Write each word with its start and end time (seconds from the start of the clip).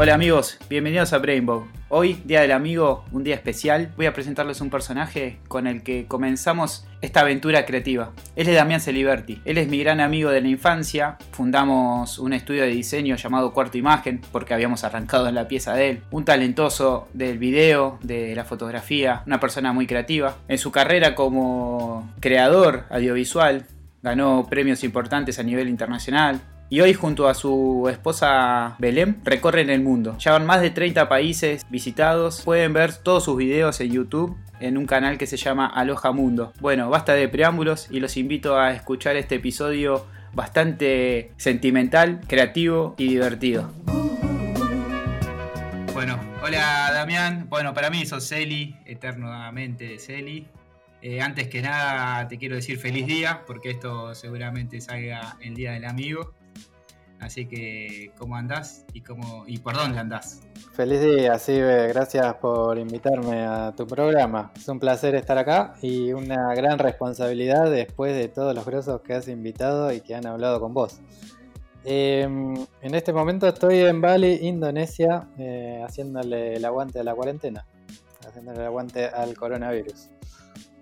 Hola 0.00 0.14
amigos, 0.14 0.58
bienvenidos 0.70 1.12
a 1.12 1.18
Brainbow. 1.18 1.66
Hoy, 1.88 2.22
Día 2.24 2.42
del 2.42 2.52
Amigo, 2.52 3.04
un 3.10 3.24
día 3.24 3.34
especial, 3.34 3.92
voy 3.96 4.06
a 4.06 4.12
presentarles 4.12 4.60
un 4.60 4.70
personaje 4.70 5.40
con 5.48 5.66
el 5.66 5.82
que 5.82 6.06
comenzamos 6.06 6.86
esta 7.00 7.22
aventura 7.22 7.66
creativa. 7.66 8.12
Él 8.36 8.46
es 8.46 8.54
Damián 8.54 8.80
Celiberti, 8.80 9.42
él 9.44 9.58
es 9.58 9.66
mi 9.66 9.80
gran 9.80 9.98
amigo 9.98 10.30
de 10.30 10.40
la 10.40 10.46
infancia, 10.46 11.18
fundamos 11.32 12.20
un 12.20 12.32
estudio 12.32 12.62
de 12.62 12.68
diseño 12.68 13.16
llamado 13.16 13.52
Cuarto 13.52 13.76
Imagen, 13.76 14.20
porque 14.30 14.54
habíamos 14.54 14.84
arrancado 14.84 15.28
en 15.28 15.34
la 15.34 15.48
pieza 15.48 15.74
de 15.74 15.90
él, 15.90 16.02
un 16.12 16.24
talentoso 16.24 17.08
del 17.12 17.38
video, 17.38 17.98
de 18.00 18.36
la 18.36 18.44
fotografía, 18.44 19.24
una 19.26 19.40
persona 19.40 19.72
muy 19.72 19.88
creativa. 19.88 20.36
En 20.46 20.58
su 20.58 20.70
carrera 20.70 21.16
como 21.16 22.08
creador 22.20 22.84
audiovisual, 22.90 23.66
ganó 24.04 24.46
premios 24.48 24.84
importantes 24.84 25.40
a 25.40 25.42
nivel 25.42 25.68
internacional, 25.68 26.40
y 26.70 26.80
hoy 26.80 26.92
junto 26.94 27.28
a 27.28 27.34
su 27.34 27.88
esposa 27.90 28.76
Belém 28.78 29.20
recorren 29.24 29.70
el 29.70 29.82
mundo. 29.82 30.16
Ya 30.18 30.32
van 30.32 30.46
más 30.46 30.60
de 30.60 30.70
30 30.70 31.08
países 31.08 31.66
visitados. 31.70 32.42
Pueden 32.42 32.72
ver 32.72 32.94
todos 32.94 33.24
sus 33.24 33.36
videos 33.36 33.80
en 33.80 33.92
YouTube 33.92 34.36
en 34.60 34.76
un 34.76 34.86
canal 34.86 35.18
que 35.18 35.26
se 35.26 35.36
llama 35.36 35.66
Aloha 35.66 36.12
Mundo. 36.12 36.52
Bueno, 36.60 36.90
basta 36.90 37.14
de 37.14 37.28
preámbulos 37.28 37.88
y 37.90 38.00
los 38.00 38.16
invito 38.16 38.58
a 38.58 38.72
escuchar 38.72 39.16
este 39.16 39.36
episodio 39.36 40.06
bastante 40.34 41.32
sentimental, 41.36 42.20
creativo 42.26 42.94
y 42.98 43.08
divertido. 43.08 43.72
Bueno, 45.94 46.20
hola 46.42 46.90
Damián. 46.92 47.46
Bueno, 47.48 47.72
para 47.72 47.88
mí 47.88 48.04
sos 48.04 48.28
Celi, 48.28 48.76
eternamente 48.84 49.98
Celi. 49.98 50.46
Eh, 51.00 51.20
antes 51.20 51.46
que 51.46 51.62
nada 51.62 52.26
te 52.26 52.38
quiero 52.38 52.56
decir 52.56 52.78
feliz 52.78 53.06
día, 53.06 53.44
porque 53.46 53.70
esto 53.70 54.14
seguramente 54.16 54.80
salga 54.80 55.36
el 55.40 55.54
Día 55.54 55.72
del 55.72 55.84
Amigo. 55.84 56.34
Así 57.20 57.46
que, 57.46 58.12
¿cómo 58.16 58.36
andás 58.36 58.84
y, 58.92 59.00
cómo, 59.00 59.44
y 59.46 59.58
por 59.58 59.74
dónde 59.74 59.98
andás? 59.98 60.40
Feliz 60.72 61.00
día, 61.00 61.38
Sibe. 61.38 61.88
Gracias 61.88 62.34
por 62.34 62.78
invitarme 62.78 63.44
a 63.44 63.72
tu 63.76 63.86
programa. 63.86 64.52
Es 64.56 64.68
un 64.68 64.78
placer 64.78 65.16
estar 65.16 65.36
acá 65.36 65.74
y 65.82 66.12
una 66.12 66.54
gran 66.54 66.78
responsabilidad 66.78 67.70
después 67.70 68.14
de 68.14 68.28
todos 68.28 68.54
los 68.54 68.64
grosos 68.64 69.00
que 69.00 69.14
has 69.14 69.26
invitado 69.26 69.92
y 69.92 70.00
que 70.00 70.14
han 70.14 70.26
hablado 70.26 70.60
con 70.60 70.72
vos. 70.74 71.00
Em, 71.84 72.54
en 72.82 72.94
este 72.94 73.12
momento 73.12 73.48
estoy 73.48 73.80
en 73.80 74.00
Bali, 74.00 74.38
Indonesia, 74.42 75.26
eh, 75.38 75.82
haciéndole 75.84 76.54
el 76.54 76.64
aguante 76.64 77.00
a 77.00 77.04
la 77.04 77.14
cuarentena, 77.14 77.64
haciéndole 78.26 78.60
el 78.60 78.66
aguante 78.66 79.06
al 79.06 79.34
coronavirus. 79.34 80.10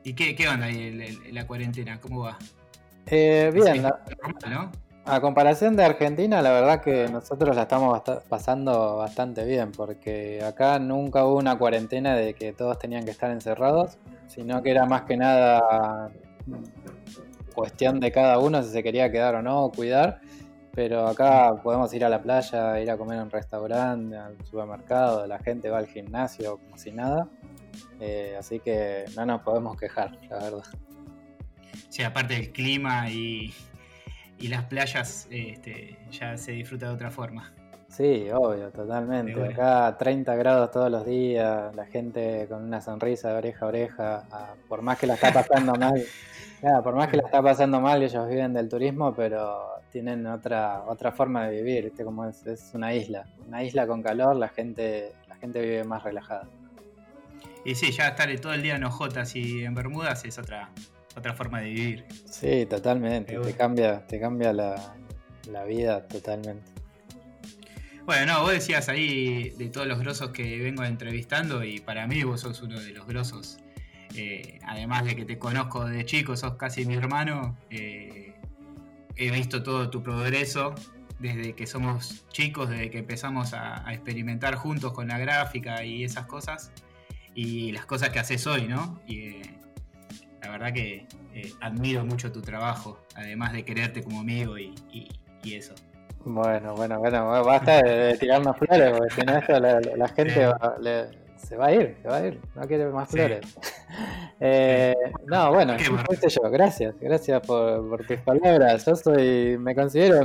¿Y 0.05 0.15
qué, 0.15 0.35
qué 0.35 0.49
onda 0.49 0.67
ahí 0.67 1.17
la 1.33 1.47
cuarentena? 1.47 2.01
¿Cómo 2.01 2.21
va? 2.21 2.39
Eh, 3.07 3.51
bien, 3.55 3.83
¿no? 3.83 4.71
A 5.09 5.21
comparación 5.21 5.77
de 5.77 5.85
Argentina, 5.85 6.43
la 6.43 6.51
verdad 6.51 6.81
que 6.81 7.09
nosotros 7.09 7.55
la 7.55 7.63
estamos 7.63 8.03
pasando 8.29 8.97
bastante 8.97 9.45
bien, 9.45 9.71
porque 9.71 10.43
acá 10.43 10.81
nunca 10.81 11.25
hubo 11.25 11.37
una 11.37 11.57
cuarentena 11.57 12.17
de 12.17 12.35
que 12.35 12.53
todos 12.53 12.77
tenían 12.81 13.05
que 13.05 13.13
estar 13.13 13.31
encerrados, 13.31 13.99
sino 14.27 14.61
que 14.65 14.73
era 14.73 14.85
más 14.85 15.03
que 15.03 15.17
nada 15.17 16.11
cuestión 17.55 18.01
de 18.01 18.11
cada 18.11 18.41
uno 18.41 18.61
si 18.65 18.71
se 18.71 18.83
quería 18.83 19.13
quedar 19.13 19.37
o 19.37 19.43
no, 19.43 19.71
cuidar. 19.71 20.21
Pero 20.73 21.07
acá 21.07 21.55
podemos 21.63 21.95
ir 21.95 22.05
a 22.05 22.09
la 22.09 22.21
playa, 22.21 22.81
ir 22.81 22.91
a 22.91 22.97
comer 22.97 23.19
en 23.19 23.25
un 23.25 23.31
restaurante, 23.31 24.17
al 24.17 24.37
supermercado, 24.45 25.25
la 25.29 25.39
gente 25.39 25.71
va 25.71 25.79
al 25.79 25.87
gimnasio 25.87 26.59
como 26.59 26.75
nada. 26.97 27.29
Eh, 28.01 28.35
así 28.37 28.59
que 28.59 29.05
no 29.15 29.25
nos 29.25 29.41
podemos 29.43 29.79
quejar, 29.79 30.19
la 30.29 30.39
verdad. 30.39 30.65
Sí, 31.91 32.03
aparte 32.03 32.35
del 32.35 32.53
clima 32.53 33.09
y, 33.09 33.55
y 34.39 34.49
las 34.49 34.65
playas 34.65 35.27
este, 35.31 35.99
ya 36.11 36.37
se 36.37 36.53
disfruta 36.53 36.89
de 36.89 36.95
otra 36.95 37.11
forma. 37.11 37.53
Sí, 37.89 38.29
obvio, 38.33 38.71
totalmente. 38.71 39.43
Acá 39.43 39.97
30 39.97 40.35
grados 40.35 40.71
todos 40.71 40.91
los 40.91 41.07
días, 41.07 41.75
la 41.75 41.87
gente 41.87 42.47
con 42.49 42.65
una 42.65 42.81
sonrisa 42.81 43.31
de 43.31 43.39
oreja 43.39 43.65
a 43.65 43.69
oreja, 43.69 44.25
por 44.69 44.83
más 44.83 44.99
que 44.99 45.07
la 45.07 45.15
está 45.15 45.33
pasando 45.33 45.75
mal, 45.79 46.05
por 46.83 46.95
más 46.95 47.09
que 47.09 47.17
la 47.17 47.23
está 47.23 47.41
pasando 47.41 47.81
mal, 47.81 48.03
ellos 48.03 48.29
viven 48.29 48.53
del 48.53 48.69
turismo, 48.69 49.15
pero 49.15 49.81
tienen 49.91 50.27
otra 50.27 50.83
otra 50.87 51.13
forma 51.13 51.47
de 51.47 51.63
vivir, 51.63 51.85
¿viste? 51.85 52.05
Como 52.05 52.27
es, 52.27 52.45
es 52.47 52.73
una 52.75 52.93
isla, 52.93 53.25
una 53.47 53.63
isla 53.63 53.87
con 53.87 54.03
calor, 54.03 54.37
la 54.37 54.49
gente 54.49 55.13
la 55.29 55.37
gente 55.37 55.61
vive 55.61 55.85
más 55.85 56.03
relajada. 56.03 56.49
Y 57.65 57.75
sí, 57.75 57.93
ya 57.93 58.09
estar 58.09 58.29
todo 58.41 58.53
el 58.53 58.63
día 58.63 58.77
en 58.77 58.85
Ojotas 58.85 59.35
y 59.35 59.65
en 59.65 59.75
Bermudas 59.75 60.25
es 60.25 60.39
otra 60.39 60.71
otra 61.17 61.35
forma 61.35 61.61
de 61.61 61.71
vivir. 61.71 62.05
Sí, 62.31 62.67
totalmente. 62.67 63.39
Te 63.39 63.55
cambia, 63.55 64.07
te 64.07 64.21
cambia 64.21 64.53
la, 64.53 65.65
vida 65.67 66.07
totalmente. 66.07 66.71
Bueno, 68.05 68.35
no, 68.35 68.43
vos 68.43 68.53
decías 68.53 68.89
ahí 68.89 69.51
de 69.51 69.69
todos 69.69 69.87
los 69.87 69.99
grosos 69.99 70.31
que 70.31 70.59
vengo 70.59 70.85
entrevistando 70.85 71.65
y 71.65 71.81
para 71.81 72.07
mí 72.07 72.23
vos 72.23 72.43
sos 72.43 72.63
uno 72.63 72.79
de 72.79 72.91
los 72.91 73.07
grosos. 73.07 73.59
Eh, 74.15 74.61
además 74.65 75.05
de 75.05 75.17
que 75.17 75.25
te 75.25 75.39
conozco 75.39 75.85
de 75.85 76.05
chico, 76.05 76.37
sos 76.37 76.55
casi 76.55 76.87
mi 76.87 76.95
hermano. 76.95 77.57
Eh, 77.71 78.35
he 79.17 79.31
visto 79.31 79.63
todo 79.63 79.91
tu 79.91 80.03
progreso 80.03 80.75
desde 81.19 81.55
que 81.55 81.67
somos 81.67 82.27
chicos, 82.29 82.69
desde 82.69 82.91
que 82.91 82.99
empezamos 82.99 83.55
a, 83.55 83.85
experimentar 83.93 84.55
juntos 84.57 84.93
con 84.93 85.09
la 85.09 85.19
gráfica 85.19 85.83
y 85.85 86.05
esas 86.05 86.27
cosas. 86.27 86.71
Y 87.35 87.73
las 87.73 87.87
cosas 87.87 88.11
que 88.11 88.19
haces 88.19 88.47
hoy, 88.47 88.67
¿no? 88.67 89.01
Y, 89.07 89.19
eh, 89.19 89.57
la 90.47 90.53
verdad 90.53 90.73
que 90.73 91.07
eh, 91.35 91.53
admiro 91.61 92.05
mucho 92.05 92.31
tu 92.31 92.41
trabajo, 92.41 93.01
además 93.17 93.53
de 93.53 93.65
quererte 93.65 94.03
como 94.03 94.21
amigo 94.21 94.57
y, 94.57 94.73
eso. 95.45 95.75
Bueno, 96.25 96.75
bueno, 96.75 96.99
bueno, 96.99 97.45
basta 97.45 97.83
de, 97.83 98.17
tirarnos 98.19 98.57
flores, 98.57 98.95
porque 98.97 99.15
si 99.15 99.21
no 99.23 99.37
esto 99.37 99.61
la, 99.61 100.09
gente 100.09 100.51
se 101.37 101.57
va 101.57 101.67
a 101.67 101.73
ir, 101.73 101.97
se 102.03 102.09
va 102.09 102.17
a 102.17 102.27
ir, 102.27 102.41
no 102.55 102.63
quiere 102.63 102.87
más 102.87 103.09
flores. 103.09 103.41
Eh, 104.39 104.95
no, 105.27 105.51
bueno, 105.51 105.77
qué 105.79 105.85
yo, 106.29 106.51
gracias, 106.51 106.95
gracias 107.01 107.41
por, 107.47 108.05
tus 108.05 108.19
palabras. 108.19 108.85
Yo 108.85 108.95
soy, 108.95 109.57
me 109.59 109.75
considero, 109.75 110.23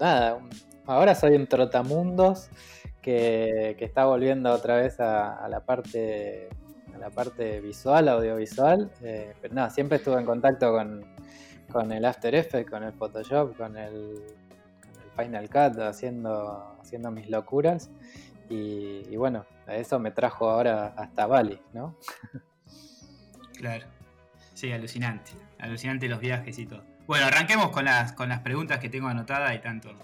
nada, 0.00 0.38
ahora 0.86 1.14
soy 1.14 1.34
un 1.34 1.46
trotamundos 1.46 2.48
que, 3.02 3.74
que 3.78 3.84
está 3.84 4.06
volviendo 4.06 4.50
otra 4.50 4.76
vez 4.76 4.98
a 5.00 5.46
la 5.50 5.60
parte 5.60 6.48
la 7.04 7.10
parte 7.10 7.60
visual, 7.60 8.08
audiovisual, 8.08 8.90
eh, 9.02 9.34
pero 9.42 9.54
no, 9.54 9.68
siempre 9.68 9.98
estuve 9.98 10.18
en 10.18 10.24
contacto 10.24 10.72
con, 10.72 11.92
el 11.92 12.02
After 12.02 12.34
Effects, 12.34 12.70
con 12.70 12.82
el 12.82 12.94
Photoshop, 12.94 13.54
con 13.58 13.76
el, 13.76 14.22
Final 15.14 15.50
Cut, 15.50 15.78
haciendo, 15.80 16.78
haciendo 16.80 17.10
mis 17.10 17.28
locuras. 17.28 17.90
Y, 18.48 19.14
bueno, 19.16 19.44
eso 19.66 19.98
me 19.98 20.12
trajo 20.12 20.48
ahora 20.48 20.94
hasta 20.96 21.26
Bali, 21.26 21.60
¿no? 21.74 21.96
Claro. 23.58 23.86
Sí, 24.54 24.72
alucinante. 24.72 25.30
Alucinante 25.58 26.08
los 26.08 26.18
viajes 26.18 26.58
y 26.58 26.66
todo. 26.66 26.82
Bueno, 27.06 27.26
arranquemos 27.26 27.68
con 27.68 27.84
las, 27.84 28.12
con 28.12 28.28
las 28.28 28.40
preguntas 28.40 28.80
que 28.80 28.88
tengo 28.88 29.06
anotadas 29.06 29.54
y 29.54 29.58
tanto. 29.60 29.94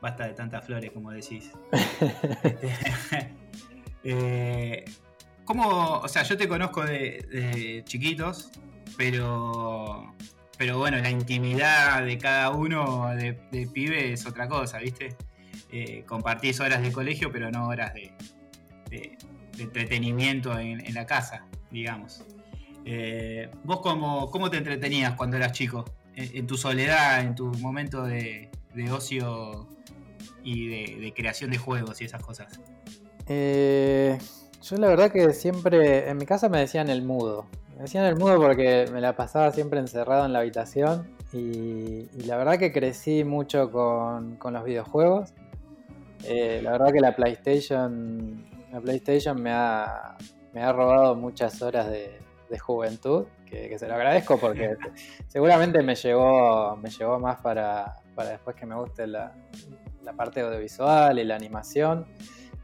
Basta 0.00 0.26
de 0.26 0.34
tantas 0.34 0.66
flores, 0.66 0.90
como 0.90 1.12
decís. 1.12 1.52
eh, 4.04 4.84
¿Cómo, 5.46 6.00
o 6.00 6.08
sea, 6.08 6.24
yo 6.24 6.36
te 6.36 6.48
conozco 6.48 6.84
de, 6.84 7.82
chiquitos, 7.86 8.50
pero, 8.96 10.12
pero 10.58 10.78
bueno, 10.78 10.98
la 10.98 11.08
intimidad 11.08 12.04
de 12.04 12.18
cada 12.18 12.50
uno 12.50 13.14
de, 13.14 13.34
pibe 13.72 14.12
es 14.12 14.26
otra 14.26 14.48
cosa, 14.48 14.78
¿viste? 14.78 15.16
Eh, 15.70 16.02
compartís 16.04 16.58
horas 16.58 16.82
de 16.82 16.90
colegio, 16.90 17.30
pero 17.30 17.52
no 17.52 17.68
horas 17.68 17.94
de, 17.94 18.12
entretenimiento 19.58 20.58
en, 20.58 20.92
la 20.92 21.06
casa, 21.06 21.46
digamos. 21.70 22.24
Eh, 22.84 23.48
¿Vos 23.62 23.80
cómo, 23.82 24.28
cómo, 24.32 24.50
te 24.50 24.56
entretenías 24.56 25.14
cuando 25.14 25.36
eras 25.36 25.52
chico? 25.52 25.84
En, 26.16 26.46
tu 26.48 26.56
soledad, 26.56 27.20
en 27.20 27.36
tu 27.36 27.46
momento 27.58 28.04
de, 28.04 28.50
ocio 28.90 29.68
y 30.42 30.98
de, 30.98 31.12
creación 31.14 31.52
de 31.52 31.58
juegos 31.58 32.00
y 32.00 32.04
esas 32.06 32.22
cosas. 32.22 32.60
Eh, 33.28 34.18
yo 34.68 34.76
la 34.78 34.88
verdad 34.88 35.12
que 35.12 35.32
siempre, 35.32 36.08
en 36.08 36.16
mi 36.16 36.26
casa 36.26 36.48
me 36.48 36.58
decían 36.58 36.88
el 36.88 37.02
mudo. 37.02 37.46
Me 37.76 37.82
decían 37.82 38.04
el 38.04 38.16
mudo 38.16 38.36
porque 38.40 38.86
me 38.92 39.00
la 39.00 39.14
pasaba 39.14 39.52
siempre 39.52 39.78
encerrado 39.78 40.26
en 40.26 40.32
la 40.32 40.40
habitación 40.40 41.14
y, 41.32 42.08
la 42.26 42.36
verdad 42.36 42.58
que 42.58 42.72
crecí 42.72 43.22
mucho 43.22 43.70
con, 43.70 44.38
los 44.42 44.64
videojuegos. 44.64 45.34
Eh, 46.24 46.60
la 46.64 46.72
verdad 46.72 46.92
que 46.92 47.00
la 47.00 47.14
PlayStation, 47.14 48.44
la 48.72 48.80
PlayStation 48.80 49.40
me 49.40 49.52
ha, 49.52 50.16
me 50.52 50.62
ha 50.62 50.72
robado 50.72 51.14
muchas 51.14 51.62
horas 51.62 51.88
de, 51.88 52.18
juventud, 52.58 53.26
que, 53.44 53.78
se 53.78 53.86
lo 53.86 53.94
agradezco 53.94 54.38
porque 54.38 54.76
seguramente 55.28 55.82
me 55.82 55.94
llevó, 55.94 56.76
me 56.76 56.90
llevó 56.90 57.20
más 57.20 57.40
para, 57.40 57.96
después 58.16 58.56
que 58.56 58.66
me 58.66 58.74
guste 58.74 59.06
la, 59.06 59.32
la 60.02 60.12
parte 60.14 60.40
audiovisual 60.40 61.18
y 61.18 61.24
la 61.24 61.36
animación. 61.36 62.06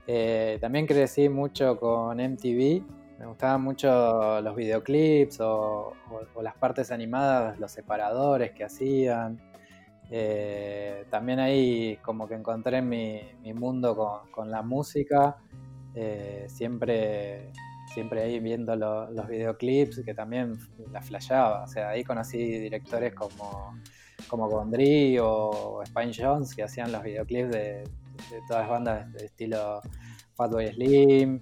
Eh, 0.07 0.59
también 0.61 0.87
crecí 0.87 1.29
mucho 1.29 1.79
con 1.79 2.19
MTV. 2.19 2.83
Me 3.19 3.27
gustaban 3.27 3.63
mucho 3.63 4.41
los 4.41 4.57
videoclips 4.57 5.41
o, 5.41 5.95
las 6.43 6.55
partes 6.57 6.91
animadas, 6.91 7.59
los 7.61 7.71
separadores 7.71 8.53
que 8.53 8.65
hacían. 8.65 9.41
Eh, 10.11 11.07
también 11.09 11.39
ahí 11.39 11.99
como 12.03 12.27
que 12.27 12.35
encontré 12.35 12.83
mi, 12.83 13.21
mundo 13.55 14.27
con, 14.31 14.51
la 14.51 14.63
música, 14.63 15.37
eh, 15.95 16.47
siempre, 16.49 17.53
siempre 17.95 18.23
ahí 18.23 18.41
viendo 18.41 18.75
los 18.77 19.29
videoclips 19.29 20.03
que 20.05 20.13
también 20.13 20.59
la 20.91 21.01
flasheaba, 21.01 21.63
o 21.63 21.67
sea, 21.67 21.91
ahí 21.91 22.05
conocí 22.05 22.39
directores 22.39 23.15
como, 23.15 23.81
como 24.29 24.51
Gondry 24.51 25.19
o 25.19 25.83
Spine 25.87 26.13
Jones 26.15 26.55
que 26.55 26.65
hacían 26.65 26.93
los 26.93 27.03
videoclips 27.03 27.51
de, 27.51 27.85
todas 28.49 28.63
las 28.63 28.71
bandas 28.71 29.13
de 29.13 29.27
estilo 29.27 29.81
Fatboy 30.35 30.69
Slim 30.73 31.41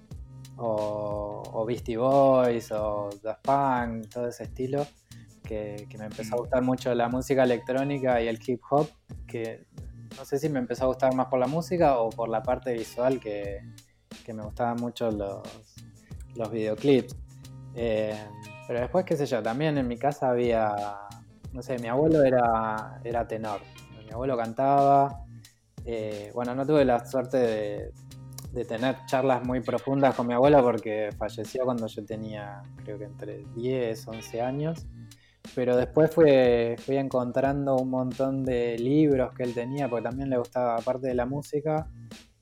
o, 0.57 1.43
o 1.53 1.65
Beastie 1.65 1.97
Boys 1.97 2.71
o 2.71 3.09
Daft 3.23 3.41
Punk, 3.43 4.09
todo 4.09 4.27
ese 4.27 4.43
estilo 4.43 4.85
que, 5.51 5.97
me 5.97 6.05
empezó 6.05 6.35
a 6.35 6.39
gustar 6.39 6.61
mucho 6.61 6.93
la 6.95 7.09
música 7.09 7.43
electrónica 7.43 8.21
y 8.21 8.27
el 8.27 8.39
hip 8.45 8.61
hop, 8.69 8.89
que 9.27 9.65
no 10.17 10.25
sé 10.25 10.39
si 10.39 10.49
me 10.49 10.59
empezó 10.59 10.85
a 10.85 10.87
gustar 10.87 11.13
más 11.13 11.27
por 11.27 11.39
la 11.39 11.47
música 11.47 11.99
o 11.99 12.09
por 12.09 12.29
la 12.29 12.41
parte 12.41 12.73
visual, 12.73 13.19
que, 13.19 13.61
me 14.33 14.43
gustaban 14.43 14.77
mucho 14.77 15.11
los, 15.11 15.41
los 16.35 16.49
videoclips. 16.49 17.17
Eh, 17.75 18.17
pero 18.65 18.79
después, 18.79 19.03
qué 19.03 19.17
sé 19.17 19.25
yo, 19.25 19.43
también 19.43 19.77
en 19.77 19.87
mi 19.89 19.97
casa 19.97 20.29
había, 20.29 20.73
no 21.51 21.61
sé, 21.61 21.77
mi 21.79 21.89
abuelo 21.89 22.23
era, 22.23 23.01
era 23.03 23.27
tenor, 23.27 23.59
mi 24.05 24.11
abuelo 24.11 24.37
cantaba, 24.37 25.25
eh, 25.85 26.31
bueno, 26.33 26.55
no 26.55 26.65
tuve 26.65 26.85
la 26.85 27.05
suerte 27.05 27.37
de, 27.37 28.65
tener 28.65 28.97
charlas 29.05 29.45
muy 29.45 29.61
profundas 29.61 30.13
con 30.13 30.27
mi 30.27 30.33
abuelo 30.33 30.61
porque 30.61 31.09
falleció 31.17 31.63
cuando 31.63 31.87
yo 31.87 32.03
tenía, 32.05 32.61
creo 32.83 32.97
que 32.97 33.05
entre 33.05 33.45
10, 33.55 34.07
11 34.07 34.41
años 34.41 34.87
pero 35.55 35.75
después 35.75 36.11
fui, 36.13 36.95
encontrando 36.95 37.75
un 37.75 37.89
montón 37.89 38.45
de 38.45 38.77
libros 38.77 39.33
que 39.33 39.43
él 39.43 39.53
tenía, 39.53 39.89
porque 39.89 40.03
también 40.03 40.29
le 40.29 40.37
gustaba, 40.37 40.77
aparte 40.77 41.07
de 41.07 41.15
la 41.15 41.25
música, 41.25 41.87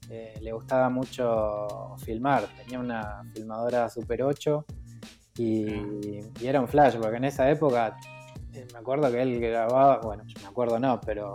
eh, 0.09 0.35
le 0.41 0.51
gustaba 0.51 0.89
mucho 0.89 1.95
filmar. 1.97 2.47
Tenía 2.57 2.79
una 2.79 3.23
filmadora 3.33 3.89
Super 3.89 4.23
8 4.23 4.65
y, 5.37 5.65
era 6.41 6.61
un 6.61 6.67
flash, 6.67 6.97
porque 6.97 7.17
en 7.17 7.25
esa 7.25 7.49
época 7.49 7.97
eh, 8.53 8.67
me 8.73 8.79
acuerdo 8.79 9.11
que 9.11 9.21
él 9.21 9.39
grababa, 9.39 9.99
bueno, 10.01 10.23
me 10.41 10.47
acuerdo 10.47 10.79
no, 10.79 10.99
pero 11.01 11.33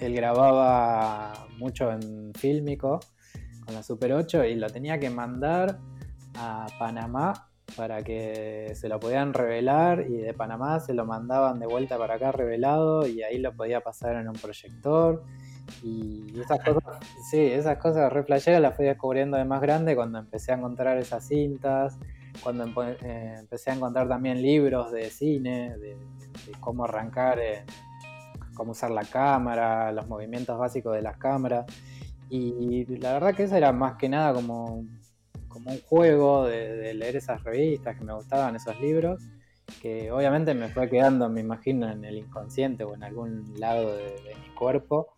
él 0.00 0.14
grababa 0.14 1.46
mucho 1.58 1.90
en 1.92 2.32
fílmico 2.34 3.00
con 3.64 3.74
la 3.74 3.82
Super 3.82 4.12
8 4.12 4.44
y 4.44 4.54
lo 4.54 4.68
tenía 4.68 4.98
que 4.98 5.10
mandar 5.10 5.78
a 6.34 6.66
Panamá 6.78 7.48
para 7.76 8.02
que 8.02 8.72
se 8.74 8.88
lo 8.88 8.98
podían 8.98 9.34
revelar 9.34 10.06
y 10.08 10.16
de 10.16 10.34
Panamá 10.34 10.80
se 10.80 10.94
lo 10.94 11.04
mandaban 11.04 11.58
de 11.58 11.66
vuelta 11.66 11.98
para 11.98 12.14
acá 12.14 12.32
revelado 12.32 13.06
y 13.06 13.22
ahí 13.22 13.38
lo 13.38 13.54
podía 13.54 13.80
pasar 13.80 14.16
en 14.16 14.28
un 14.28 14.34
proyector. 14.34 15.22
Y 15.82 16.40
esas 16.40 16.60
cosas, 16.60 16.82
sí, 17.30 17.40
esas 17.40 17.76
cosas 17.78 18.10
re 18.12 18.24
las 18.26 18.74
fui 18.74 18.86
descubriendo 18.86 19.36
de 19.36 19.44
más 19.44 19.60
grande 19.60 19.94
cuando 19.94 20.18
empecé 20.18 20.52
a 20.52 20.56
encontrar 20.56 20.96
esas 20.96 21.26
cintas, 21.26 21.98
cuando 22.42 22.64
eh, 22.84 23.36
empecé 23.38 23.70
a 23.70 23.74
encontrar 23.74 24.08
también 24.08 24.40
libros 24.40 24.90
de 24.90 25.10
cine, 25.10 25.76
de, 25.76 25.96
cómo 26.60 26.84
arrancar, 26.84 27.38
cómo 28.58 28.72
usar 28.72 28.90
la 28.90 29.04
cámara, 29.04 29.90
los 29.92 30.06
movimientos 30.06 30.58
básicos 30.58 30.94
de 30.94 31.00
las 31.00 31.16
cámaras 31.16 31.64
y 32.28 32.84
la 32.98 33.14
verdad 33.14 33.34
que 33.34 33.44
eso 33.44 33.56
era 33.56 33.72
más 33.72 33.96
que 33.96 34.10
nada 34.10 34.34
como 34.34 34.84
como 35.58 35.72
un 35.72 35.80
juego 35.80 36.46
de, 36.46 36.94
leer 36.94 37.16
esas 37.16 37.42
revistas 37.42 37.96
que 37.96 38.04
me 38.04 38.14
gustaban, 38.14 38.54
esos 38.54 38.78
libros, 38.80 39.20
que 39.82 40.10
obviamente 40.12 40.54
me 40.54 40.68
fue 40.68 40.88
quedando, 40.88 41.28
me 41.28 41.40
imagino, 41.40 41.90
en 41.90 42.04
el 42.04 42.18
inconsciente 42.18 42.84
o 42.84 42.94
en 42.94 43.02
algún 43.02 43.54
lado 43.58 43.96
de, 43.96 44.14
mi 44.40 44.54
cuerpo 44.54 45.08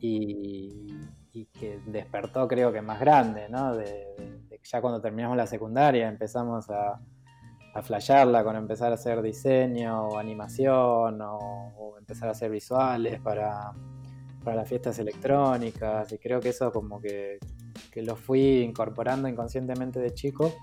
y, 0.00 0.94
que 1.60 1.78
despertó 1.86 2.48
creo 2.48 2.72
que 2.72 2.82
más 2.82 2.98
grande, 2.98 3.48
¿no? 3.48 3.76
De, 3.76 4.40
ya 4.64 4.80
cuando 4.80 5.00
terminamos 5.00 5.36
la 5.36 5.46
secundaria 5.46 6.08
empezamos 6.08 6.68
a, 6.68 6.98
a 7.78 7.82
flashearla 7.82 8.44
con 8.44 8.56
empezar 8.56 8.92
a 8.92 8.94
hacer 8.94 9.22
diseño 9.22 10.08
o 10.08 10.18
animación 10.18 11.18
o 11.22 11.94
empezar 11.98 12.28
a 12.28 12.32
hacer 12.32 12.50
visuales 12.50 13.20
para, 13.20 13.72
para 14.48 14.56
las 14.56 14.68
fiestas 14.68 14.98
electrónicas 14.98 16.10
y 16.12 16.18
creo 16.18 16.40
que 16.40 16.50
eso 16.50 16.72
como 16.72 17.00
que, 17.00 17.38
lo 17.96 18.16
fui 18.16 18.60
incorporando 18.60 19.28
inconscientemente 19.28 19.98
de 19.98 20.14
chico 20.14 20.54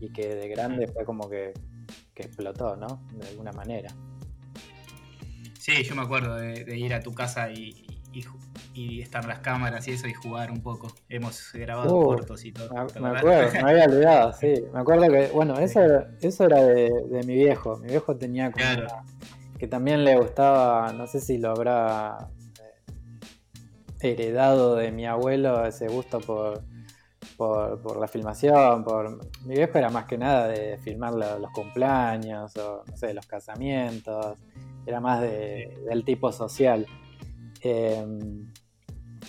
y 0.00 0.10
que 0.12 0.34
de 0.34 0.48
grande 0.48 0.86
fue 0.86 1.04
como 1.04 1.28
que, 1.28 1.52
explotó, 2.14 2.74
¿no? 2.74 3.04
De 3.12 3.28
alguna 3.28 3.52
manera. 3.52 3.94
Sí, 5.58 5.84
yo 5.84 5.94
me 5.94 6.02
acuerdo 6.02 6.36
de, 6.36 6.78
ir 6.78 6.94
a 6.94 7.00
tu 7.00 7.12
casa 7.12 7.50
y, 7.50 7.86
y, 8.12 8.22
estar 9.00 9.24
las 9.26 9.40
cámaras 9.40 9.86
y 9.88 9.92
eso 9.92 10.06
y 10.06 10.14
jugar 10.14 10.50
un 10.50 10.62
poco. 10.62 10.88
Hemos 11.08 11.52
grabado 11.52 11.96
uh, 11.96 12.04
cortos 12.04 12.44
y 12.44 12.52
todo. 12.52 12.70
Me, 12.70 13.08
acuerdo, 13.08 13.52
me 13.52 13.70
había 13.70 13.84
olvidado, 13.84 14.32
sí. 14.40 14.54
Me 14.72 14.80
acuerdo 14.80 15.08
que, 15.10 15.28
bueno, 15.28 15.58
eso, 15.58 15.80
eso 16.20 16.44
era 16.44 16.62
de, 16.62 16.90
mi 17.26 17.34
viejo. 17.34 17.78
Mi 17.78 17.88
viejo 17.88 18.16
tenía 18.16 18.50
como 18.50 18.64
que 19.58 19.66
también 19.66 20.04
le 20.04 20.16
gustaba, 20.16 20.92
no 20.92 21.06
sé 21.06 21.20
si 21.20 21.36
lo 21.38 21.50
habrá 21.50 22.30
heredado 24.00 24.76
de 24.76 24.92
mi 24.92 25.06
abuelo 25.06 25.66
ese 25.66 25.88
gusto 25.88 26.20
por, 26.20 26.62
por, 27.36 27.98
la 27.98 28.06
filmación, 28.06 28.84
por 28.84 29.18
mi 29.44 29.54
viejo 29.54 29.78
era 29.78 29.90
más 29.90 30.04
que 30.04 30.16
nada 30.16 30.46
de 30.48 30.78
filmar 30.78 31.14
los 31.14 31.50
cumpleaños 31.50 32.56
o 32.56 32.84
no 32.86 32.96
sé, 32.96 33.12
los 33.12 33.26
casamientos, 33.26 34.38
era 34.86 35.00
más 35.00 35.20
del 35.20 36.04
tipo 36.04 36.32
social. 36.32 36.86
Em, 37.60 38.52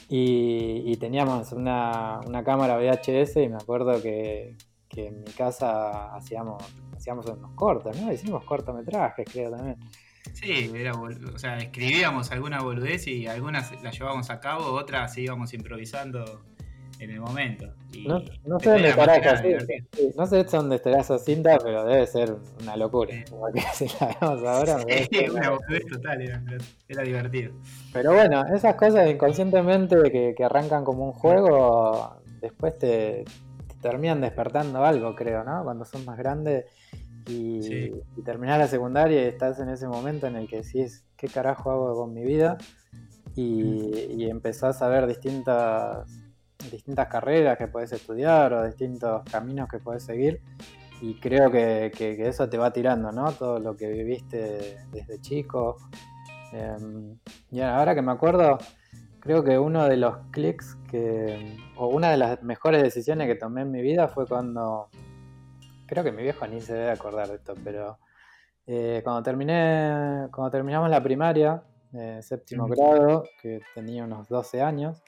y, 0.08 0.96
teníamos 0.98 1.52
una, 1.52 2.22
cámara 2.46 2.78
VHS 2.78 3.38
y 3.38 3.50
me 3.50 3.58
acuerdo 3.58 4.02
que, 4.02 4.56
en 4.96 5.22
mi 5.22 5.32
casa 5.32 6.14
hacíamos, 6.16 6.64
hacíamos 6.96 7.26
unos 7.28 7.52
cortos, 7.54 8.00
¿no? 8.00 8.12
Hicimos 8.12 8.44
cortometrajes, 8.44 9.28
creo 9.32 9.52
también. 9.52 9.78
Sí, 10.34 10.72
era, 10.76 10.94
o 10.94 11.40
sea, 11.40 11.58
escribíamos 11.58 12.32
alguna 12.32 12.62
boludez 12.62 13.08
y 13.08 13.28
algunas 13.28 13.72
las 13.82 13.98
llevábamos 13.98 14.30
a 14.30 14.40
cabo, 14.40 14.74
otras 14.74 15.18
íbamos 15.18 15.54
improvisando 15.54 16.44
en 17.00 17.10
el 17.10 17.20
momento. 17.22 17.74
no, 18.06 18.60
sé 18.60 18.70
dónde 18.70 18.90
estará 18.90 19.16
esa 19.16 19.38
cinta. 19.38 19.74
No 20.16 20.26
sé 20.26 20.44
dónde 20.44 20.76
estará 20.76 21.00
esa 21.00 21.18
cinta, 21.18 21.58
pero 21.64 21.86
debe 21.86 22.06
ser 22.08 22.36
una 22.62 22.78
locura. 22.78 23.14
Como 23.30 23.48
que 23.52 23.62
si 23.74 23.88
la 24.00 24.18
vemos 24.20 24.44
ahora. 24.46 24.80
Sí, 24.80 25.30
una 25.34 25.50
boludez 25.50 25.86
total, 25.86 26.22
era, 26.88 27.04
divertido. 27.04 27.54
Pero 27.94 28.14
bueno, 28.14 28.46
esas 28.54 28.76
cosas 28.76 29.10
inconscientemente 29.10 29.96
que, 30.12 30.34
que 30.36 30.44
arrancan 30.44 30.84
como 30.84 31.06
un 31.06 31.14
juego, 31.14 32.22
después 32.42 32.78
te, 32.78 33.26
te 33.68 33.76
terminan 33.82 34.22
despertando 34.22 34.84
algo, 34.84 35.16
creo, 35.16 35.44
¿no? 35.44 35.64
Cuando 35.64 35.86
son 35.86 36.06
más 36.06 36.18
grandes 36.18 36.66
y, 37.30 37.92
terminar 38.24 38.60
la 38.60 38.68
secundaria 38.68 39.24
y 39.24 39.28
estás 39.28 39.60
en 39.60 39.70
ese 39.70 39.88
momento 39.88 40.28
en 40.28 40.36
el 40.36 40.48
que 40.48 40.58
decís, 40.58 41.06
¿qué 41.16 41.28
carajo 41.28 41.72
hago 41.72 41.96
con 41.96 42.14
mi 42.14 42.24
vida? 42.24 42.58
Y, 43.36 44.26
empezás 44.30 44.82
a 44.82 44.90
ver 44.90 45.08
distintas, 45.08 46.10
distintas 46.72 47.08
carreras 47.08 47.58
que 47.58 47.68
puedes 47.68 47.92
estudiar 47.92 48.54
o 48.54 48.66
distintos 48.66 49.24
caminos 49.32 49.68
que 49.70 49.80
puedes 49.80 50.04
seguir. 50.04 50.42
Y 51.02 51.20
creo 51.20 51.50
que, 51.50 51.92
eso 52.28 52.50
te 52.50 52.58
va 52.58 52.74
tirando, 52.74 53.12
¿no? 53.12 53.32
Todo 53.32 53.60
lo 53.60 53.76
que 53.78 53.88
viviste 53.88 54.78
desde 54.92 55.22
chico. 55.22 55.78
Em, 56.52 57.18
y 57.52 57.62
ahora 57.62 57.96
que 57.96 58.02
me 58.02 58.12
acuerdo, 58.12 58.58
creo 59.20 59.44
que 59.44 59.58
uno 59.58 59.88
de 59.88 59.98
los 59.98 60.18
clics 60.32 60.78
que, 60.90 61.58
o 61.78 61.88
una 61.88 62.12
de 62.12 62.18
las 62.18 62.44
mejores 62.44 62.84
decisiones 62.84 63.28
que 63.28 63.36
tomé 63.36 63.62
en 63.62 63.72
mi 63.72 63.82
vida 63.82 64.08
fue 64.10 64.26
cuando 64.28 64.90
creo 65.90 66.04
que 66.04 66.12
mi 66.12 66.22
viejo 66.22 66.46
ni 66.48 66.62
se 66.62 66.74
debe 66.74 66.92
acordar 66.92 67.28
de 67.28 67.36
esto, 67.36 67.56
pero 67.64 67.98
eh, 68.68 69.02
cuando 69.04 69.24
terminé, 69.24 70.28
cuando 70.32 70.52
terminamos 70.52 70.90
la 70.90 71.02
primaria, 71.02 71.64
eh, 71.94 72.20
séptimo 72.22 72.68
grado, 72.68 73.24
que 73.42 73.62
tenía 73.74 74.04
unos 74.04 74.28
12 74.30 74.62
años, 74.62 75.02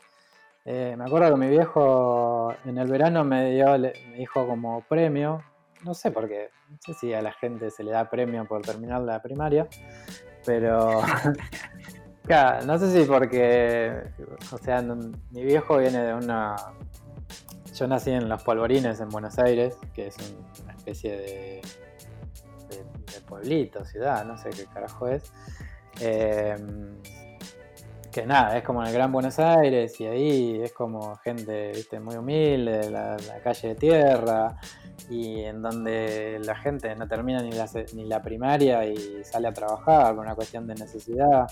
eh, 0.65 0.96
me 0.98 1.06
acuerdo 1.06 1.32
que 1.32 1.38
mi 1.38 1.50
viejo 1.50 2.53
en 2.65 2.77
el 2.77 2.89
verano 2.89 3.24
me, 3.24 3.51
dio, 3.51 3.77
me 3.77 4.18
dijo 4.18 4.48
como 4.48 4.82
premio, 4.82 5.44
no 5.84 5.94
sé 5.94 6.12
por 6.12 6.27
qué, 6.27 6.50
no 6.70 6.77
sé 6.80 6.94
si 6.94 7.13
a 7.13 7.22
la 7.22 7.32
gente 7.34 7.72
se 7.72 7.84
le 7.84 7.91
da 7.91 8.10
premio 8.10 8.46
por 8.46 8.62
terminar 8.62 9.01
la 9.01 9.22
primaria, 9.22 9.68
pero 10.46 11.01
no 12.65 12.77
sé 12.77 12.91
si 12.91 13.08
porque, 13.10 14.03
o 14.51 14.58
sea, 14.58 14.82
mi 14.82 15.44
viejo 15.44 15.77
viene 15.77 16.03
de 16.03 16.13
una... 16.13 16.56
Yo 17.74 17.88
nací 17.88 18.12
en 18.12 18.27
Los 18.30 18.44
Polvorines, 18.44 19.00
en 19.00 19.10
Buenos 19.10 19.39
Aires, 19.39 19.77
que 19.94 20.08
es 20.08 20.18
un, 20.18 20.70
especie 20.82 21.18
de, 21.18 21.62
pueblito, 23.27 23.86
ciudad, 23.86 24.25
no 24.25 24.38
sé 24.38 24.50
qué 24.50 24.65
carajo 24.65 25.08
es. 25.08 25.32
Em, 26.00 26.96
que 28.12 28.25
nada, 28.25 28.58
es 28.58 28.63
como 28.63 28.82
en 28.82 28.89
el 28.89 28.94
Gran 28.94 29.12
Buenos 29.12 29.39
Aires 29.39 30.00
y 30.00 30.06
ahí 30.06 30.62
es 30.62 30.74
como 30.74 31.15
gente 31.18 31.72
¿viste? 31.72 32.00
muy 32.00 32.15
humilde, 32.15 32.89
la, 32.89 33.18
calle 33.44 33.70
de 33.70 33.75
tierra 33.75 34.58
y 35.10 35.39
en 35.39 35.62
donde 35.62 36.39
la 36.44 36.56
gente 36.56 36.94
no 36.96 37.08
termina 37.08 37.41
ni 37.41 37.51
la, 37.51 37.70
ni 37.94 38.06
la 38.06 38.22
primaria 38.22 38.86
y 38.86 39.24
sale 39.24 39.48
a 39.48 39.53
trabajar 39.53 40.13
por 40.13 40.25
una 40.25 40.36
cuestión 40.36 40.68
de 40.68 40.75
necesidad. 40.75 41.48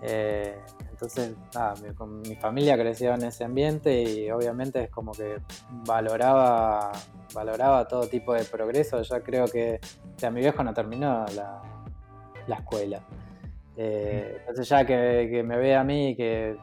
Eh, 0.00 0.60
entonces, 0.90 1.34
nada, 1.54 1.74
mi, 1.76 2.28
mi, 2.28 2.36
familia 2.36 2.76
creció 2.76 3.14
en 3.14 3.24
ese 3.24 3.44
ambiente 3.44 4.02
y 4.02 4.30
obviamente 4.30 4.84
es 4.84 4.90
como 4.90 5.12
que 5.12 5.38
valoraba, 5.86 6.92
valoraba 7.34 7.86
todo 7.86 8.06
tipo 8.06 8.34
de 8.34 8.44
progreso. 8.44 9.02
Yo 9.02 9.22
creo 9.22 9.46
que 9.46 9.80
o 10.26 10.30
mi 10.30 10.40
viejo 10.40 10.62
no 10.64 10.72
terminó 10.74 11.24
la, 11.34 11.62
la 12.46 12.56
escuela. 12.56 13.00
Eh, 13.80 14.38
entonces 14.40 14.68
ya 14.68 14.84
que, 14.84 15.40
me 15.46 15.56
ve 15.56 15.76
a 15.76 15.84
mí 15.84 16.16
que, 16.16 16.56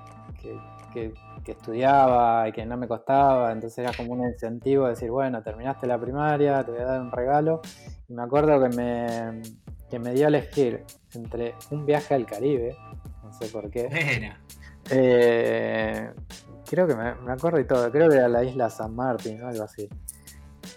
que, 0.93 1.13
estudiaba 1.45 2.49
y 2.49 2.51
que 2.51 2.65
no 2.65 2.75
me 2.75 2.87
costaba, 2.87 3.51
entonces 3.53 3.77
era 3.77 3.93
como 3.95 4.13
un 4.13 4.25
incentivo 4.25 4.83
de 4.83 4.89
decir, 4.91 5.11
bueno, 5.11 5.41
terminaste 5.41 5.87
la 5.87 5.97
primaria, 5.97 6.63
te 6.65 6.71
voy 6.71 6.81
a 6.81 6.85
dar 6.85 7.01
un 7.01 7.11
regalo. 7.11 7.61
Y 8.09 8.13
me 8.13 8.23
acuerdo 8.23 8.61
que 8.61 8.75
me, 8.75 9.41
que 9.89 9.97
me 9.97 10.13
dio 10.13 10.25
a 10.25 10.27
elegir 10.27 10.83
entre 11.13 11.55
un 11.71 11.85
viaje 11.85 12.15
al 12.15 12.25
Caribe, 12.25 12.75
no 13.23 13.31
sé 13.31 13.47
por 13.47 13.71
qué. 13.71 13.89
Eh, 14.91 16.11
creo 16.63 16.85
que 16.85 16.93
me, 16.93 17.15
me, 17.15 17.31
acuerdo 17.31 17.59
y 17.59 17.65
todo, 17.65 17.89
creo 17.89 18.07
que 18.07 18.17
era 18.17 18.27
la 18.27 18.43
isla 18.43 18.69
San 18.69 18.93
Martín 18.93 19.41
o 19.41 19.47
algo 19.47 19.63
así. 19.63 19.89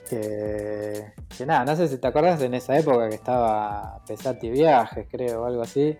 Que, 0.08 1.12
que, 1.36 1.44
nada, 1.44 1.66
no 1.66 1.76
sé 1.76 1.88
si 1.88 1.98
te 1.98 2.06
acuerdas 2.06 2.40
en 2.40 2.54
esa 2.54 2.78
época 2.78 3.06
que 3.10 3.16
estaba 3.16 4.02
Pesati 4.06 4.48
Viajes, 4.48 5.06
creo, 5.10 5.42
o 5.42 5.44
algo 5.44 5.60
así. 5.60 5.94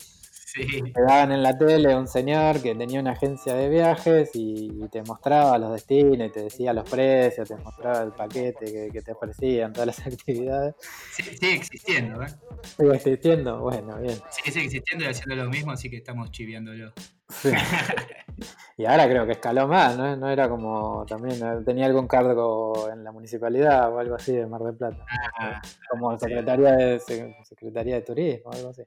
Te 0.55 1.03
daban 1.03 1.33
en 1.33 1.43
la 1.43 1.57
tele 1.59 1.95
un 1.95 2.09
señor 2.09 2.63
que 2.63 2.75
tenía 2.75 3.01
una 3.01 3.13
agencia 3.13 3.55
de 3.55 3.69
viajes 3.69 4.31
y, 4.35 4.89
te 4.91 5.03
mostraba 5.03 5.59
los 5.59 5.73
destinos 5.73 6.29
y 6.29 6.31
te 6.31 6.43
decía 6.45 6.73
los 6.73 6.89
precios, 6.89 7.47
te 7.47 7.57
mostraba 7.57 8.03
el 8.03 8.13
paquete 8.13 8.91
que, 8.91 9.03
te 9.03 9.13
ofrecían, 9.13 9.73
todas 9.73 9.89
las 9.89 9.99
actividades. 10.07 10.75
Sí, 11.13 11.23
sigue 11.23 11.55
existiendo, 11.55 12.23
¿eh? 12.23 12.29
Sigue 12.77 12.95
existiendo, 12.95 13.61
bueno, 13.61 13.99
bien. 13.99 14.19
Sí, 14.31 14.51
sigue 14.51 14.65
existiendo 14.65 15.05
y 15.05 15.09
haciendo 15.09 15.37
lo 15.37 15.51
mismo, 15.51 15.73
así 15.73 15.91
que 15.91 15.99
estamos 15.99 16.31
chiviándolo. 16.31 16.93
y 18.79 18.87
ahora 18.87 19.07
creo 19.07 19.27
que 19.27 19.33
escaló 19.33 19.69
más, 19.69 19.99
¿no? 19.99 20.17
No 20.17 20.31
era 20.31 20.49
como 20.49 21.05
también, 21.07 21.41
tenía 21.65 21.87
algún 21.87 22.09
cargo 22.09 22.89
en 22.91 23.05
la 23.05 23.13
municipalidad 23.13 23.93
o 23.93 23.99
algo 23.99 24.15
así 24.15 24.33
de 24.33 24.47
Mar 24.47 24.63
del 24.63 24.77
Plata. 24.77 25.05
Ah, 25.39 25.61
como 25.91 26.19
secretaría, 26.19 26.73
de, 26.73 27.01
secretaría 27.45 27.97
de 27.97 28.03
Turismo 28.03 28.51
algo 28.51 28.71
así. 28.71 28.83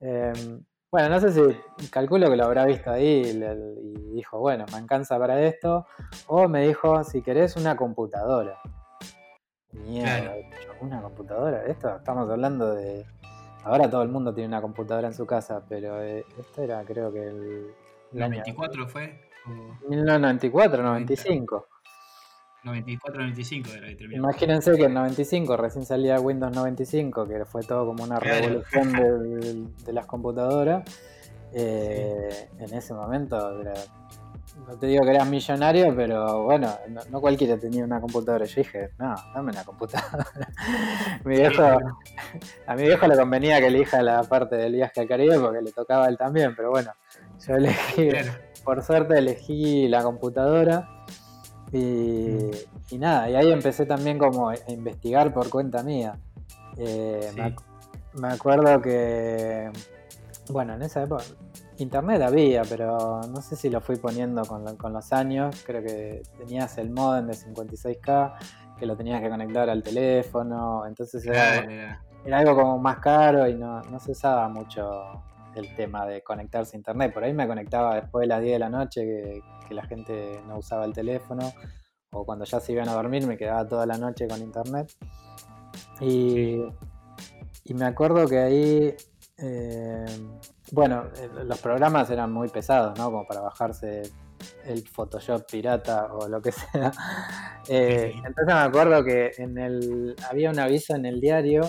Em, 0.00 0.64
bueno, 0.96 1.10
no 1.10 1.20
sé 1.20 1.30
si 1.30 1.88
calculo 1.90 2.30
que 2.30 2.36
lo 2.36 2.46
habrá 2.46 2.64
visto 2.64 2.90
ahí 2.90 3.20
y, 3.26 4.14
dijo, 4.14 4.38
bueno, 4.38 4.64
me 4.72 4.78
alcanza 4.78 5.18
para 5.18 5.42
esto. 5.42 5.86
O 6.26 6.48
me 6.48 6.66
dijo, 6.66 7.04
si 7.04 7.20
querés 7.20 7.54
una 7.56 7.76
computadora. 7.76 8.58
Mierda, 9.72 10.36
una 10.80 11.02
computadora. 11.02 11.66
Esto 11.66 11.94
estamos 11.96 12.30
hablando 12.30 12.74
de. 12.74 13.04
Ahora 13.64 13.90
todo 13.90 14.04
el 14.04 14.08
mundo 14.08 14.32
tiene 14.32 14.48
una 14.48 14.62
computadora 14.62 15.08
en 15.08 15.12
su 15.12 15.26
casa, 15.26 15.62
pero 15.68 16.02
eh, 16.02 16.24
esto 16.38 16.62
era 16.62 16.82
creo 16.84 17.12
que 17.12 17.28
el. 17.28 17.74
¿El 18.14 18.30
24 18.30 18.88
fue? 18.88 19.20
1994, 19.90 20.82
95. 20.82 21.66
94-95 22.66 23.76
era 23.76 23.88
que 23.88 23.96
terminó. 23.96 24.24
Imagínense 24.24 24.76
que 24.76 24.84
en 24.84 24.94
95 24.94 25.56
recién 25.56 25.84
salía 25.84 26.20
Windows 26.20 26.54
95, 26.54 27.26
que 27.26 27.44
fue 27.44 27.62
todo 27.62 27.86
como 27.86 28.04
una 28.04 28.18
revolución 28.18 28.92
de, 29.84 29.92
las 29.92 30.06
computadoras. 30.06 30.84
Eh, 31.52 32.48
en 32.58 32.74
ese 32.74 32.92
momento 32.92 33.62
no 34.66 34.76
te 34.78 34.86
digo 34.86 35.04
que 35.04 35.10
eras 35.10 35.28
millonario, 35.28 35.94
pero 35.94 36.44
bueno, 36.44 36.68
no, 37.10 37.20
cualquiera 37.20 37.58
tenía 37.58 37.84
una 37.84 38.00
computadora. 38.00 38.46
Yo 38.46 38.56
dije, 38.56 38.90
no, 38.98 39.14
dame 39.34 39.52
una 39.52 39.64
computadora. 39.64 40.26
mi 41.24 41.36
viejo, 41.36 41.62
a 42.66 42.74
mi 42.74 42.82
viejo 42.82 43.06
le 43.06 43.16
convenía 43.16 43.60
que 43.60 43.66
elija 43.66 44.02
la 44.02 44.22
parte 44.24 44.56
del 44.56 44.74
viaje 44.74 45.00
al 45.00 45.08
Caribe 45.08 45.38
porque 45.38 45.60
le 45.60 45.72
tocaba 45.72 46.06
a 46.06 46.08
él 46.08 46.16
también, 46.16 46.54
pero 46.56 46.70
bueno, 46.70 46.92
yo 47.46 47.54
elegí, 47.54 48.10
por 48.64 48.82
suerte 48.82 49.18
elegí 49.18 49.88
la 49.88 50.02
computadora. 50.02 50.88
Y, 51.72 52.98
nada, 52.98 53.28
y 53.28 53.34
ahí 53.34 53.52
empecé 53.52 53.86
también 53.86 54.18
como 54.18 54.50
a 54.50 54.54
investigar 54.68 55.32
por 55.32 55.50
cuenta 55.50 55.82
mía. 55.82 56.18
Eh, 56.76 57.30
me, 58.14 58.28
acuerdo 58.28 58.80
que, 58.80 59.70
bueno, 60.50 60.74
en 60.74 60.82
esa 60.82 61.02
época 61.02 61.24
internet 61.78 62.22
había, 62.22 62.62
pero 62.62 63.20
no 63.28 63.42
sé 63.42 63.56
si 63.56 63.68
lo 63.68 63.80
fui 63.80 63.96
poniendo 63.96 64.42
con, 64.42 64.92
los 64.92 65.12
años. 65.12 65.62
Creo 65.64 65.82
que 65.82 66.22
tenías 66.38 66.78
el 66.78 66.90
modem 66.90 67.26
de 67.26 67.34
56K, 67.34 68.32
que 68.78 68.86
lo 68.86 68.96
tenías 68.96 69.20
que 69.20 69.28
conectar 69.28 69.68
al 69.68 69.82
teléfono, 69.82 70.86
entonces 70.86 71.26
era, 71.26 72.00
algo 72.32 72.56
como 72.56 72.78
más 72.78 72.98
caro 72.98 73.46
y 73.48 73.54
no, 73.54 73.82
no 73.82 74.00
se 74.00 74.12
usaba 74.12 74.48
mucho 74.48 75.22
el 75.56 75.74
tema 75.74 76.06
de 76.06 76.22
conectarse 76.22 76.76
a 76.76 76.78
internet. 76.78 77.12
Por 77.12 77.24
ahí 77.24 77.32
me 77.32 77.46
conectaba 77.46 77.96
después 77.96 78.22
de 78.22 78.28
las 78.28 78.42
10 78.42 78.52
de 78.52 78.58
la 78.58 78.68
noche 78.68 79.02
que, 79.02 79.74
la 79.74 79.84
gente 79.84 80.40
no 80.46 80.58
usaba 80.58 80.84
el 80.84 80.92
teléfono 80.92 81.52
o 82.12 82.24
cuando 82.24 82.44
ya 82.44 82.60
se 82.60 82.70
iban 82.70 82.88
a 82.88 82.92
dormir 82.92 83.26
me 83.26 83.36
quedaba 83.36 83.66
toda 83.66 83.84
la 83.84 83.98
noche 83.98 84.28
con 84.28 84.40
internet. 84.40 84.92
Y, 86.00 86.62
y 87.64 87.74
me 87.74 87.84
acuerdo 87.84 88.28
que 88.28 88.38
ahí, 88.38 88.94
eh, 89.38 90.06
bueno, 90.70 91.04
los 91.44 91.58
programas 91.58 92.10
eran 92.10 92.32
muy 92.32 92.48
pesados, 92.48 92.96
¿no? 92.96 93.06
Como 93.06 93.26
para 93.26 93.40
bajarse 93.40 94.02
el 94.64 94.86
Photoshop 94.86 95.50
pirata 95.50 96.12
o 96.12 96.28
lo 96.28 96.40
que 96.40 96.52
sea. 96.52 96.92
Eh, 97.68 98.12
entonces 98.14 98.46
me 98.46 98.60
acuerdo 98.60 99.02
que 99.02 99.32
en 99.38 99.58
el, 99.58 100.14
había 100.30 100.50
un 100.50 100.60
aviso 100.60 100.94
en 100.94 101.04
el 101.04 101.20
diario 101.20 101.62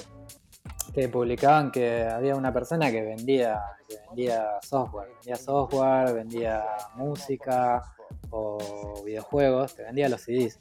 que 0.97 1.09
publicaban 1.09 1.69
que 1.69 2.05
había 2.05 2.35
una 2.35 2.51
persona 2.51 2.89
que 2.89 3.03
vendía, 3.03 3.61
vendía 4.07 4.59
software, 4.63 5.09
vendía 5.09 5.35
software, 5.35 6.11
vendía 6.11 6.65
música 6.95 7.83
o 8.31 9.03
videojuegos, 9.05 9.75
te 9.75 9.83
vendía 9.83 10.09
los 10.09 10.21
CDs. 10.21 10.59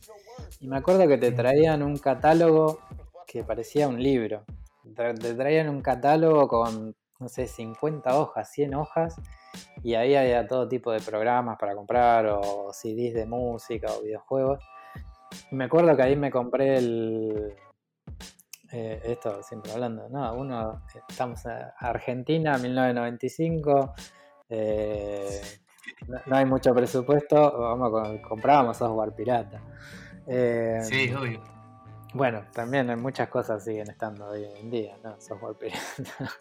Y 0.61 0.69
me 0.69 0.77
acuerdo 0.77 1.09
que 1.09 1.17
te 1.17 1.33
traían 1.33 1.83
un 1.83 1.97
catálogo 1.97 2.81
que 3.27 3.45
parecía 3.45 3.89
un 3.89 4.03
libro. 4.03 4.45
Te 4.95 5.15
traían 5.33 5.71
un 5.71 5.81
catálogo 5.81 6.47
con, 6.49 6.95
no 7.19 7.29
sé, 7.31 7.47
50 7.47 8.15
hojas, 8.19 8.51
100 8.51 8.75
hojas, 8.75 9.17
y 9.83 9.95
ahí 9.95 10.17
había 10.17 10.47
todo 10.47 10.69
tipo 10.69 10.93
de 10.93 11.01
programas 11.01 11.57
para 11.59 11.75
comprar, 11.75 12.27
o 12.27 12.75
CDs 12.75 13.15
de 13.15 13.25
música, 13.25 13.91
o 13.91 14.03
videojuegos. 14.03 14.63
Me 15.51 15.65
acuerdo 15.65 15.97
que 15.97 16.03
ahí 16.03 16.15
me 16.15 16.31
compré 16.31 16.77
el, 16.77 17.57
eh, 18.73 19.01
esto 19.05 19.43
siempre 19.43 19.73
hablando, 19.73 20.09
¿no? 20.09 20.33
Uno, 20.35 20.83
estamos 21.09 21.45
en 21.47 21.59
Argentina, 21.79 22.59
1995, 22.59 23.95
eh, 24.49 25.41
no, 26.09 26.37
hay 26.37 26.45
mucho 26.45 26.75
presupuesto, 26.75 27.59
vamos 27.59 28.21
comprábamos 28.21 28.77
software 28.77 29.13
pirata. 29.13 29.63
Eh, 30.27 30.81
sí, 30.83 31.13
obvio. 31.13 31.41
Bueno, 32.15 32.45
también 32.53 33.01
muchas 33.01 33.29
cosas 33.29 33.63
siguen 33.63 33.91
estando 33.91 34.27
hoy 34.27 34.45
en 34.45 34.71
día, 34.71 34.97
¿no? 35.03 35.21
Software 35.21 35.57
pirata. 35.57 35.81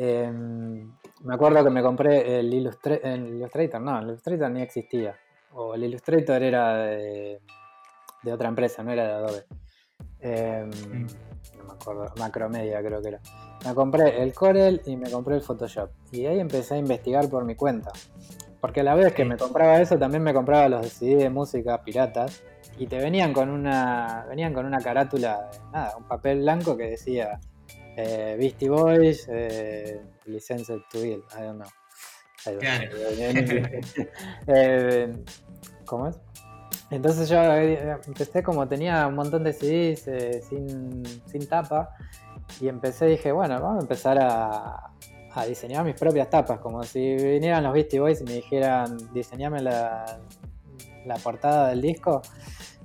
Em, 0.00 0.92
me 1.24 1.34
acuerdo 1.34 1.64
que 1.64 1.70
me 1.70 1.82
compré 1.82 2.38
el, 2.38 2.54
Illustrator, 2.54 3.80
no, 3.80 3.98
el 3.98 4.04
Illustrator 4.04 4.48
ni 4.48 4.62
existía. 4.62 5.18
O 5.54 5.74
el 5.74 5.82
Illustrator 5.82 6.40
era 6.40 6.76
de, 6.76 7.40
de 8.22 8.32
otra 8.32 8.48
empresa, 8.48 8.84
no 8.84 8.92
era 8.92 9.08
de 9.08 9.12
Adobe. 9.14 9.44
Em, 10.20 10.70
no 11.56 11.64
me 11.64 11.72
acuerdo, 11.72 12.12
Macromedia 12.18 12.80
creo 12.80 13.00
que 13.00 13.08
era. 13.08 13.20
Me 13.64 13.74
compré 13.74 14.22
el 14.22 14.32
Corel 14.32 14.82
y 14.86 14.96
me 14.96 15.10
compré 15.10 15.36
el 15.36 15.42
Photoshop. 15.42 15.90
Y 16.12 16.26
ahí 16.26 16.40
empecé 16.40 16.74
a 16.74 16.78
investigar 16.78 17.28
por 17.28 17.44
mi 17.44 17.54
cuenta. 17.54 17.90
Porque 18.60 18.80
a 18.80 18.84
la 18.84 18.94
vez 18.94 19.12
que 19.12 19.24
me 19.24 19.36
compraba 19.36 19.80
eso, 19.80 19.98
también 19.98 20.22
me 20.22 20.34
compraba 20.34 20.68
los 20.68 20.88
CD 20.88 21.16
de 21.16 21.30
música 21.30 21.82
piratas. 21.82 22.42
Y 22.78 22.86
te 22.86 22.98
venían 22.98 23.32
con 23.32 23.50
una. 23.50 24.24
Venían 24.28 24.54
con 24.54 24.66
una 24.66 24.78
carátula, 24.78 25.50
nada, 25.72 25.96
un 25.96 26.04
papel 26.04 26.40
blanco 26.40 26.76
que 26.76 26.90
decía 26.90 27.40
eh, 27.96 28.36
Beastie 28.38 28.68
Boys, 28.68 29.26
eh, 29.28 30.00
Licensed 30.26 30.82
to 30.90 31.04
Ill, 31.04 31.24
I 31.36 31.42
don't 31.42 31.60
know. 31.60 31.68
Eh, 34.46 35.12
¿Cómo 35.84 36.08
es? 36.08 36.18
Entonces 36.90 37.28
yo 37.28 37.42
eh, 37.42 37.98
empecé 38.06 38.42
como 38.42 38.66
tenía 38.66 39.06
un 39.06 39.14
montón 39.14 39.44
de 39.44 39.52
CDs 39.52 40.08
eh, 40.08 40.42
sin, 40.42 41.48
tapa 41.48 41.90
y 42.60 42.68
empecé, 42.68 43.06
dije, 43.06 43.30
bueno, 43.30 43.60
vamos 43.60 43.78
a 43.78 43.80
empezar 43.82 44.18
a, 44.20 44.84
diseñar 45.46 45.84
mis 45.84 45.94
propias 45.94 46.28
tapas, 46.28 46.58
como 46.58 46.82
si 46.82 47.14
vinieran 47.14 47.62
los 47.62 47.72
Beastie 47.72 48.00
Boys 48.00 48.20
y 48.22 48.24
me 48.24 48.32
dijeran, 48.32 48.96
diseñame 49.12 49.62
la, 49.62 50.18
la 51.06 51.14
portada 51.16 51.68
del 51.68 51.80
disco. 51.80 52.22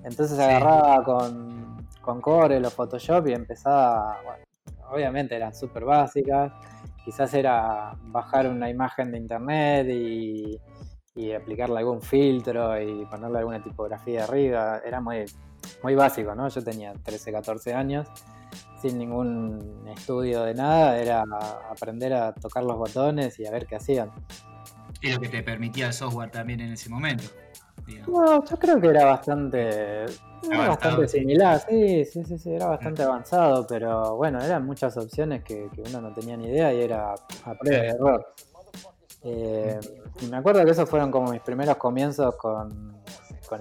Entonces 0.03 0.37
agarraba 0.37 1.03
con, 1.03 1.87
con 1.99 2.21
Core 2.21 2.63
o 2.63 2.69
Photoshop 2.69 3.27
y 3.27 3.33
empezaba, 3.33 4.19
bueno, 4.23 4.45
obviamente 4.91 5.35
eran 5.35 5.55
súper 5.55 5.83
básicas, 5.85 6.51
quizás 7.03 7.33
era 7.33 7.95
bajar 8.03 8.47
una 8.47 8.69
imagen 8.69 9.11
de 9.11 9.17
internet 9.17 9.87
y 9.89 10.59
y 11.15 11.31
aplicarle 11.31 11.79
algún 11.79 12.01
filtro 12.01 12.79
y 12.81 13.05
ponerle 13.05 13.39
alguna 13.39 13.63
tipografía 13.63 14.23
arriba. 14.23 14.81
Era 14.85 14.99
muy, 14.99 15.25
muy 15.83 15.95
básico, 15.95 16.33
¿no? 16.35 16.47
Yo 16.49 16.63
tenía 16.63 16.93
13, 16.93 17.31
14 17.31 17.73
años, 17.73 18.07
sin 18.81 18.97
ningún 18.97 19.83
estudio 19.95 20.43
de 20.43 20.53
nada, 20.53 20.97
era 20.97 21.23
aprender 21.69 22.13
a 22.13 22.33
tocar 22.33 22.63
los 22.63 22.77
botones 22.77 23.39
y 23.39 23.45
a 23.45 23.51
ver 23.51 23.65
qué 23.65 23.75
hacían. 23.75 24.11
Y 25.01 25.11
lo 25.11 25.19
que 25.19 25.29
te 25.29 25.43
permitía 25.43 25.87
el 25.87 25.93
software 25.93 26.31
también 26.31 26.61
en 26.61 26.73
ese 26.73 26.89
momento. 26.89 27.25
No, 28.07 28.45
yo 28.45 28.57
creo 28.57 28.79
que 28.79 28.87
era 28.87 29.05
bastante, 29.05 30.05
bastante 30.47 31.07
similar, 31.07 31.59
sí, 31.67 32.05
sí, 32.05 32.23
sí, 32.23 32.37
sí, 32.37 32.53
era 32.53 32.67
bastante 32.67 33.03
avanzado, 33.03 33.67
pero 33.67 34.15
bueno, 34.15 34.41
eran 34.41 34.65
muchas 34.65 34.95
opciones 34.95 35.43
que, 35.43 35.69
uno 35.89 35.99
no 35.99 36.13
tenía 36.13 36.37
ni 36.37 36.47
idea 36.47 36.73
y 36.73 36.81
era 36.81 37.13
a 37.13 37.55
prueba 37.55 37.81
de 37.81 37.87
error. 37.89 38.33
Eh, 39.23 39.79
y 40.21 40.25
me 40.27 40.37
acuerdo 40.37 40.65
que 40.65 40.71
esos 40.71 40.89
fueron 40.89 41.09
como 41.09 41.31
mis 41.31 41.41
primeros 41.41 41.77
comienzos 41.77 42.35
con, 42.35 43.01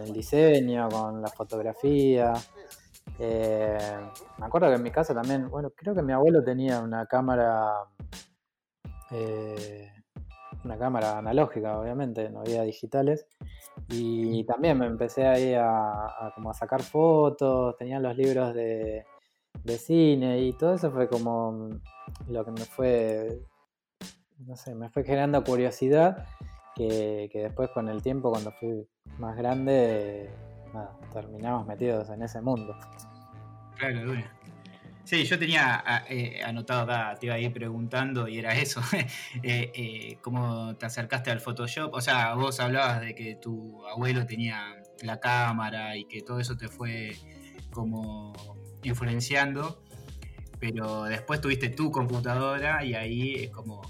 el 0.01 0.13
diseño, 0.13 0.89
con 0.89 1.21
la 1.21 1.29
fotografía. 1.29 2.33
Eh, 3.19 3.79
me 4.39 4.47
acuerdo 4.47 4.69
que 4.69 4.75
en 4.75 4.83
mi 4.83 4.91
casa 4.91 5.15
también, 5.15 5.49
bueno, 5.51 5.71
creo 5.77 5.95
que 5.95 6.03
mi 6.03 6.13
abuelo 6.13 6.43
tenía 6.43 6.81
una 6.81 7.07
cámara, 7.07 7.75
eh, 9.11 9.93
una 10.65 10.79
cámara 10.79 11.19
analógica, 11.19 11.79
obviamente, 11.79 12.31
no 12.31 12.41
había 12.41 12.63
digitales. 12.63 13.27
Y 13.89 14.45
también 14.45 14.79
me 14.79 14.87
empecé 14.87 15.27
ahí 15.27 15.55
a, 15.55 16.33
como 16.35 16.51
a 16.51 16.55
sacar 16.55 16.83
fotos, 16.83 17.77
tenía 17.77 18.01
los 18.01 18.17
libros 18.17 18.55
de, 18.55 19.05
de 19.65 19.79
cine 19.79 20.41
y 20.41 20.53
todo 20.55 20.75
eso 20.75 20.91
fue 20.91 21.09
como 21.09 21.69
lo 22.29 22.45
que 22.45 22.51
me 22.51 22.65
fue 22.65 23.43
no 24.47 24.57
sé, 24.57 24.75
me 24.75 24.89
fue 24.91 25.05
generando 25.05 25.43
curiosidad 25.45 26.27
que, 26.75 27.31
después 27.33 27.71
con 27.71 27.89
el 27.89 28.03
tiempo, 28.03 28.31
cuando 28.31 28.53
fui 28.53 28.87
más 29.19 29.37
grande, 29.37 30.31
terminamos 31.13 31.67
metidos 31.67 32.09
en 32.11 32.23
ese 32.23 32.41
mundo. 32.41 32.75
Claro, 33.77 34.13
Sí, 35.05 35.25
yo 35.25 35.37
tenía 35.37 35.83
ah, 35.85 36.05
eh, 36.09 36.41
anotado 36.45 36.83
acá, 36.83 37.17
te 37.19 37.27
iba 37.27 37.35
a 37.35 37.39
ir 37.39 37.53
preguntando 37.53 38.29
y 38.29 38.39
era 38.39 38.55
eso, 38.55 38.81
eh, 39.43 39.73
eh, 39.75 40.19
cómo 40.23 40.77
te 40.77 40.87
acercaste 40.87 41.31
al 41.31 41.41
Photoshop, 41.41 41.93
o 41.93 42.01
sea, 42.01 42.35
vos 42.35 42.61
hablabas 42.61 43.01
de 43.01 43.15
que 43.15 43.35
tu 43.35 43.85
abuelo 43.89 44.25
tenía 44.27 44.77
la 45.03 45.19
cámara 45.19 45.97
y 45.97 46.05
que 46.05 46.23
todo 46.23 46.39
eso 46.39 46.57
te 46.57 46.69
fue 46.69 47.17
como 47.73 48.33
influenciando, 48.85 49.83
pero 50.61 51.05
después 51.05 51.41
tuviste 51.41 51.69
tu 51.69 51.91
computadora 51.91 52.85
y 52.85 52.95
ahí 52.95 53.35
es 53.35 53.51
como 53.51 53.83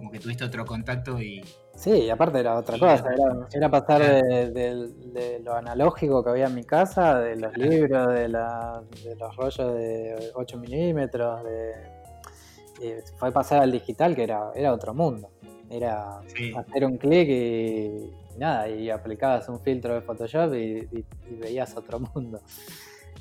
como 0.00 0.10
que 0.10 0.18
tuviste 0.18 0.44
otro 0.44 0.64
contacto 0.64 1.20
y... 1.20 1.44
Sí, 1.76 2.08
aparte 2.08 2.40
era 2.40 2.56
otra 2.56 2.78
cosa, 2.78 3.04
era, 3.52 3.68
pasar 3.68 4.00
de, 4.02 5.40
lo 5.44 5.54
analógico 5.54 6.24
que 6.24 6.30
había 6.30 6.46
en 6.46 6.54
mi 6.54 6.64
casa, 6.64 7.20
de 7.20 7.36
los 7.36 7.54
libros, 7.56 8.08
de, 8.08 8.28
los 8.28 9.36
rollos 9.36 9.74
de 9.74 10.30
8 10.34 10.58
milímetros, 10.58 11.44
de, 11.44 13.02
fue 13.16 13.30
pasar 13.30 13.62
al 13.62 13.72
digital 13.72 14.14
que 14.14 14.22
era, 14.22 14.50
era 14.54 14.72
otro 14.72 14.94
mundo. 14.94 15.30
Era 15.68 16.18
hacer 16.56 16.84
un 16.84 16.96
clic 16.96 17.28
y, 17.28 18.10
nada, 18.38 18.68
y 18.68 18.90
aplicabas 18.90 19.48
un 19.48 19.60
filtro 19.60 19.94
de 19.94 20.00
Photoshop 20.00 20.54
y, 20.54 21.04
veías 21.38 21.76
otro 21.76 22.00
mundo. 22.00 22.40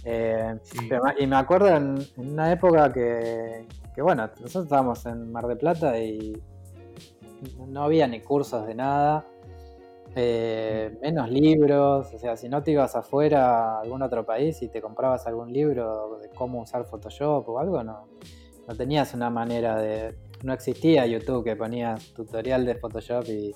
Eh, 0.06 0.56
y 1.20 1.28
me 1.28 1.36
acuerdo 1.36 1.76
en, 1.76 2.00
una 2.16 2.54
época 2.54 2.92
que, 2.92 3.68
que, 3.94 4.02
bueno, 4.02 4.30
nosotros 4.40 4.64
estábamos 4.64 5.06
en 5.06 5.30
Mar 5.32 5.46
de 5.46 5.58
Plata 5.58 6.00
y 6.00 6.34
no 7.68 7.84
había 7.84 8.08
ni 8.08 8.22
cursos 8.22 8.66
de 8.68 8.76
nada, 8.76 9.26
eh, 10.16 10.98
menos 11.02 11.30
libros, 11.30 12.14
o 12.14 12.18
sea, 12.18 12.36
si 12.36 12.50
no 12.50 12.64
te 12.64 12.72
ibas 12.72 12.96
afuera 12.96 13.78
a 13.78 13.82
algún 13.82 14.02
otro 14.02 14.26
país 14.26 14.62
y 14.62 14.68
te 14.68 14.82
comprabas 14.82 15.28
algún 15.28 15.54
libro 15.54 16.20
de 16.20 16.30
cómo 16.30 16.62
usar 16.62 16.86
Photoshop 16.86 17.48
o 17.48 17.60
algo, 17.60 17.84
no, 17.84 18.08
no 18.68 18.76
tenías 18.76 19.14
una 19.14 19.30
manera 19.30 19.78
de... 19.78 20.16
No 20.44 20.54
existía 20.54 21.06
YouTube 21.06 21.44
que 21.44 21.56
ponías 21.56 22.14
tutorial 22.14 22.66
de 22.66 22.76
Photoshop 22.76 23.28
y 23.28 23.54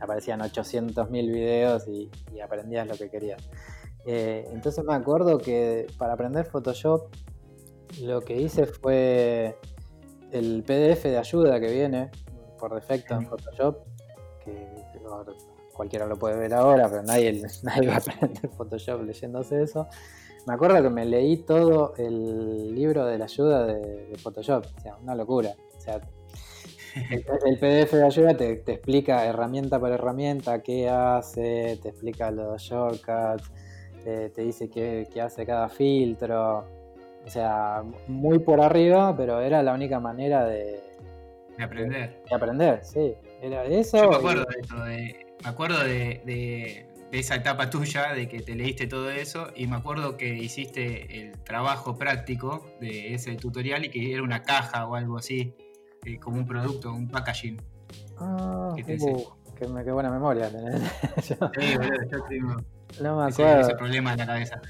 aparecían 0.00 0.40
800.000 0.40 1.10
videos 1.10 1.86
y, 1.86 2.10
aprendías 2.40 2.88
lo 2.88 2.96
que 2.96 3.08
querías. 3.08 3.42
Eh, 4.06 4.48
entonces 4.52 4.84
me 4.84 4.94
acuerdo 4.94 5.38
que 5.38 5.86
para 5.98 6.14
aprender 6.14 6.44
Photoshop 6.46 7.12
lo 8.00 8.20
que 8.22 8.40
hice 8.40 8.66
fue 8.66 9.56
el 10.32 10.64
PDF 10.64 11.04
de 11.04 11.18
ayuda 11.18 11.60
que 11.60 11.70
viene, 11.70 12.10
por 12.62 12.76
defecto 12.76 13.14
en 13.14 13.26
Photoshop, 13.26 13.78
que, 14.44 14.68
cualquiera 15.74 16.06
lo 16.06 16.16
puede 16.16 16.36
ver 16.36 16.54
ahora, 16.54 16.88
pero 16.88 17.02
nadie, 17.02 17.42
nadie 17.64 17.88
va 17.88 17.94
a 17.94 17.96
aprender 17.96 18.48
Photoshop 18.50 19.02
leyéndose 19.02 19.64
eso. 19.64 19.88
Me 20.46 20.54
acuerdo 20.54 20.80
que 20.80 20.88
me 20.88 21.04
leí 21.04 21.38
todo 21.38 21.92
el 21.98 22.72
libro 22.72 23.04
de 23.04 23.18
la 23.18 23.24
ayuda 23.24 23.66
de, 23.66 24.16
Photoshop, 24.16 24.64
o 24.76 24.80
sea, 24.80 24.96
una 25.02 25.16
locura. 25.16 25.56
El, 27.10 27.24
PDF 27.58 27.94
de 27.94 28.04
ayuda 28.04 28.36
te, 28.36 28.52
explica 28.52 29.26
herramienta 29.26 29.80
por 29.80 29.90
herramienta 29.90 30.62
qué 30.62 30.88
hace, 30.88 31.80
te 31.82 31.88
explica 31.88 32.30
los 32.30 32.62
shortcuts, 32.62 33.50
te, 34.04 34.30
dice 34.36 34.70
qué, 34.70 35.08
qué, 35.12 35.20
hace 35.20 35.44
cada 35.44 35.68
filtro. 35.68 36.64
O 37.26 37.30
sea, 37.30 37.82
muy 38.06 38.38
por 38.38 38.60
arriba, 38.60 39.16
pero 39.16 39.40
era 39.40 39.64
la 39.64 39.74
única 39.74 39.98
manera 39.98 40.44
de, 40.44 40.91
de 41.56 41.64
aprender. 41.64 42.22
De 42.28 42.34
aprender, 42.34 42.84
sí. 42.84 43.14
Era 43.40 43.64
eso. 43.64 43.98
Yo 43.98 44.10
me 44.10 44.16
acuerdo 44.16 44.44
de 44.44 44.60
eso, 44.60 44.76
me 45.42 45.48
acuerdo 45.48 45.84
de, 45.84 46.86
esa 47.12 47.34
etapa 47.34 47.68
tuya, 47.68 48.14
de 48.14 48.28
que 48.28 48.40
te 48.40 48.54
leíste 48.54 48.86
todo 48.86 49.10
eso, 49.10 49.48
y 49.54 49.66
me 49.66 49.76
acuerdo 49.76 50.16
que 50.16 50.34
hiciste 50.34 51.20
el 51.20 51.38
trabajo 51.42 51.96
práctico 51.96 52.64
de 52.80 53.14
ese 53.14 53.36
tutorial 53.36 53.84
y 53.84 53.90
que 53.90 54.12
era 54.12 54.22
una 54.22 54.42
caja 54.42 54.86
o 54.86 54.94
algo 54.94 55.18
así, 55.18 55.54
eh, 56.04 56.18
como 56.18 56.38
un 56.38 56.46
producto, 56.46 56.92
un 56.92 57.08
packaging. 57.08 57.60
Ah, 58.18 58.74
qué, 58.76 59.92
buena 59.92 60.10
memoria 60.10 60.50
tenés. 60.50 60.80
sí, 61.22 61.34
boludo, 61.76 62.10
yo 62.10 62.24
tengo 62.24 62.56
no 63.00 63.16
me 63.16 63.30
acuerdo. 63.30 63.60
ese 63.60 63.74
problema 63.74 64.12
en 64.12 64.18
la 64.18 64.26
cabeza. 64.26 64.60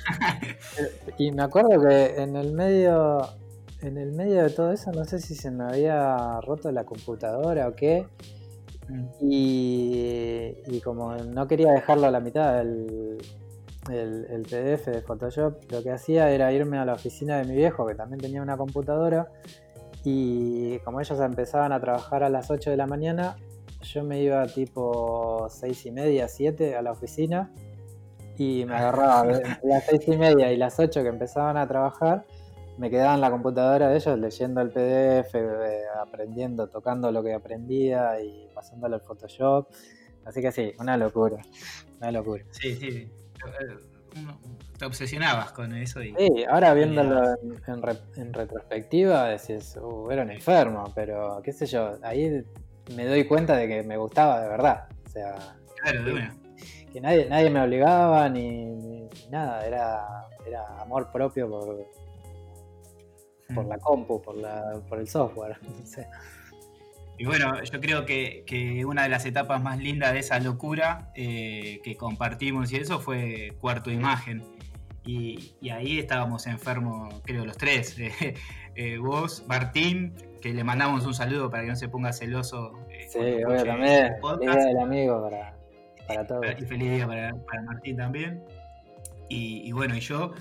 y 1.19 1.33
me 1.33 1.43
acuerdo 1.43 1.81
que 1.81 2.23
en 2.23 2.37
el 2.37 2.53
medio 2.53 3.29
en 3.83 3.99
el 3.99 4.13
medio 4.13 4.43
de 4.43 4.51
todo 4.51 4.73
eso, 4.73 4.93
no 4.93 5.05
sé 5.05 5.21
si 5.21 5.35
se 5.35 5.51
me 5.51 5.65
había 5.65 6.41
roto 6.41 6.71
la 6.71 6.85
computadora 6.85 7.69
o 7.69 7.75
qué. 7.75 8.07
Mm. 8.89 9.07
Y, 9.21 10.81
como 10.85 11.15
no 11.17 11.47
quería 11.47 11.73
dejarlo 11.73 12.07
a 12.07 12.11
la 12.11 12.21
mitad 12.21 12.61
el, 12.61 13.19
el, 13.91 14.43
PDF 14.43 14.87
de 14.87 15.03
Photoshop, 15.03 15.71
lo 15.71 15.83
que 15.83 15.91
hacía 15.91 16.31
era 16.31 16.53
irme 16.53 16.79
a 16.79 16.85
la 16.85 16.95
oficina 16.95 17.39
de 17.39 17.45
mi 17.45 17.57
viejo, 17.57 17.87
que 17.87 17.95
también 17.95 18.21
tenía 18.21 18.43
una 18.43 18.57
computadora. 18.57 19.29
Y 20.05 20.79
como 20.81 21.01
ellos 21.01 21.19
empezaban 21.21 21.73
a 21.73 21.81
trabajar 21.81 22.25
a 22.25 22.29
las 22.29 22.51
8 22.51 22.71
de 22.71 22.77
la 22.77 22.87
mañana, 22.87 23.37
yo 23.83 24.05
me 24.05 24.21
iba 24.21 24.47
tipo 24.47 25.47
6 25.49 25.87
y 25.87 25.91
media, 25.91 26.29
7 26.29 26.77
a 26.77 26.83
la 26.83 26.93
oficina. 26.93 27.51
Y 28.39 28.65
me 28.65 28.75
agarraba 28.75 29.25
las 29.63 29.85
6 29.89 30.09
y 30.09 30.17
media 30.17 30.53
y 30.53 30.57
las 30.57 30.79
8 30.79 31.03
que 31.03 31.09
empezaban 31.09 31.57
a 31.57 31.67
trabajar 31.67 32.25
me 32.79 32.91
quedaba 32.91 33.15
en 33.15 33.21
la 33.21 33.31
computadora 33.31 33.89
de 33.89 33.97
ellos 33.97 34.19
leyendo 34.19 34.61
el 34.61 34.71
PDF, 34.71 35.35
eh, 35.35 35.83
aprendiendo, 36.01 36.69
tocando 36.69 37.11
lo 37.11 37.23
que 37.23 37.35
aprendía 37.35 38.21
y 38.21 38.49
pasándolo 38.55 38.97
al 38.97 39.03
Photoshop. 39.03 39.69
Así 40.25 40.41
que 40.41 40.53
sí, 40.53 40.73
una 40.79 40.97
locura, 40.97 41.43
una 41.99 42.13
locura. 42.13 42.45
Sí, 42.51 42.75
sí. 42.77 43.11
Te 44.79 44.85
obsesionabas 44.85 45.53
con 45.53 45.75
eso. 45.75 46.03
Y, 46.03 46.15
sí, 46.17 46.45
ahora 46.49 46.75
viéndolo 46.75 47.37
en, 48.17 48.33
retrospectiva 48.33 49.29
decís, 49.29 49.77
uh, 49.77 50.11
era 50.11 50.23
un 50.23 50.31
enfermo, 50.31 50.93
pero 50.95 51.41
qué 51.43 51.53
sé 51.53 51.67
yo, 51.67 51.99
ahí 52.03 52.45
me 52.95 53.07
doy 53.07 53.25
cuenta 53.27 53.57
de 53.57 53.69
que 53.69 53.83
me 53.83 53.97
gustaba 53.97 54.41
de 54.41 54.49
verdad. 54.49 54.89
O 55.07 55.09
sea, 55.09 55.57
claro, 55.83 56.05
que, 56.05 56.93
que 56.93 57.01
nadie, 57.01 57.29
nadie 57.29 57.51
me 57.51 57.63
obligaba 57.63 58.29
ni, 58.29 59.09
nada, 59.31 59.67
era, 59.67 60.29
era 60.47 60.81
amor 60.81 61.11
propio 61.11 61.49
por, 61.49 61.87
por 63.55 63.67
la 63.67 63.79
compu, 63.79 64.21
por, 64.21 64.37
la, 64.37 64.81
por 64.89 64.99
el 64.99 65.09
software. 65.09 65.57
Y 67.19 67.25
bueno, 67.25 67.63
yo 67.63 67.81
creo 67.81 68.05
que, 68.05 68.85
una 68.85 69.05
de 69.05 69.09
las 69.09 69.25
etapas 69.27 69.63
más 69.63 69.79
lindas 69.79 70.13
de 70.13 70.19
esa 70.19 70.41
locura 70.41 71.13
eh, 71.15 71.81
que 71.85 71.97
compartimos 71.97 72.73
y 72.73 72.77
eso 72.79 72.99
fue 72.99 73.55
Cuarto 73.61 73.93
Imagen. 73.93 74.43
Y, 75.05 75.55
ahí 75.71 76.01
estábamos 76.01 76.49
enfermos, 76.49 77.15
creo, 77.25 77.45
los 77.45 77.57
tres. 77.57 77.97
Eh, 78.75 78.97
vos, 78.97 79.45
Martín, 79.47 80.15
que 80.41 80.55
le 80.55 80.65
mandamos 80.65 81.05
un 81.05 81.13
saludo 81.13 81.51
para 81.51 81.63
que 81.63 81.69
no 81.69 81.77
se 81.77 81.91
ponga 81.91 82.11
celoso. 82.11 82.73
Eh, 82.89 83.07
sí, 83.07 83.19
bueno, 83.45 83.65
también. 83.65 84.15
Feliz 84.19 84.41
día 84.41 84.65
del 84.65 84.79
amigo 84.79 85.23
para, 85.23 85.55
para 86.09 86.27
todos. 86.27 86.47
Y 86.59 86.65
feliz 86.65 86.91
día 86.91 87.07
para, 87.07 87.63
Martín 87.67 87.99
también. 87.99 88.43
Y, 89.29 89.71
bueno, 89.73 89.95
y 89.95 90.01
yo, 90.01 90.33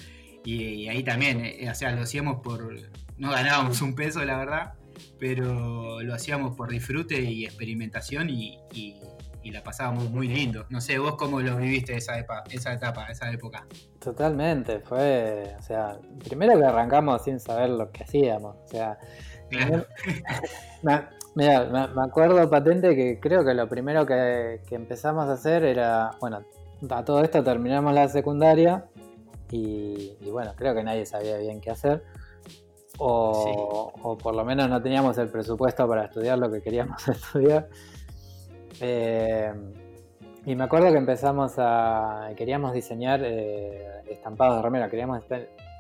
y, 0.45 0.88
ahí 0.88 1.04
también, 1.04 1.43
o 1.69 1.76
sea, 1.76 1.91
lo 1.91 2.04
hacíamos 2.04 2.39
por, 2.41 2.74
no 3.21 3.31
ganábamos 3.31 3.81
un 3.81 3.95
peso, 3.95 4.23
la 4.25 4.38
verdad, 4.38 4.73
pero 5.19 6.01
lo 6.01 6.13
hacíamos 6.13 6.55
por 6.55 6.69
disfrute 6.69 7.21
y 7.21 7.45
experimentación 7.45 8.29
y, 8.29 8.60
y 9.43 9.51
la 9.51 9.63
pasábamos 9.63 10.10
muy 10.10 10.27
lindo. 10.27 10.65
No 10.69 10.81
sé, 10.81 10.97
vos 10.99 11.15
cómo 11.15 11.39
lo 11.41 11.57
viviste 11.57 11.95
esa, 11.95 12.13
esa 12.49 12.73
etapa, 12.73 13.05
esa 13.07 13.31
época. 13.31 13.65
Totalmente, 13.99 14.79
fue, 14.79 15.55
o 15.57 15.62
sea, 15.62 15.97
primero 16.27 16.57
que 16.60 16.65
arrancamos 16.65 17.23
sin 17.23 17.39
saber 17.39 17.69
lo 17.69 17.91
que 17.91 18.03
hacíamos, 18.03 18.55
o 18.63 18.67
sea, 18.67 18.97
me, 20.81 21.07
mira, 21.36 21.65
me, 21.65 22.01
acuerdo 22.01 22.49
patente 22.49 22.95
que 22.95 23.19
creo 23.19 23.43
que 23.43 23.53
lo 23.53 23.67
primero 23.67 24.05
que, 24.05 24.62
empezamos 24.71 25.27
a 25.27 25.34
hacer 25.34 25.63
era, 25.63 26.12
bueno, 26.19 26.43
a 26.89 27.05
todo 27.05 27.23
esto 27.23 27.43
terminamos 27.43 27.93
la 27.93 28.07
secundaria 28.07 28.86
y, 29.51 30.15
bueno, 30.31 30.53
creo 30.55 30.73
que 30.73 30.84
nadie 30.84 31.05
sabía 31.05 31.38
bien 31.38 31.60
qué 31.60 31.71
hacer. 31.71 32.03
O, 33.04 34.18
por 34.22 34.36
lo 34.36 34.46
menos 34.46 34.70
no 34.70 34.80
teníamos 34.80 35.18
el 35.18 35.28
presupuesto 35.30 35.88
para 35.88 36.06
estudiar 36.06 36.38
lo 36.38 36.52
que 36.52 36.62
queríamos 36.62 37.08
estudiar. 37.08 37.68
Eh, 38.80 39.52
y 40.46 40.56
me 40.56 40.64
acuerdo 40.64 40.92
que 40.92 40.98
empezamos 40.98 41.54
a. 41.58 42.30
queríamos 42.36 42.74
diseñar 42.74 43.22
eh, 43.24 44.02
estampados 44.10 44.58
de 44.58 44.62
remera, 44.62 44.90
queríamos 44.90 45.24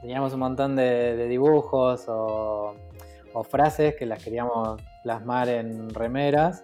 teníamos 0.01 0.33
un 0.33 0.39
montón 0.39 0.75
de, 0.75 1.27
dibujos 1.27 2.05
o, 2.07 2.75
frases 3.49 3.95
que 3.95 4.05
las 4.07 4.23
queríamos 4.23 4.81
plasmar 5.03 5.47
en 5.49 5.93
remeras 5.93 6.63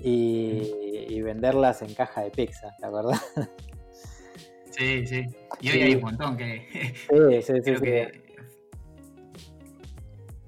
y, 0.00 1.20
venderlas 1.20 1.82
en 1.82 1.94
caja 1.94 2.22
de 2.22 2.30
pizza, 2.30 2.74
¿te 2.78 2.86
acuerdas? 2.86 3.20
Sí, 4.70 5.04
sí. 5.04 5.26
Y 5.60 5.70
hoy 5.70 5.82
hay 5.82 5.94
un 5.96 6.02
montón 6.02 6.36
que. 6.36 6.66
Sí, 6.72 7.42
sí, 7.42 7.52
sí. 7.64 7.74
Que 7.82 8.29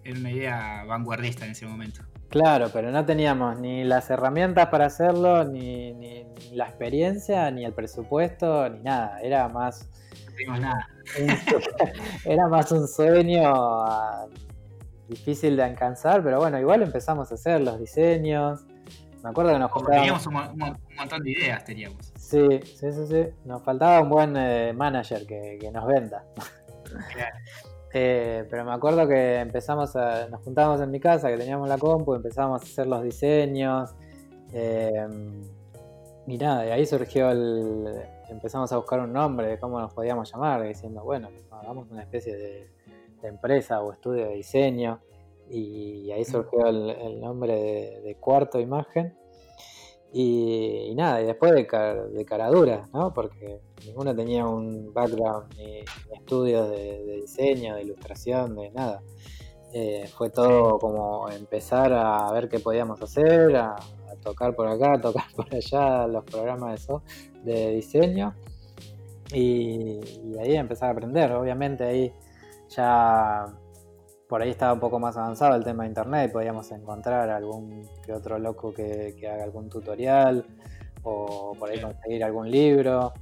era 0.04 0.18
una 0.18 0.30
idea 0.30 0.84
vanguardista 0.84 1.44
en 1.44 1.52
ese 1.52 1.66
momento. 1.66 2.02
Claro, 2.28 2.70
pero 2.72 2.90
no 2.90 3.04
teníamos 3.04 3.58
ni 3.58 3.84
las 3.84 4.08
herramientas 4.08 4.68
para 4.68 4.86
hacerlo, 4.86 5.44
ni, 5.44 5.92
ni, 5.92 6.24
la 6.52 6.64
experiencia, 6.64 7.50
ni 7.50 7.64
el 7.64 7.74
presupuesto, 7.74 8.68
ni 8.70 8.80
nada. 8.80 9.20
Era 9.20 9.48
más. 9.48 9.86
No 10.46 10.56
nada. 10.56 10.88
era 12.24 12.48
más 12.48 12.72
un 12.72 12.88
sueño 12.88 13.42
ah, 13.44 14.26
difícil 15.08 15.56
de 15.56 15.64
alcanzar, 15.64 16.22
pero 16.22 16.38
bueno, 16.38 16.58
igual 16.58 16.82
empezamos 16.82 17.30
a 17.30 17.34
hacer 17.34 17.60
los 17.60 17.78
diseños. 17.78 18.64
Me 19.22 19.28
acuerdo 19.30 19.52
que 19.52 19.58
nos 19.58 19.70
Teníamos 19.84 20.26
un, 20.26 20.34
montón 20.34 21.22
de 21.22 21.30
ideas, 21.30 21.64
teníamos. 21.64 22.12
Sí, 22.18 22.60
sí, 22.64 22.92
sí, 22.92 23.06
sí. 23.08 23.26
Nos 23.44 23.62
faltaba 23.62 24.00
un 24.00 24.08
buen 24.08 24.36
eh, 24.36 24.72
manager 24.72 25.26
que, 25.26 25.58
que, 25.60 25.70
nos 25.70 25.86
venda. 25.86 26.24
Claro. 27.12 27.36
Eh, 27.94 28.46
pero 28.50 28.64
me 28.64 28.72
acuerdo 28.72 29.06
que 29.06 29.40
empezamos 29.40 29.94
a, 29.96 30.28
nos 30.28 30.40
juntábamos 30.42 30.80
en 30.80 30.90
mi 30.90 30.98
casa, 30.98 31.28
que 31.28 31.36
teníamos 31.36 31.68
la 31.68 31.78
compu, 31.78 32.14
empezamos 32.14 32.62
a 32.62 32.64
hacer 32.64 32.86
los 32.86 33.02
diseños. 33.02 33.94
Eh, 34.52 35.06
y 36.26 36.38
nada, 36.38 36.62
de 36.62 36.72
ahí 36.72 36.86
surgió 36.86 37.30
el. 37.30 38.02
Empezamos 38.28 38.72
a 38.72 38.76
buscar 38.76 39.00
un 39.00 39.12
nombre 39.12 39.46
de 39.46 39.58
cómo 39.58 39.78
nos 39.80 39.92
podíamos 39.92 40.32
llamar, 40.32 40.62
diciendo, 40.62 41.02
bueno, 41.04 41.28
hagamos 41.50 41.90
una 41.90 42.02
especie 42.02 42.34
de, 42.34 42.70
empresa 43.22 43.82
o 43.82 43.92
estudio 43.92 44.26
de 44.26 44.34
diseño. 44.34 45.00
Y, 45.50 46.10
ahí 46.12 46.24
surgió 46.24 46.66
el, 46.66 47.20
nombre 47.20 47.54
de 48.02 48.16
Cuarto 48.18 48.58
Imagen. 48.58 49.14
Y, 50.14 50.92
nada, 50.94 51.22
y 51.22 51.26
después 51.26 51.52
de, 51.52 51.64
de 51.64 52.24
cara 52.26 52.50
¿no? 52.92 53.14
Porque 53.14 53.60
ninguno 53.86 54.14
tenía 54.14 54.46
un 54.46 54.92
background 54.92 55.54
ni, 55.56 55.80
estudios 56.14 56.70
de, 56.70 57.20
diseño, 57.22 57.76
de 57.76 57.82
ilustración, 57.82 58.54
de 58.56 58.70
nada. 58.72 59.02
Eh, 59.72 60.06
fue 60.14 60.28
todo 60.28 60.78
como 60.78 61.30
empezar 61.30 61.94
a 61.94 62.30
ver 62.30 62.50
qué 62.50 62.58
podíamos 62.58 63.00
hacer, 63.00 63.56
a, 63.56 63.76
tocar 64.22 64.54
por 64.54 64.68
acá, 64.68 64.94
a 64.94 65.00
tocar 65.00 65.24
por 65.36 65.52
allá 65.54 66.06
los 66.06 66.24
programas 66.24 66.86
de, 67.44 67.52
de 67.52 67.70
diseño. 67.76 68.34
Y, 69.32 69.98
y 70.24 70.38
ahí 70.38 70.56
empezar 70.56 70.90
a 70.90 70.92
aprender. 70.92 71.32
Obviamente 71.32 71.84
ahí 71.84 72.12
ya 72.68 73.46
por 74.32 74.40
ahí 74.40 74.48
estaba 74.48 74.72
un 74.72 74.80
poco 74.80 74.98
más 74.98 75.14
avanzado 75.18 75.54
el 75.56 75.62
tema 75.62 75.82
de 75.82 75.90
internet, 75.90 76.32
podíamos 76.32 76.72
encontrar 76.72 77.28
algún 77.28 77.86
que 78.02 78.14
otro 78.14 78.38
loco 78.38 78.72
que, 78.72 79.14
haga 79.30 79.44
algún 79.44 79.68
tutorial 79.68 80.46
o 81.02 81.54
por 81.58 81.68
ahí 81.68 81.78
conseguir 81.78 82.24
algún 82.24 82.50
libro. 82.50 83.12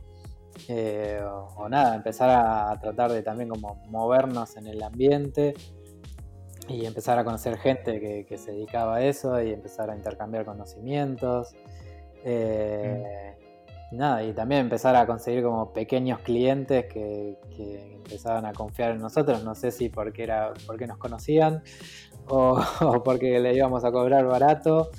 Eh, 0.69 1.21
o, 1.57 1.69
nada, 1.69 1.97
empezar 1.97 2.31
a, 2.31 2.79
tratar 2.79 3.11
de 3.11 3.25
también 3.25 3.49
como 3.49 3.83
movernos 3.89 4.57
en 4.57 4.69
el 4.69 4.81
ambiente 4.85 5.55
y 6.69 6.87
empezar 6.87 7.19
a 7.19 7.25
conocer 7.25 7.59
gente 7.59 8.25
que, 8.25 8.39
se 8.39 8.53
dedicaba 8.53 8.99
a 8.99 9.03
eso 9.03 9.43
y 9.43 9.53
empezar 9.53 9.91
a 9.91 9.97
intercambiar 9.97 10.45
conocimientos. 10.45 11.57
Eh, 12.25 13.35
nada, 13.93 14.23
y 14.23 14.33
también 14.33 14.63
empezar 14.63 14.95
a 14.97 15.07
conseguir 15.07 15.43
como 15.43 15.73
pequeños 15.73 16.21
clientes 16.21 16.87
que, 16.87 17.39
empezaban 17.97 18.45
a 18.45 18.53
confiar 18.53 18.93
en 18.93 18.99
nosotros, 18.99 19.45
no 19.45 19.55
sé 19.55 19.71
si 19.71 19.89
porque 19.89 20.25
era 20.25 20.53
porque 20.67 20.87
nos 20.89 20.99
conocían 20.99 21.63
o, 22.29 22.61
porque 23.05 23.39
le 23.39 23.55
íbamos 23.55 23.85
a 23.85 23.93
cobrar 23.93 24.27
barato 24.27 24.91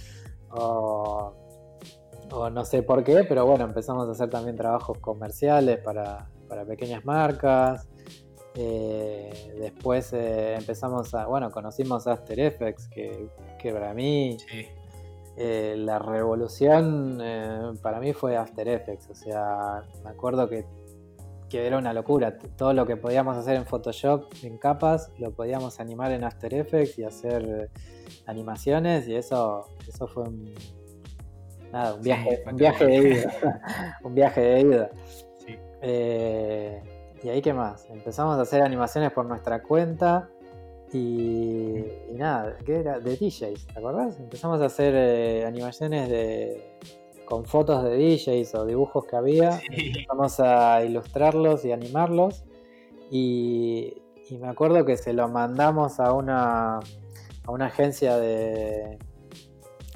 o, 0.52 1.34
no 2.54 2.64
sé 2.64 2.84
por 2.84 3.04
qué, 3.04 3.26
pero 3.28 3.46
bueno, 3.46 3.66
empezamos 3.66 4.08
a 4.08 4.12
hacer 4.12 4.30
también 4.30 4.56
trabajos 4.56 4.98
comerciales 5.00 5.80
para, 5.80 6.30
pequeñas 6.66 7.04
marcas. 7.04 7.90
Eh, 8.56 9.54
después 9.60 10.14
eh, 10.14 10.56
empezamos 10.56 11.14
a, 11.14 11.26
bueno, 11.26 11.52
conocimos 11.52 12.08
After 12.08 12.40
Effects, 12.40 12.88
que, 12.88 13.30
que 13.60 13.74
para 13.74 13.94
mí 13.94 14.38
eh, 15.38 15.76
la 15.78 16.00
revolución 16.00 17.20
eh, 17.22 17.72
para 17.82 18.00
mí 18.00 18.14
fue 18.14 18.36
After 18.36 18.68
Effects. 18.68 19.10
O 19.10 19.16
sea, 19.16 19.84
me 20.04 20.10
acuerdo 20.10 20.50
que, 20.50 20.66
era 21.54 21.78
una 21.78 21.94
locura. 21.94 22.38
Todo 22.38 22.74
lo 22.74 22.86
que 22.86 22.96
podíamos 22.96 23.36
hacer 23.36 23.58
en 23.58 23.66
Photoshop, 23.66 24.34
en 24.42 24.58
capas, 24.58 25.12
lo 25.20 25.32
podíamos 25.32 25.82
animar 25.82 26.14
en 26.14 26.24
After 26.24 26.54
Effects 26.54 26.98
y 26.98 27.04
hacer 27.04 27.70
animaciones. 28.26 29.06
Y 29.10 29.16
eso, 29.16 29.68
eso 29.86 30.08
fue 30.08 30.24
un, 30.24 30.54
nada, 31.74 31.96
un 31.96 32.02
viaje, 32.02 32.44
un 32.50 32.56
viaje 32.56 32.86
de 32.86 32.98
ida. 32.98 33.34
un 34.04 34.16
viaje 34.16 34.42
de 34.42 34.62
ida. 34.62 34.90
Eh, 35.82 36.82
y 37.24 37.30
ahí 37.30 37.42
qué 37.42 37.54
más. 37.54 37.86
Empezamos 37.90 38.38
a 38.38 38.42
hacer 38.42 38.62
animaciones 38.62 39.12
por 39.12 39.26
nuestra 39.26 39.62
cuenta. 39.62 40.30
Y, 40.94 41.86
nada, 42.14 42.58
¿qué 42.66 42.80
era? 42.80 43.00
De 43.00 43.16
DJs, 43.16 43.68
¿te 43.68 43.80
acordás? 43.80 44.20
Empezamos 44.20 44.60
a 44.62 44.66
hacer 44.66 44.94
eh, 44.96 45.46
animaciones 45.46 46.10
de 46.10 46.78
con 47.32 47.46
fotos 47.46 47.86
de 47.86 47.96
DJs 47.96 48.56
o 48.56 48.66
dibujos 48.66 49.06
que 49.06 49.16
había. 49.16 49.62
Empezamos 49.70 50.42
a 50.42 50.84
ilustrarlos 50.84 51.64
y 51.64 51.72
animarlos. 51.72 52.44
Y, 53.10 53.94
me 54.38 54.48
acuerdo 54.48 54.86
que 54.86 54.98
se 54.98 55.14
lo 55.14 55.28
mandamos 55.28 56.00
a 56.00 56.14
una, 56.14 56.78
a 56.78 57.52
una 57.52 57.66
agencia 57.68 58.18
de. 58.18 58.98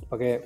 Porque 0.09 0.41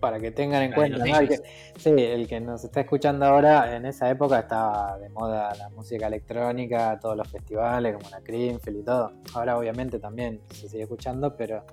para 0.00 0.18
que 0.18 0.30
tengan 0.30 0.62
en 0.62 0.72
cuenta, 0.72 0.98
¿no? 0.98 1.18
el 1.18 1.28
que, 1.28 1.36
sí, 1.76 1.90
el 1.90 2.26
que 2.26 2.40
nos 2.40 2.64
está 2.64 2.80
escuchando 2.80 3.26
ahora, 3.26 3.76
en 3.76 3.86
esa 3.86 4.10
época 4.10 4.40
estaba 4.40 4.98
de 4.98 5.08
moda 5.10 5.54
la 5.54 5.68
música 5.68 6.06
electrónica, 6.06 6.98
todos 7.00 7.16
los 7.16 7.28
festivales 7.28 7.96
como 7.96 8.08
la 8.10 8.20
Creamfield 8.20 8.80
y 8.80 8.82
todo. 8.82 9.12
Ahora 9.34 9.58
obviamente 9.58 9.98
también 9.98 10.40
se 10.50 10.68
sigue 10.68 10.84
escuchando, 10.84 11.36
pero 11.36 11.64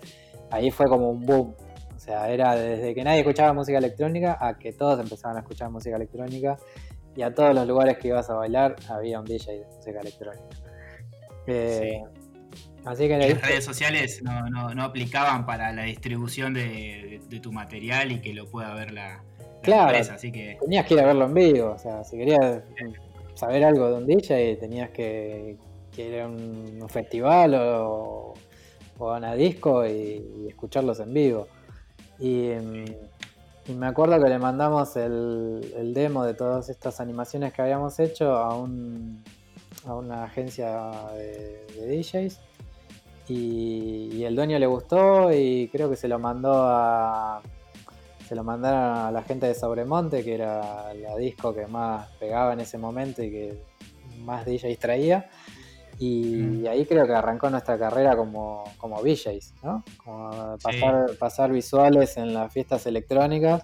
ahí 0.52 0.70
fue 0.70 0.88
como 0.88 1.10
un 1.10 1.26
boom. 1.26 1.56
O 1.96 2.00
sea, 2.00 2.30
era 2.30 2.56
desde 2.56 2.94
que 2.94 3.04
nadie 3.04 3.20
escuchaba 3.20 3.54
música 3.54 3.80
electrónica 3.80 4.38
a 4.40 4.58
que 4.58 4.74
todos 4.74 5.00
empezaban 5.00 5.38
a 5.38 5.40
escuchar 5.40 5.72
música 5.72 5.96
electrónica 5.96 6.58
y 7.16 7.24
a 7.24 7.34
todos 7.34 7.56
los 7.56 7.68
lugares 7.68 7.98
que 7.98 8.10
ibas 8.10 8.30
a 8.30 8.36
bailar 8.36 8.76
había 8.90 9.20
un 9.20 9.26
DJ 9.26 9.60
de 9.60 9.66
música 9.66 10.00
electrónica. 10.00 10.44
Eh, 11.48 12.04
Así 12.88 13.08
que 13.08 13.18
las 13.18 13.42
redes 13.42 13.66
sociales 13.66 14.24
no, 14.24 14.84
aplicaban 14.84 15.46
para 15.46 15.74
la 15.74 15.84
distribución 15.84 16.54
de, 16.54 17.22
tu 17.42 17.52
material 17.52 18.14
y 18.14 18.22
que 18.22 18.34
lo 18.34 18.48
pueda 18.48 18.74
ver 18.74 18.94
la, 18.94 19.22
empresa. 19.62 20.14
Así 20.14 20.32
que... 20.32 20.58
Tenías 20.62 20.86
que 20.86 20.94
ir 20.94 21.02
a 21.02 21.06
verlo 21.06 21.26
en 21.26 21.34
vivo. 21.34 21.72
O 21.72 21.78
sea, 21.78 22.04
si 22.06 22.18
querías 22.18 22.62
saber 23.36 23.66
algo 23.66 23.90
de 23.90 23.98
un 23.98 24.08
DJ, 24.08 24.56
tenías 24.56 24.90
que, 24.92 25.58
ir 25.98 26.22
a 26.22 26.28
un, 26.28 26.88
festival 26.88 27.56
o, 27.56 28.34
a 29.00 29.18
una 29.18 29.36
disco 29.36 29.86
y, 29.86 30.48
escucharlos 30.48 31.02
en 31.02 31.14
vivo. 31.14 31.48
Y, 32.20 32.52
me 33.76 33.86
acuerdo 33.86 34.24
que 34.24 34.30
le 34.30 34.40
mandamos 34.40 34.96
el, 34.96 35.92
demo 35.94 36.24
de 36.24 36.34
todas 36.34 36.70
estas 36.70 37.02
animaciones 37.02 37.52
que 37.52 37.62
habíamos 37.62 38.00
hecho 38.00 38.38
a, 38.38 38.58
un, 38.58 39.22
a 39.86 39.94
una 39.94 40.24
agencia 40.24 40.90
de, 41.16 41.66
de 41.76 41.98
DJs 41.98 42.40
y, 43.30 44.24
el 44.24 44.36
dueño 44.36 44.60
le 44.60 44.68
gustó 44.68 45.32
y 45.34 45.70
creo 45.70 45.90
que 45.90 45.96
se 45.96 46.08
lo 46.08 46.20
mandó 46.20 46.64
a. 46.64 47.42
Se 48.28 48.36
lo 48.36 48.44
mandaron 48.44 48.98
a 48.98 49.12
la 49.12 49.24
gente 49.24 49.48
de 49.48 49.56
Sobremonte, 49.56 50.24
que 50.24 50.36
era 50.36 50.94
la 50.94 51.16
disco 51.16 51.54
que 51.54 51.66
más 51.66 52.10
pegaba 52.20 52.52
en 52.52 52.60
ese 52.60 52.78
momento 52.78 53.24
y 53.24 53.32
que 53.32 53.64
más 54.26 54.46
DJs 54.46 54.78
traía. 54.80 55.30
Y, 56.00 56.36
mm. 56.36 56.68
ahí 56.68 56.86
creo 56.86 57.08
que 57.08 57.14
arrancó 57.14 57.50
nuestra 57.50 57.78
carrera 57.78 58.16
como, 58.16 58.64
como 58.78 59.02
DJs, 59.02 59.56
¿no? 59.64 59.84
Como 60.04 60.58
pasar, 60.62 61.18
pasar 61.18 61.52
visuales 61.52 62.18
en 62.18 62.34
las 62.34 62.54
fiestas 62.54 62.86
electrónicas 62.86 63.64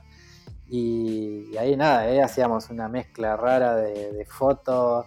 Y, 0.68 1.56
ahí 1.58 1.76
nada, 1.76 2.00
ahí 2.00 2.20
hacíamos 2.20 2.70
una 2.70 2.88
mezcla 2.88 3.38
rara 3.38 3.76
de, 3.76 4.26
fotos, 4.26 5.06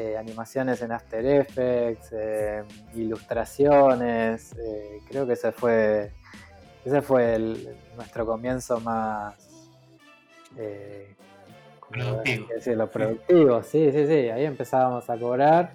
eh, 0.00 0.16
animaciones 0.16 0.80
en 0.82 0.92
After 0.92 1.26
Effects, 1.26 2.10
eh, 2.12 2.62
ilustraciones. 2.94 4.52
Eh, 4.52 5.00
creo 5.08 5.26
que 5.26 5.32
ese 5.32 5.50
fue, 5.50 6.12
ese 6.84 7.02
fue 7.02 7.36
nuestro 7.96 8.24
comienzo 8.24 8.78
más 8.78 9.34
productivo. 11.90 12.46
Decirlo, 12.54 12.88
productivo, 12.88 13.60
sí, 13.64 13.90
sí, 13.90 14.06
sí. 14.06 14.30
Ahí 14.30 14.44
empezábamos 14.44 15.10
a 15.10 15.18
cobrar 15.18 15.72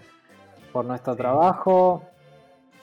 por 0.71 0.85
nuestro 0.85 1.17
trabajo. 1.17 2.03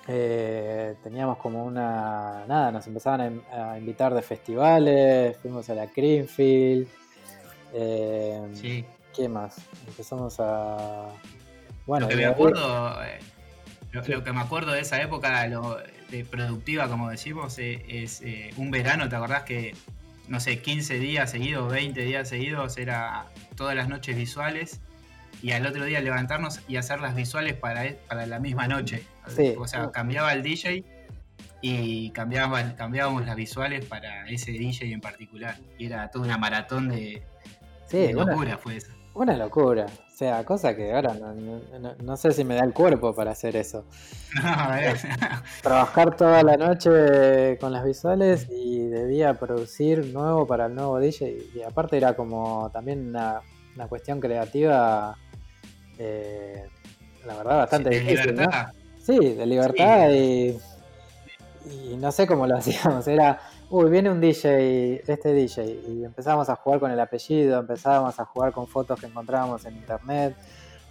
Teníamos 0.07 1.39
como 1.39 1.65
una. 1.65 2.45
Nada, 2.49 2.71
nos 2.71 2.87
empezaban 2.87 3.43
a, 3.51 3.79
invitar 3.79 4.13
de 4.13 4.21
festivales, 4.21 5.39
fuimos 5.39 5.71
a 5.71 5.75
la 5.75 5.87
Greenfield. 5.87 6.87
Sí. 8.53 8.85
¿Qué 9.15 9.29
más? 9.29 9.57
Empezamos 9.87 10.37
a. 10.39 11.09
Bueno, 11.87 12.07
lo 12.07 12.11
que 12.11 12.17
me 12.17 12.27
acuerdo. 12.27 13.05
Eh, 13.05 13.19
lo, 13.93 14.23
que 14.23 14.33
me 14.33 14.41
acuerdo 14.41 14.73
de 14.73 14.81
esa 14.81 15.03
época 15.03 15.49
de 16.11 16.25
productiva, 16.25 16.89
como 16.89 17.11
decimos, 17.11 17.57
es, 17.59 18.23
un 18.57 18.71
verano, 18.71 19.09
¿te 19.09 19.17
acordás 19.17 19.43
que, 19.43 19.75
no 20.29 20.39
sé, 20.39 20.61
15 20.63 20.99
días 21.01 21.31
seguidos, 21.31 21.73
20 21.73 22.01
días 22.03 22.29
seguidos, 22.29 22.79
era 22.79 23.27
todas 23.57 23.75
las 23.75 23.89
noches 23.89 24.17
visuales? 24.17 24.81
y 25.43 25.53
al 25.53 25.67
otro 25.67 25.85
día 25.85 26.01
levantarnos 26.01 26.61
y 26.69 26.77
hacer 26.77 27.01
las 27.01 27.15
visuales 27.15 27.55
para, 27.55 27.95
para 28.09 28.27
la 28.27 28.39
misma 28.39 28.69
noche. 28.69 29.05
O 29.59 29.67
sea, 29.67 29.91
cambiaba 29.91 30.33
el 30.33 30.43
DJ 30.43 30.85
y 31.63 32.11
cambiaba, 32.11 32.75
cambiábamos 32.75 33.27
las 33.27 33.37
visuales 33.37 33.85
para 33.85 34.29
ese 34.29 34.53
DJ 34.53 34.93
en 34.93 35.01
particular. 35.01 35.57
Y 35.79 35.87
era 35.87 36.11
toda 36.11 36.27
una 36.27 36.39
maratón 36.39 36.89
de, 36.89 37.23
locura, 38.13 38.59
fue 38.59 38.77
eso. 38.77 38.93
Una 39.15 39.37
locura. 39.37 39.87
O 39.87 40.17
sea, 40.17 40.45
cosa 40.45 40.77
que 40.77 40.93
ahora 40.93 41.15
no, 42.03 42.17
sé 42.17 42.33
si 42.33 42.45
me 42.45 42.55
da 42.55 42.65
el 42.65 42.73
cuerpo 42.73 43.15
para 43.15 43.33
hacer 43.33 43.57
eso. 43.57 43.85
Trabajar 45.63 46.17
toda 46.17 46.43
la 46.43 46.57
noche 46.57 47.59
con 47.59 47.73
las 47.73 47.85
visuales 47.85 48.47
y 48.51 48.87
debía 48.89 49.35
producir 49.35 50.07
nuevo 50.13 50.47
para 50.47 50.67
el 50.67 50.75
nuevo 50.75 50.99
DJ. 50.99 51.39
Y 51.55 51.63
aparte 51.63 51.97
era 51.97 52.15
como 52.15 52.71
también 52.73 53.09
una, 53.09 53.41
una 53.75 53.89
cuestión 53.89 54.21
creativa 54.21 55.17
eh, 56.01 56.67
la 57.27 57.37
verdad, 57.37 57.59
bastante 57.59 57.91
de 57.91 58.01
difícil. 58.01 58.31
Libertad. 58.33 58.73
Sí, 59.03 59.19
de 59.19 59.47
libertad 59.47 60.11
y, 60.11 60.59
y 61.69 61.97
no 61.99 62.11
sé 62.11 62.27
cómo 62.27 62.47
lo 62.47 62.57
hacíamos. 62.59 63.07
Era, 63.07 63.39
uy, 63.71 63.89
viene 63.89 64.11
un 64.11 64.21
DJ, 64.21 65.03
este 65.07 65.33
DJ, 65.33 65.81
y 65.89 66.05
empezábamos 66.05 66.49
a 66.49 66.57
jugar 66.57 66.81
con 66.81 66.91
el 66.91 66.99
apellido, 66.99 67.61
empezábamos 67.61 68.19
a 68.19 68.25
jugar 68.25 68.53
con 68.53 68.67
fotos 68.67 69.01
que 69.01 69.07
encontrábamos 69.07 69.65
en 69.65 69.77
internet 69.77 70.37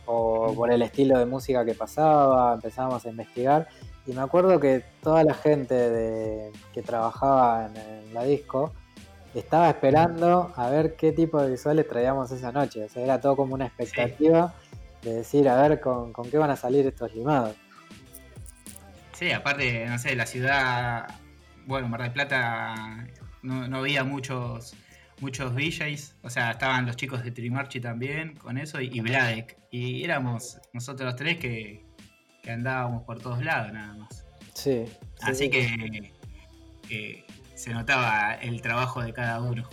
o 0.06 0.54
por 0.56 0.72
el 0.72 0.82
estilo 0.82 1.20
de 1.20 1.26
música 1.26 1.64
que 1.66 1.76
pasaba, 1.76 2.54
empezábamos 2.56 3.06
a 3.06 3.10
investigar. 3.10 3.68
Y 4.08 4.14
me 4.14 4.22
acuerdo 4.22 4.60
que 4.60 4.84
toda 5.04 5.24
la 5.24 5.34
gente 5.36 5.76
de, 5.76 6.52
que 6.74 6.82
trabajaba 6.82 7.68
en, 7.68 8.14
la 8.14 8.24
disco 8.24 8.74
estaba 9.36 9.70
esperando 9.70 10.52
a 10.56 10.70
ver 10.70 10.96
qué 10.96 11.12
tipo 11.12 11.40
de 11.40 11.52
visuales 11.52 11.88
traíamos 11.88 12.32
esa 12.32 12.52
noche. 12.52 12.86
O 12.86 12.90
sea, 12.90 13.04
era 13.04 13.22
todo 13.22 13.36
como 13.36 13.54
una 13.54 13.68
expectativa 13.68 14.56
de 15.04 15.16
decir, 15.16 15.48
a 15.48 15.62
ver 15.62 15.80
con, 15.80 16.12
qué 16.32 16.38
van 16.38 16.50
a 16.50 16.56
salir 16.56 16.88
estos 16.88 17.14
limados. 17.14 17.56
Sí, 19.14 19.32
aparte, 19.32 19.86
no 19.86 20.00
sé, 20.00 20.16
la 20.16 20.26
ciudad, 20.26 21.08
bueno, 21.70 21.88
Mar 21.88 22.02
del 22.02 22.12
Plata 22.12 23.08
no, 23.44 23.78
había 23.78 24.04
muchos 24.04 24.74
muchos 25.22 25.54
DJs, 25.54 26.16
o 26.24 26.30
sea, 26.30 26.52
estaban 26.52 26.86
los 26.86 26.96
chicos 26.96 27.24
de 27.24 27.32
Trimarchi 27.32 27.80
también 27.80 28.36
con 28.38 28.58
eso 28.58 28.82
y, 28.82 28.90
y 28.92 29.02
Vladek. 29.02 29.58
Y 29.70 30.04
éramos 30.04 30.60
nosotros 30.74 31.06
los 31.06 31.16
tres 31.16 31.38
que, 31.38 31.86
andábamos 32.48 33.04
por 33.04 33.22
todos 33.22 33.44
lados 33.44 33.72
nada 33.72 33.94
más. 33.94 34.26
Sí. 34.54 34.86
Así 35.22 35.50
Que, 35.50 36.14
se 37.54 37.74
notaba 37.74 38.36
el 38.36 38.62
trabajo 38.62 39.02
de 39.04 39.14
cada 39.14 39.42
uno. 39.42 39.70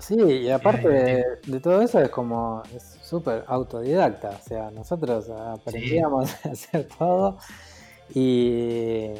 Sí, 0.00 0.14
y 0.14 0.50
aparte 0.50 0.88
de, 0.88 1.24
de, 1.46 1.60
todo 1.60 1.82
eso 1.82 2.00
es 2.00 2.08
como, 2.08 2.62
súper 3.02 3.44
autodidacta. 3.48 4.30
O 4.30 4.48
sea, 4.48 4.70
nosotros 4.70 5.28
aprendíamos 5.28 6.32
a 6.46 6.50
hacer 6.50 6.88
todo 6.96 7.38
y, 8.14 9.10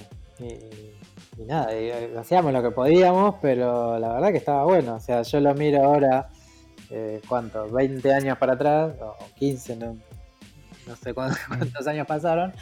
nada, 1.38 1.68
eh, 1.72 2.14
hacíamos 2.18 2.52
lo 2.52 2.62
que 2.62 2.70
podíamos, 2.70 3.36
pero 3.40 3.98
la 3.98 4.14
verdad 4.14 4.30
que 4.30 4.38
estaba 4.38 4.64
bueno. 4.64 4.94
O 4.94 5.00
sea, 5.00 5.22
yo 5.22 5.40
lo 5.40 5.54
miro 5.54 5.84
ahora, 5.84 6.28
eh, 6.90 7.20
¿cuánto? 7.28 7.68
20 7.70 8.12
años 8.12 8.38
para 8.38 8.54
atrás, 8.54 8.94
o 9.00 9.16
15, 9.36 9.76
no, 9.76 9.96
sé 10.96 11.14
cuántos, 11.14 11.86
años 11.86 12.06
pasaron, 12.06 12.52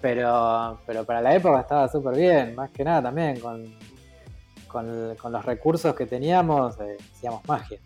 pero, 0.00 0.80
pero 0.86 1.04
para 1.04 1.20
la 1.20 1.34
época 1.34 1.60
estaba 1.60 1.88
súper 1.88 2.16
bien, 2.16 2.54
más 2.54 2.70
que 2.70 2.84
nada 2.84 3.02
también 3.02 3.40
con, 3.40 3.74
con, 4.68 5.32
los 5.32 5.44
recursos 5.44 5.94
que 5.94 6.06
teníamos, 6.06 6.78
eh, 6.80 6.96
hacíamos 7.14 7.46
magia. 7.46 7.78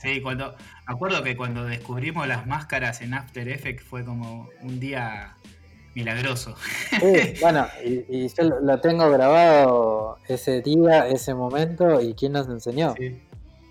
Sí, 0.00 0.20
cuando, 0.20 0.54
me 0.86 0.94
acuerdo 0.94 1.22
que 1.22 1.36
cuando 1.36 1.64
descubrimos 1.64 2.28
las 2.28 2.46
máscaras 2.46 3.00
en 3.00 3.14
After 3.14 3.48
Effects 3.48 3.82
fue 3.82 4.04
como 4.04 4.48
un 4.60 4.78
día 4.78 5.34
milagroso. 5.94 6.54
Sí, 7.00 7.34
bueno, 7.40 7.66
y, 7.84 8.28
yo 8.28 8.44
lo 8.62 8.80
tengo 8.80 9.10
grabado 9.10 10.18
ese 10.28 10.62
día, 10.62 11.08
ese 11.08 11.34
momento, 11.34 12.00
y 12.00 12.14
quién 12.14 12.32
nos 12.32 12.48
enseñó. 12.48 12.94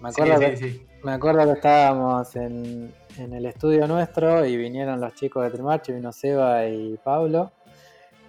Me, 0.01 0.09
acuerdo 0.09 0.39
que, 0.39 0.85
me 1.03 1.11
acuerdo 1.11 1.45
que 1.45 1.53
estábamos 1.53 2.35
en, 2.35 2.93
el 3.17 3.45
estudio 3.45 3.85
nuestro 3.87 4.45
y 4.45 4.55
vinieron 4.55 5.01
los 5.01 5.13
chicos 5.13 5.43
de 5.43 5.51
Trimarche, 5.51 5.93
vino 5.93 6.11
Seba 6.11 6.65
y 6.67 6.97
Pablo. 7.03 7.51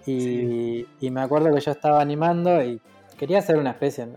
Y, 0.07 0.87
y, 1.01 1.11
me 1.11 1.21
acuerdo 1.21 1.55
que 1.55 1.61
yo 1.61 1.71
estaba 1.71 2.01
animando 2.01 2.63
y 2.63 2.81
quería 3.17 3.39
hacer 3.39 3.57
una 3.59 3.71
especie, 3.71 4.09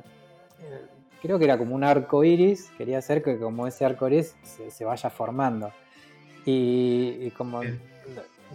creo 1.24 1.40
que 1.40 1.46
era 1.46 1.58
como 1.58 1.74
un 1.74 1.86
arco 1.86 2.26
iris, 2.26 2.70
quería 2.78 2.98
hacer 2.98 3.24
que 3.24 3.40
como 3.40 3.66
ese 3.66 3.86
arco 3.86 4.10
iris 4.10 4.36
se, 4.70 4.84
vaya 4.84 5.10
formando. 5.10 5.72
Y, 6.46 7.32
como 7.32 7.62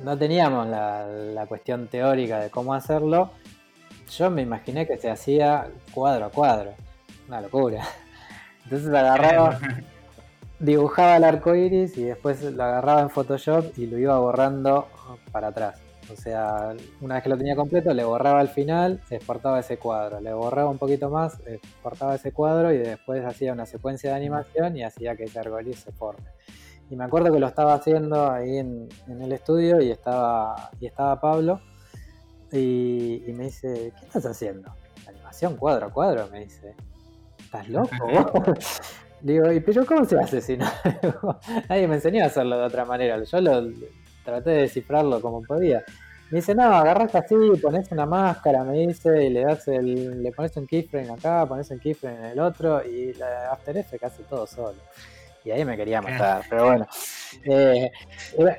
no 0.05 0.17
teníamos 0.17 0.67
la, 0.69 1.45
cuestión 1.49 1.89
teórica 1.89 2.41
de 2.41 2.51
cómo 2.51 2.75
hacerlo, 2.75 3.31
yo 4.11 4.31
me 4.31 4.43
imaginé 4.43 4.87
que 4.87 4.97
se 4.99 5.11
hacía 5.11 5.69
cuadro 5.93 6.27
a 6.27 6.31
cuadro. 6.31 6.73
Una 7.29 7.41
locura. 7.41 7.85
Entonces 8.65 8.89
agarraba, 8.89 9.59
dibujaba 10.59 11.17
el 11.17 11.25
arco 11.25 11.55
iris 11.55 11.97
y 11.97 12.05
después 12.05 12.43
lo 12.43 12.63
agarraba 12.63 13.03
en 13.03 13.11
Photoshop 13.11 13.79
y 13.79 13.87
lo 13.87 13.99
iba 13.99 14.19
borrando 14.19 14.89
para 15.31 15.49
atrás. 15.49 15.81
O 16.11 16.17
sea, 16.17 16.75
una 17.03 17.17
vez 17.17 17.23
que 17.23 17.29
lo 17.29 17.37
tenía 17.37 17.55
completo, 17.55 17.93
le 17.93 18.03
borraba 18.03 18.41
el 18.41 18.49
final, 18.49 19.01
exportaba 19.11 19.61
ese 19.61 19.77
cuadro. 19.77 20.21
Le 20.21 20.33
borraba 20.33 20.71
un 20.71 20.79
poquito 20.79 21.11
más, 21.11 21.39
exportaba 21.47 22.15
ese 22.15 22.33
cuadro 22.33 22.73
y 22.73 22.79
después 22.79 23.25
hacía 23.25 23.53
una 23.53 23.67
secuencia 23.67 24.11
de 24.11 24.17
animación 24.17 24.77
y 24.77 24.85
hacía 24.85 25.17
que 25.17 25.25
ese 25.25 25.39
arcoíris 25.39 25.81
se 25.81 25.93
forme. 25.93 26.31
Y 26.91 26.97
me 26.97 27.05
acuerdo 27.05 27.33
que 27.33 27.39
lo 27.39 27.47
estaba 27.47 27.75
haciendo 27.75 28.31
ahí 28.31 28.59
en, 28.59 28.89
el 29.09 29.33
estudio 29.33 29.81
y 29.81 29.91
estaba, 29.91 30.71
y 30.81 30.87
estaba 30.87 31.21
Pablo 31.21 31.61
y, 32.51 33.23
me 33.35 33.45
dice, 33.45 33.93
¿qué 33.99 34.07
estás 34.07 34.25
haciendo? 34.25 34.73
Animación 35.07 35.57
cuadro 35.57 35.87
a 35.87 35.91
cuadro, 35.91 36.29
me 36.29 36.45
dice. 36.45 36.75
¿Estás 37.39 37.69
loco? 37.69 37.91
Digo, 39.21 39.53
¿y 39.53 39.61
pero 39.61 39.85
cómo 39.85 40.05
se 40.05 40.19
hace 40.19 40.41
si 40.41 40.57
no? 40.57 40.67
Nadie 41.69 41.89
me 41.89 41.97
enseñó 41.97 42.23
a 42.23 42.27
hacerlo 42.27 42.59
de 42.59 42.65
otra 42.65 42.85
manera. 42.85 43.23
Yo 43.23 43.41
lo, 43.41 43.69
traté 44.25 44.51
de 44.51 44.61
descifrarlo 44.63 45.21
como 45.21 45.43
podía. 45.43 45.83
Me 46.31 46.39
dice, 46.39 46.55
no, 46.55 46.65
agarras 46.65 47.15
así, 47.15 47.35
pones 47.61 47.91
una 47.91 48.05
máscara, 48.05 48.63
me 48.63 48.87
dice, 48.87 49.25
y 49.25 49.31
le 49.31 49.45
das 49.45 49.67
el, 49.69 50.23
le 50.23 50.31
pones 50.31 50.57
un 50.59 50.67
keyframe 50.67 51.11
acá, 51.11 51.47
pones 51.47 51.71
un 51.71 51.79
keyframe 51.79 52.19
en 52.19 52.25
el 52.27 52.41
otro, 52.41 52.85
y 52.85 53.15
la 53.15 53.51
After 53.51 53.77
Effects 53.77 54.05
hace 54.05 54.23
todo 54.25 54.47
solo. 54.47 54.77
Y 55.49 55.51
ahí 55.51 55.65
me 55.65 55.79
quería 55.79 56.03
matar, 56.03 56.45
pero 56.51 56.67
bueno. 56.67 56.87
Eh, 57.45 57.91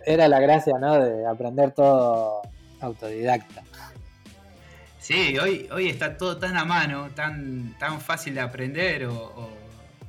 era, 0.08 0.28
la 0.28 0.40
gracia, 0.40 0.74
¿no? 0.80 1.00
De 1.00 1.28
aprender 1.28 1.72
todo 1.72 2.42
autodidacta. 2.82 3.62
Sí, 4.98 5.38
hoy, 5.38 5.70
hoy 5.72 5.88
está 5.88 6.18
todo 6.18 6.38
tan 6.38 6.58
a 6.58 6.66
mano, 6.66 7.10
tan, 7.14 7.78
tan 7.78 8.02
fácil 8.02 8.34
de 8.34 8.42
aprender, 8.42 9.06
o, 9.06 9.14
o 9.14 9.50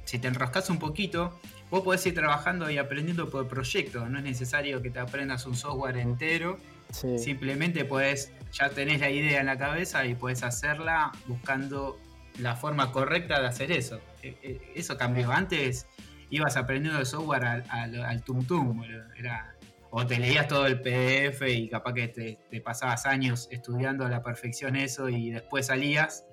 si 0.04 0.18
te 0.18 0.28
enroscas 0.28 0.70
un 0.70 0.78
poquito, 0.78 1.38
vos 1.70 1.82
podés 1.82 2.04
ir 2.06 2.14
trabajando 2.14 2.70
y 2.70 2.78
aprendiendo 2.78 3.28
por 3.28 3.46
proyectos, 3.46 4.08
no 4.08 4.18
es 4.18 4.24
necesario 4.24 4.80
que 4.80 4.88
te 4.88 5.00
aprendas 5.00 5.44
un 5.44 5.56
software 5.56 5.98
entero, 5.98 6.56
simplemente 6.90 7.84
puedes, 7.84 8.32
ya 8.52 8.70
tenés 8.70 9.00
la 9.00 9.10
idea 9.10 9.40
en 9.40 9.46
la 9.46 9.58
cabeza 9.58 10.06
y 10.06 10.14
puedes 10.14 10.42
hacerla 10.42 11.12
buscando 11.26 11.98
la 12.38 12.56
forma 12.56 12.90
correcta 12.90 13.40
de 13.40 13.46
hacer 13.46 13.70
eso. 13.70 14.00
E, 14.22 14.36
e, 14.42 14.72
eso 14.74 14.96
cambió, 14.96 15.30
antes 15.30 15.86
ibas 16.30 16.56
aprendiendo 16.56 17.00
el 17.00 17.06
software 17.06 17.44
al, 17.44 17.64
al, 18.04 18.22
tum 18.22 18.44
tum, 18.44 18.82
era, 19.16 19.54
o 19.90 20.06
te 20.06 20.18
leías 20.18 20.48
todo 20.48 20.66
el 20.66 20.80
PDF 20.80 21.42
y 21.48 21.68
capaz 21.68 21.94
que 21.94 22.08
te, 22.08 22.38
te 22.50 22.60
pasabas 22.60 23.06
años 23.06 23.48
estudiando 23.50 24.06
a 24.06 24.08
la 24.08 24.22
perfección 24.22 24.76
eso 24.76 25.08
y 25.08 25.30
después 25.30 25.66
salías 25.66 26.24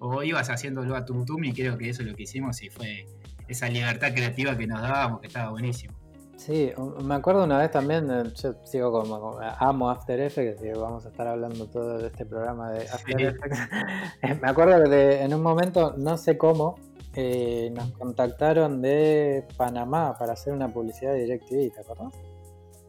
o 0.00 0.22
ibas 0.22 0.50
haciéndolo 0.50 0.96
a 0.96 1.04
tum 1.04 1.24
tum 1.24 1.44
y 1.44 1.52
creo 1.52 1.78
que 1.78 1.88
eso 1.90 2.02
es 2.02 2.08
lo 2.08 2.16
que 2.16 2.24
hicimos 2.24 2.62
y 2.62 2.70
fue 2.70 3.06
esa 3.48 3.68
libertad 3.68 4.12
creativa 4.12 4.56
que 4.56 4.66
nos 4.66 4.80
dábamos 4.80 5.20
que 5.20 5.26
estaba 5.28 5.50
buenísimo. 5.50 6.00
Sí, 6.36 6.72
me 7.04 7.16
acuerdo 7.16 7.44
una 7.44 7.58
vez 7.58 7.70
también, 7.70 8.10
eh, 8.10 8.32
yo 8.42 8.54
sigo 8.64 8.90
como, 8.90 9.38
amo 9.58 9.90
After 9.90 10.18
Effects, 10.18 10.64
y 10.64 10.70
vamos 10.70 11.04
a 11.04 11.10
estar 11.10 11.26
hablando 11.26 11.66
todo 11.66 11.98
de 11.98 12.06
este 12.06 12.24
programa 12.24 12.70
de 12.70 12.88
After 12.88 13.20
Effects. 13.20 13.58
me 14.40 14.48
acuerdo 14.48 14.82
que 14.88 15.20
en 15.20 15.34
un 15.34 15.42
momento, 15.42 15.94
no 15.98 16.16
sé 16.16 16.38
cómo, 16.38 16.76
eh, 17.14 17.70
nos 17.74 17.90
contactaron 17.92 18.80
de 18.80 19.44
Panamá 19.56 20.16
para 20.18 20.34
hacer 20.34 20.52
una 20.52 20.68
publicidad 20.68 21.12
de 21.12 21.24
DirecTV, 21.24 21.74
¿te 21.74 21.80
acuerdas? 21.80 22.14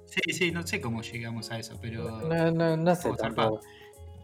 Sí, 0.06 0.34
sí, 0.34 0.52
no 0.52 0.66
sé 0.66 0.82
cómo 0.82 1.02
llegamos 1.02 1.52
a 1.52 1.60
eso, 1.60 1.78
pero... 1.82 2.22
No, 2.22 2.52
no, 2.52 2.78
no 2.78 2.96
sé 2.96 3.12
tampoco. 3.18 3.62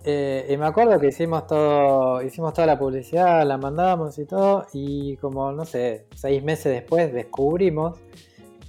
Eh, 0.04 0.48
y 0.50 0.58
me 0.58 0.66
acuerdo 0.66 1.00
que 1.00 1.08
hicimos 1.08 1.48
todo, 1.48 2.22
hicimos 2.22 2.54
toda 2.54 2.68
la 2.68 2.80
publicidad, 2.80 3.46
la 3.46 3.58
mandamos 3.58 4.18
y 4.20 4.26
todo, 4.26 4.66
y 4.72 5.18
como, 5.18 5.52
no 5.52 5.66
sé, 5.66 6.06
seis 6.16 6.44
meses 6.44 6.74
después 6.74 7.12
descubrimos 7.12 8.00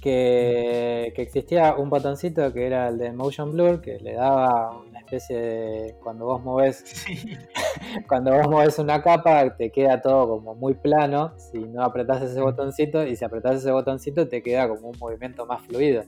que, 0.01 1.13
existía 1.15 1.75
un 1.75 1.89
botoncito 1.89 2.51
que 2.53 2.65
era 2.65 2.89
el 2.89 2.97
de 2.97 3.11
Motion 3.11 3.51
Blur, 3.51 3.81
que 3.81 3.99
le 3.99 4.13
daba 4.13 4.81
especie 5.09 5.37
de. 5.37 5.95
Cuando 6.01 6.25
vos 6.25 6.41
moves. 6.43 6.83
cuando 8.07 8.35
vos 8.35 8.47
moves 8.47 8.79
una 8.79 9.01
capa, 9.01 9.55
te 9.55 9.71
queda 9.71 10.01
todo 10.01 10.27
como 10.27 10.55
muy 10.55 10.75
plano. 10.75 11.33
Si 11.37 11.59
no 11.59 11.83
apretás 11.83 12.21
ese 12.21 12.41
botoncito, 12.41 13.05
y 13.05 13.15
si 13.15 13.25
apretás 13.25 13.57
ese 13.57 13.71
botoncito, 13.71 14.27
te 14.27 14.41
queda 14.43 14.67
como 14.69 14.89
un 14.89 14.97
movimiento 14.99 15.45
más 15.45 15.61
fluido. 15.65 16.03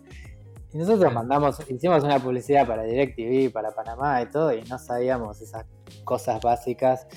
Y 0.73 0.77
nosotros 0.77 1.13
mandamos, 1.13 1.59
hicimos 1.69 2.03
una 2.03 2.17
publicidad 2.19 2.65
para 2.65 2.83
DirecTV, 2.83 3.51
para 3.51 3.71
Panamá 3.71 4.21
y 4.21 4.27
todo, 4.27 4.53
y 4.53 4.61
no 4.63 4.77
sabíamos 4.77 5.41
esas 5.41 5.65
cosas 6.05 6.39
básicas 6.39 7.07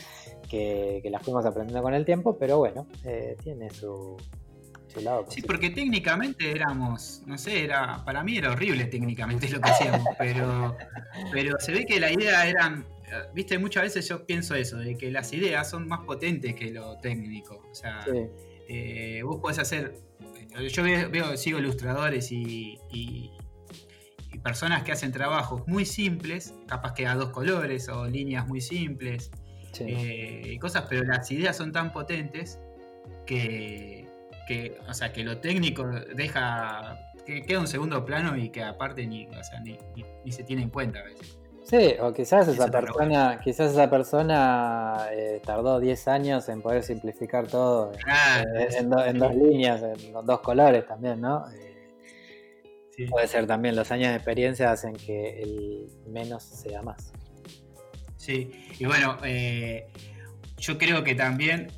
que, 0.51 1.01
las 1.09 1.23
fuimos 1.23 1.47
aprendiendo 1.47 1.81
con 1.81 1.95
el 1.95 2.05
tiempo, 2.05 2.37
pero 2.37 2.59
bueno, 2.59 2.89
eh, 3.05 3.37
tiene 3.45 3.71
su, 3.71 4.17
Sí, 5.29 5.43
porque 5.43 5.71
técnicamente 5.71 6.51
éramos, 6.51 7.23
no 7.27 7.37
sé, 7.37 7.65
era 7.65 8.05
para 8.05 8.23
mí 8.23 8.39
era 8.39 8.53
horrible 8.53 8.85
técnicamente 8.87 9.49
lo 9.49 9.61
que 9.61 9.71
hacíamos, 9.71 10.07
pero, 10.19 10.77
pero 11.33 11.59
se 11.59 11.73
ve 11.73 11.85
que 11.87 11.99
la 12.01 12.13
idea 12.13 12.47
eran, 12.47 12.87
viste, 13.35 13.59
muchas 13.59 13.85
veces 13.85 14.09
yo 14.09 14.25
pienso 14.25 14.55
eso, 14.55 14.79
de 14.79 14.97
que 14.97 15.11
las 15.11 15.33
ideas 15.33 15.69
son 15.69 15.89
más 15.89 16.01
potentes 16.01 16.55
que 16.55 16.71
lo 16.71 16.99
técnico. 16.99 17.63
O 17.71 17.75
sea, 17.75 18.05
eh, 18.69 19.23
vos 19.25 19.41
podés 19.41 19.59
hacer, 19.59 19.95
yo 20.71 20.83
veo, 20.83 21.37
sigo 21.37 21.59
ilustradores 21.59 22.31
y, 22.31 22.81
personas 24.43 24.83
que 24.83 24.93
hacen 24.93 25.11
trabajos 25.11 25.67
muy 25.67 25.87
simples, 25.87 26.55
capaz 26.67 26.93
que 26.93 27.07
a 27.07 27.15
dos 27.15 27.31
colores 27.31 27.89
o 27.89 28.07
líneas 28.07 28.47
muy 28.47 28.61
simples, 28.61 29.31
eh, 29.81 30.43
y 30.45 30.59
cosas, 30.59 30.85
pero 30.87 31.03
las 31.03 31.31
ideas 31.31 31.57
son 31.57 31.73
tan 31.73 31.93
potentes 31.95 32.59
que 33.25 34.04
que, 34.47 34.79
o 34.89 34.95
sea, 34.95 35.13
que 35.13 35.25
lo 35.25 35.39
técnico 35.39 35.85
deja, 36.15 36.99
que 37.27 37.43
queda 37.43 37.61
un 37.61 37.67
segundo 37.67 38.05
plano 38.05 38.37
y 38.37 38.51
que 38.51 38.63
aparte 38.63 39.07
ni, 39.07 39.29
ni, 40.25 40.33
se 40.33 40.45
tiene 40.45 40.63
en 40.63 40.71
cuenta 40.71 41.01
a 41.01 41.05
veces. 41.05 41.39
Sí, 41.65 41.95
o 41.99 42.13
quizás 42.13 42.47
esa 42.47 42.71
persona, 42.71 43.41
quizás 43.43 43.73
esa 43.73 43.89
persona 43.89 45.09
eh, 45.13 45.41
tardó 45.45 45.81
10 45.81 46.09
años 46.09 46.49
en 46.51 46.61
poder 46.61 46.83
simplificar 46.83 47.47
todo 47.47 47.93
eh, 47.93 48.69
en, 48.77 48.91
dos 48.91 49.35
líneas, 49.35 49.83
en 49.83 50.13
dos 50.13 50.41
colores 50.41 50.87
también, 50.87 51.23
¿no? 51.23 51.45
Eh, 51.51 53.07
puede 53.09 53.27
ser 53.29 53.47
también, 53.47 53.77
los 53.77 53.91
años 53.91 54.11
de 54.11 54.17
experiencia 54.17 54.71
hacen 54.71 54.95
que 54.95 55.41
el 55.41 55.89
menos 56.07 56.43
sea 56.43 56.83
más. 56.83 57.13
Sí, 58.17 58.51
y 58.79 58.85
bueno, 58.85 59.17
yo 60.59 60.79
creo 60.79 61.03
que 61.03 61.15
también 61.15 61.69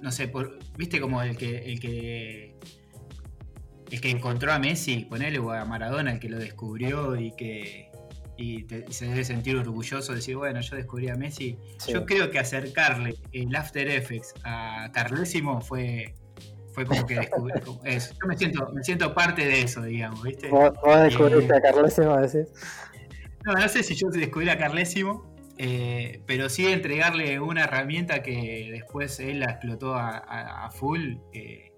no 0.00 0.10
sé, 0.12 0.28
por, 0.28 0.58
viste 0.76 1.00
como 1.00 1.22
el 1.22 1.36
que, 1.36 1.58
el 1.58 1.80
que 1.80 2.56
el 3.90 4.00
que 4.00 4.10
encontró 4.10 4.52
a 4.52 4.58
Messi, 4.58 5.04
ponele 5.04 5.38
o 5.38 5.50
a 5.52 5.64
Maradona, 5.64 6.12
el 6.12 6.20
que 6.20 6.28
lo 6.28 6.38
descubrió 6.38 7.16
y 7.16 7.32
que 7.32 7.90
y, 8.36 8.66
se 8.90 9.06
debe 9.06 9.24
sentir 9.24 9.56
orgulloso 9.56 10.12
de 10.12 10.16
decir, 10.16 10.36
bueno, 10.36 10.60
yo 10.60 10.76
descubrí 10.76 11.08
a 11.08 11.14
Messi. 11.14 11.58
Yo 11.88 12.04
creo 12.04 12.30
que 12.30 12.38
acercarle 12.38 13.16
el 13.32 13.54
After 13.54 13.88
Effects 13.88 14.34
a 14.44 14.90
Carlésimo 14.92 15.60
fue, 15.60 16.14
fue 16.72 16.84
como 16.84 17.06
que 17.06 17.14
descubrí 17.14 17.54
eso. 17.84 18.14
Yo 18.20 18.28
me 18.28 18.36
siento, 18.36 18.70
me 18.72 18.82
siento 18.82 19.14
parte 19.14 19.44
de 19.44 19.62
eso, 19.62 19.82
digamos, 19.82 20.22
¿viste? 20.22 20.48
¿Vos, 20.48 20.72
descubriste 21.02 21.54
a 21.54 21.60
Carlésimo, 21.60 22.16
decís? 22.18 22.52
No, 23.44 23.52
no 23.52 23.68
sé 23.68 23.82
si 23.82 23.94
yo 23.94 24.08
descubrí 24.08 24.48
a 24.48 24.58
Carlésimo, 24.58 25.34
eh, 25.58 26.22
pero 26.26 26.50
sí 26.50 26.66
entregarle 26.66 27.40
una 27.40 27.64
herramienta 27.64 28.22
que 28.22 28.68
después 28.70 29.18
él 29.20 29.40
la 29.40 29.46
explotó 29.46 29.94
a, 29.94 30.68
full 30.70 31.14
eh, 31.32 31.72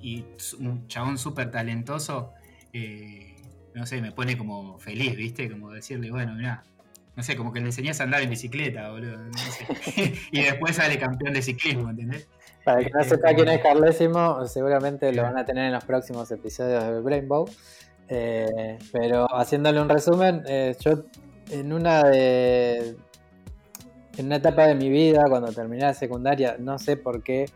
y 0.00 0.24
un 0.58 0.86
chabón 0.88 1.18
súper 1.18 1.50
talentoso, 1.50 2.32
eh, 2.72 3.36
no 3.74 3.84
sé, 3.84 4.00
me 4.00 4.12
pone 4.12 4.38
como 4.38 4.78
feliz, 4.78 5.14
¿viste? 5.14 5.50
Como 5.50 5.70
decirle, 5.70 6.10
bueno, 6.10 6.34
mira, 6.34 6.64
no 7.16 7.22
sé, 7.22 7.36
como 7.36 7.52
que 7.52 7.60
le 7.60 7.66
enseñás 7.66 8.00
a 8.00 8.04
andar 8.04 8.22
en 8.22 8.30
bicicleta, 8.30 8.90
boludo. 8.90 9.18
y 10.32 10.42
después 10.42 10.76
sale 10.76 10.98
campeón 10.98 11.34
de 11.34 11.42
ciclismo, 11.42 11.90
¿entendés? 11.90 12.28
Para 12.64 12.82
que 12.82 12.90
no 12.90 13.04
sepa 13.04 13.34
quién 13.34 13.48
es 13.48 13.60
Carlésimo, 13.60 14.46
seguramente 14.46 15.12
lo 15.12 15.22
van 15.22 15.36
a 15.36 15.44
tener 15.44 15.66
en 15.66 15.72
los 15.72 15.84
próximos 15.84 16.30
episodios 16.30 16.82
de 16.82 17.00
Brainbow. 17.00 17.48
pero 18.08 19.26
haciéndole 19.34 19.80
un 19.80 19.88
resumen, 19.88 20.42
yo 20.80 21.04
en 21.50 21.72
una 21.72 22.04
de, 22.04 22.96
en 24.18 24.26
una 24.26 24.36
etapa 24.36 24.66
de 24.66 24.74
mi 24.74 24.90
vida, 24.90 25.24
cuando 25.28 25.52
terminé 25.52 25.82
la 25.82 25.94
secundaria, 25.94 26.56
no 26.58 26.78
sé 26.78 26.96
por 26.96 27.22
qué, 27.22 27.46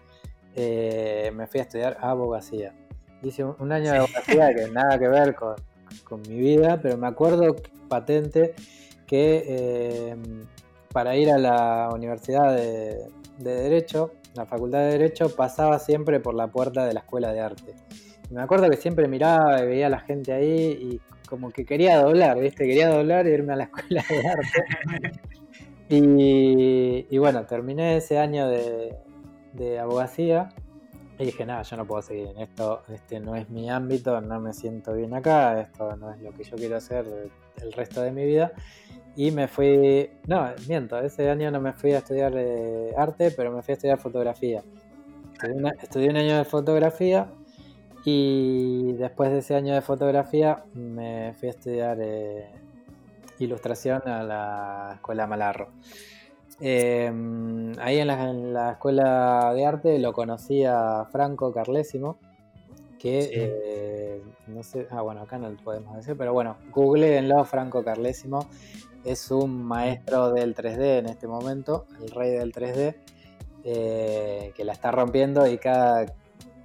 eh, 0.55 1.33
me 1.35 1.49
fui 1.49 1.61
a 1.61 1.65
estudiar 1.65 1.99
abogacía. 2.01 2.73
Hice 3.21 3.45
un, 3.45 3.73
año 3.73 3.91
de 3.91 3.99
abogacía 3.99 4.55
que 4.55 4.69
nada 4.73 4.99
que 4.99 5.09
ver 5.09 5.35
con, 5.35 5.57
mi 6.29 6.37
vida, 6.37 6.79
pero 6.81 6.97
me 6.97 7.07
acuerdo 7.07 7.57
patente 7.89 8.55
que 9.07 9.45
eh, 9.47 10.17
para 10.93 11.17
ir 11.17 11.31
a 11.31 11.39
la 11.39 11.91
Universidad 11.93 12.55
de, 12.55 13.09
Derecho, 13.39 14.13
la 14.35 14.47
Facultad 14.47 14.81
de 14.81 14.99
Derecho, 14.99 15.35
pasaba 15.35 15.79
siempre 15.79 16.21
por 16.21 16.35
la 16.35 16.47
puerta 16.49 16.87
de 16.87 16.95
la 16.95 17.01
Escuela 17.01 17.33
de 17.33 17.41
Arte. 17.41 17.75
me 18.31 18.41
acuerdo 18.41 18.71
que 18.71 18.77
siempre 18.77 19.09
miraba 19.09 19.61
y 19.63 19.67
veía 19.67 19.89
a 19.89 19.91
la 19.91 20.01
gente 20.01 20.33
ahí 20.33 20.79
y 20.81 21.01
como 21.27 21.51
que 21.51 21.65
quería 21.65 21.99
doblar, 21.99 22.39
¿viste? 22.39 22.67
Quería 22.67 22.89
doblar 22.89 23.27
e 23.27 23.33
irme 23.33 23.55
a 23.55 23.57
la 23.57 23.65
Escuela 23.65 24.05
de 24.09 24.29
Arte. 24.29 25.21
Y, 25.95 27.19
bueno, 27.19 27.45
terminé 27.45 27.99
ese 27.99 28.19
año 28.19 28.49
de, 28.49 29.79
abogacía 29.79 30.49
y 31.19 31.27
dije, 31.27 31.45
nada, 31.45 31.63
yo 31.63 31.77
no 31.77 31.87
puedo 31.87 32.01
seguir 32.01 32.29
en 32.29 32.39
esto, 32.39 32.83
este 32.89 33.21
no 33.21 33.37
es 33.37 33.51
mi 33.51 33.69
ámbito, 33.69 34.19
no 34.23 34.41
me 34.41 34.55
siento 34.55 34.95
bien 34.95 35.13
acá, 35.13 35.61
esto 35.61 35.95
no 35.97 36.11
es 36.11 36.21
lo 36.23 36.33
que 36.33 36.45
yo 36.45 36.57
quiero 36.57 36.77
hacer 36.77 37.05
el 37.61 37.73
resto 37.75 38.01
de 38.01 38.11
mi 38.11 38.25
vida. 38.25 38.53
Y 39.17 39.33
me 39.33 39.49
fui, 39.49 40.09
no, 40.27 40.49
miento, 40.67 40.99
ese 40.99 41.29
año 41.29 41.51
no 41.51 41.61
me 41.61 41.75
fui 41.75 41.93
a 41.93 41.99
estudiar 41.99 42.33
eh, 42.37 42.95
arte, 42.97 43.31
pero 43.31 43.53
me 43.53 43.61
fui 43.61 43.73
a 43.73 43.75
estudiar 43.75 43.99
fotografía. 43.99 44.63
Estudié, 45.83 46.09
un 46.09 46.17
año 46.17 46.39
de 46.39 46.45
fotografía 46.47 47.27
y 48.07 48.95
después 48.95 49.31
de 49.31 49.39
ese 49.41 49.55
año 49.55 49.75
de 49.75 49.83
fotografía 49.83 50.65
me 50.73 51.35
fui 51.35 51.49
a 51.49 51.51
estudiar 51.51 51.99
eh, 52.01 52.49
ilustración 53.45 54.03
a 54.07 54.23
la 54.23 54.93
escuela 54.95 55.27
Malarro. 55.27 55.69
Em, 56.61 57.73
ahí 57.81 57.99
en 57.99 58.53
la, 58.53 58.73
escuela 58.73 59.53
de 59.55 59.67
arte 59.67 59.99
lo 59.99 60.13
conocí 60.13 60.65
a 60.65 61.07
Franco 61.11 61.53
Carlésimo, 61.53 62.19
que 62.99 63.31
eh, 63.33 64.23
no 64.47 64.63
sé, 64.63 64.87
ah 64.91 65.03
bueno, 65.03 65.23
acá 65.23 65.39
no 65.39 65.51
lo 65.51 65.57
podemos 65.57 65.97
decir, 65.97 66.17
pero 66.17 66.33
bueno, 66.33 66.57
googleenlo, 66.71 67.45
Franco 67.45 67.83
Carlésimo, 67.83 68.49
es 69.05 69.31
un 69.33 69.65
maestro 69.65 70.31
del 70.33 70.55
3D 70.55 70.99
en 70.99 71.07
este 71.07 71.27
momento, 71.27 71.87
el 72.01 72.11
rey 72.13 72.31
del 72.31 72.53
3D, 72.53 72.95
eh, 73.65 74.53
que 74.55 74.65
la 74.65 74.73
está 74.73 74.93
rompiendo 74.93 75.49
y 75.49 75.59
cada, 75.59 76.07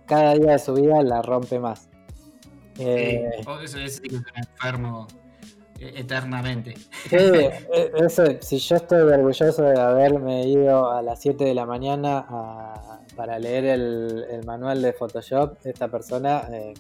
cada 0.05 0.35
día 0.35 0.51
de 0.51 0.59
su 0.59 0.75
vida 0.75 1.01
la 1.01 1.23
rompe 1.23 1.59
más. 1.59 1.89
Eh, 2.77 3.27
eso 3.63 3.79
es 3.79 3.99
enfermo 4.35 5.07
eternamente. 5.79 6.75
Sí, 7.09 7.15
e, 7.15 7.91
eso, 7.95 8.23
si 8.41 8.59
yo 8.59 8.75
estoy 8.75 8.99
orgulloso 9.01 9.63
de 9.63 9.79
haberme 9.79 10.47
ido 10.47 10.91
a 10.91 11.01
las 11.01 11.21
7 11.21 11.43
de 11.43 11.53
la 11.53 11.65
mañana 11.65 12.25
para 13.15 13.39
leer 13.39 13.65
el, 13.65 14.41
manual 14.45 14.81
de 14.81 14.93
Photoshop, 14.93 15.57
esta 15.65 15.87
persona 15.87 16.47
eh, 16.51 16.73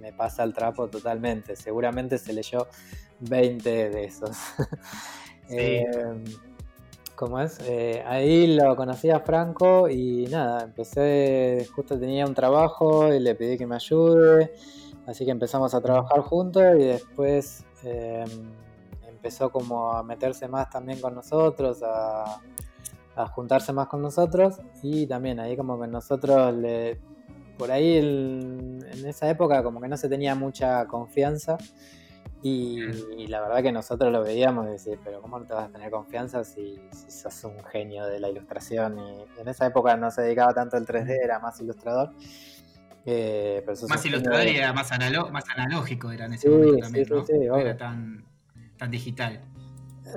me 0.00 0.12
pasa 0.12 0.44
el 0.44 0.52
trapo 0.52 0.88
totalmente. 0.88 1.56
Seguramente 1.56 2.18
se 2.18 2.32
leyó 2.32 2.68
20 3.20 3.90
de 3.90 4.04
esos. 4.04 4.36
Eh, 5.50 5.84
¿Cómo 7.14 7.38
es? 7.38 7.58
Eh, 7.60 8.02
ahí 8.06 8.56
lo 8.56 8.74
conocí 8.76 9.10
a 9.10 9.20
Franco 9.20 9.90
y 9.90 10.26
nada, 10.26 10.64
empecé, 10.64 11.68
justo 11.76 11.98
tenía 11.98 12.24
un 12.26 12.34
trabajo 12.34 13.12
y 13.12 13.20
le 13.20 13.34
pedí 13.34 13.58
que 13.58 13.66
me 13.66 13.76
ayude, 13.76 14.54
así 15.06 15.26
que 15.26 15.30
empezamos 15.30 15.74
a 15.74 15.82
trabajar 15.82 16.22
juntos 16.22 16.64
y 16.78 16.84
después 16.84 17.66
Em, 17.84 18.52
empezó 19.08 19.50
como 19.50 19.92
a 19.92 20.02
meterse 20.02 20.48
más 20.48 20.68
también 20.70 21.00
con 21.00 21.14
nosotros, 21.14 21.82
a, 21.82 22.40
a 23.16 23.26
juntarse 23.28 23.72
más 23.72 23.88
con 23.88 24.02
nosotros 24.02 24.60
y 24.82 25.06
también 25.06 25.40
ahí 25.40 25.56
como 25.56 25.80
que 25.80 25.86
nosotros 25.86 26.54
le, 26.54 27.00
por 27.56 27.70
ahí 27.70 27.98
en 27.98 29.06
esa 29.06 29.30
época 29.30 29.62
como 29.62 29.80
que 29.80 29.88
no 29.88 29.96
se 29.96 30.08
tenía 30.08 30.34
mucha 30.34 30.86
confianza 30.86 31.56
y, 32.42 33.26
la 33.28 33.40
verdad 33.40 33.62
que 33.62 33.72
nosotros 33.72 34.12
lo 34.12 34.22
veíamos 34.22 34.66
y 34.66 34.72
decíamos, 34.72 35.00
pero 35.02 35.22
¿cómo 35.22 35.38
no 35.38 35.46
te 35.46 35.54
vas 35.54 35.70
a 35.70 35.72
tener 35.72 35.90
confianza 35.90 36.44
si, 36.44 36.78
sos 37.08 37.44
un 37.44 37.64
genio 37.64 38.04
de 38.04 38.20
la 38.20 38.28
ilustración? 38.28 38.98
Y 38.98 39.40
en 39.40 39.48
esa 39.48 39.64
época 39.66 39.96
no 39.96 40.10
se 40.10 40.20
dedicaba 40.20 40.52
tanto 40.52 40.76
al 40.76 40.84
3D, 40.84 41.24
era 41.24 41.38
más 41.38 41.58
ilustrador. 41.62 42.10
Eh, 43.06 43.62
más 43.88 44.06
ilustrador 44.06 44.46
y 44.46 44.56
era 44.56 44.72
más, 44.72 44.90
más 45.30 45.44
analógico 45.50 46.10
era 46.10 46.24
en 46.24 46.32
ese 46.32 46.48
momento 46.48 46.78
también, 46.78 47.06
¿no? 47.10 47.22
no 47.22 47.58
era 47.58 47.76
tan, 47.76 48.24
tan 48.78 48.90
digital. 48.90 49.40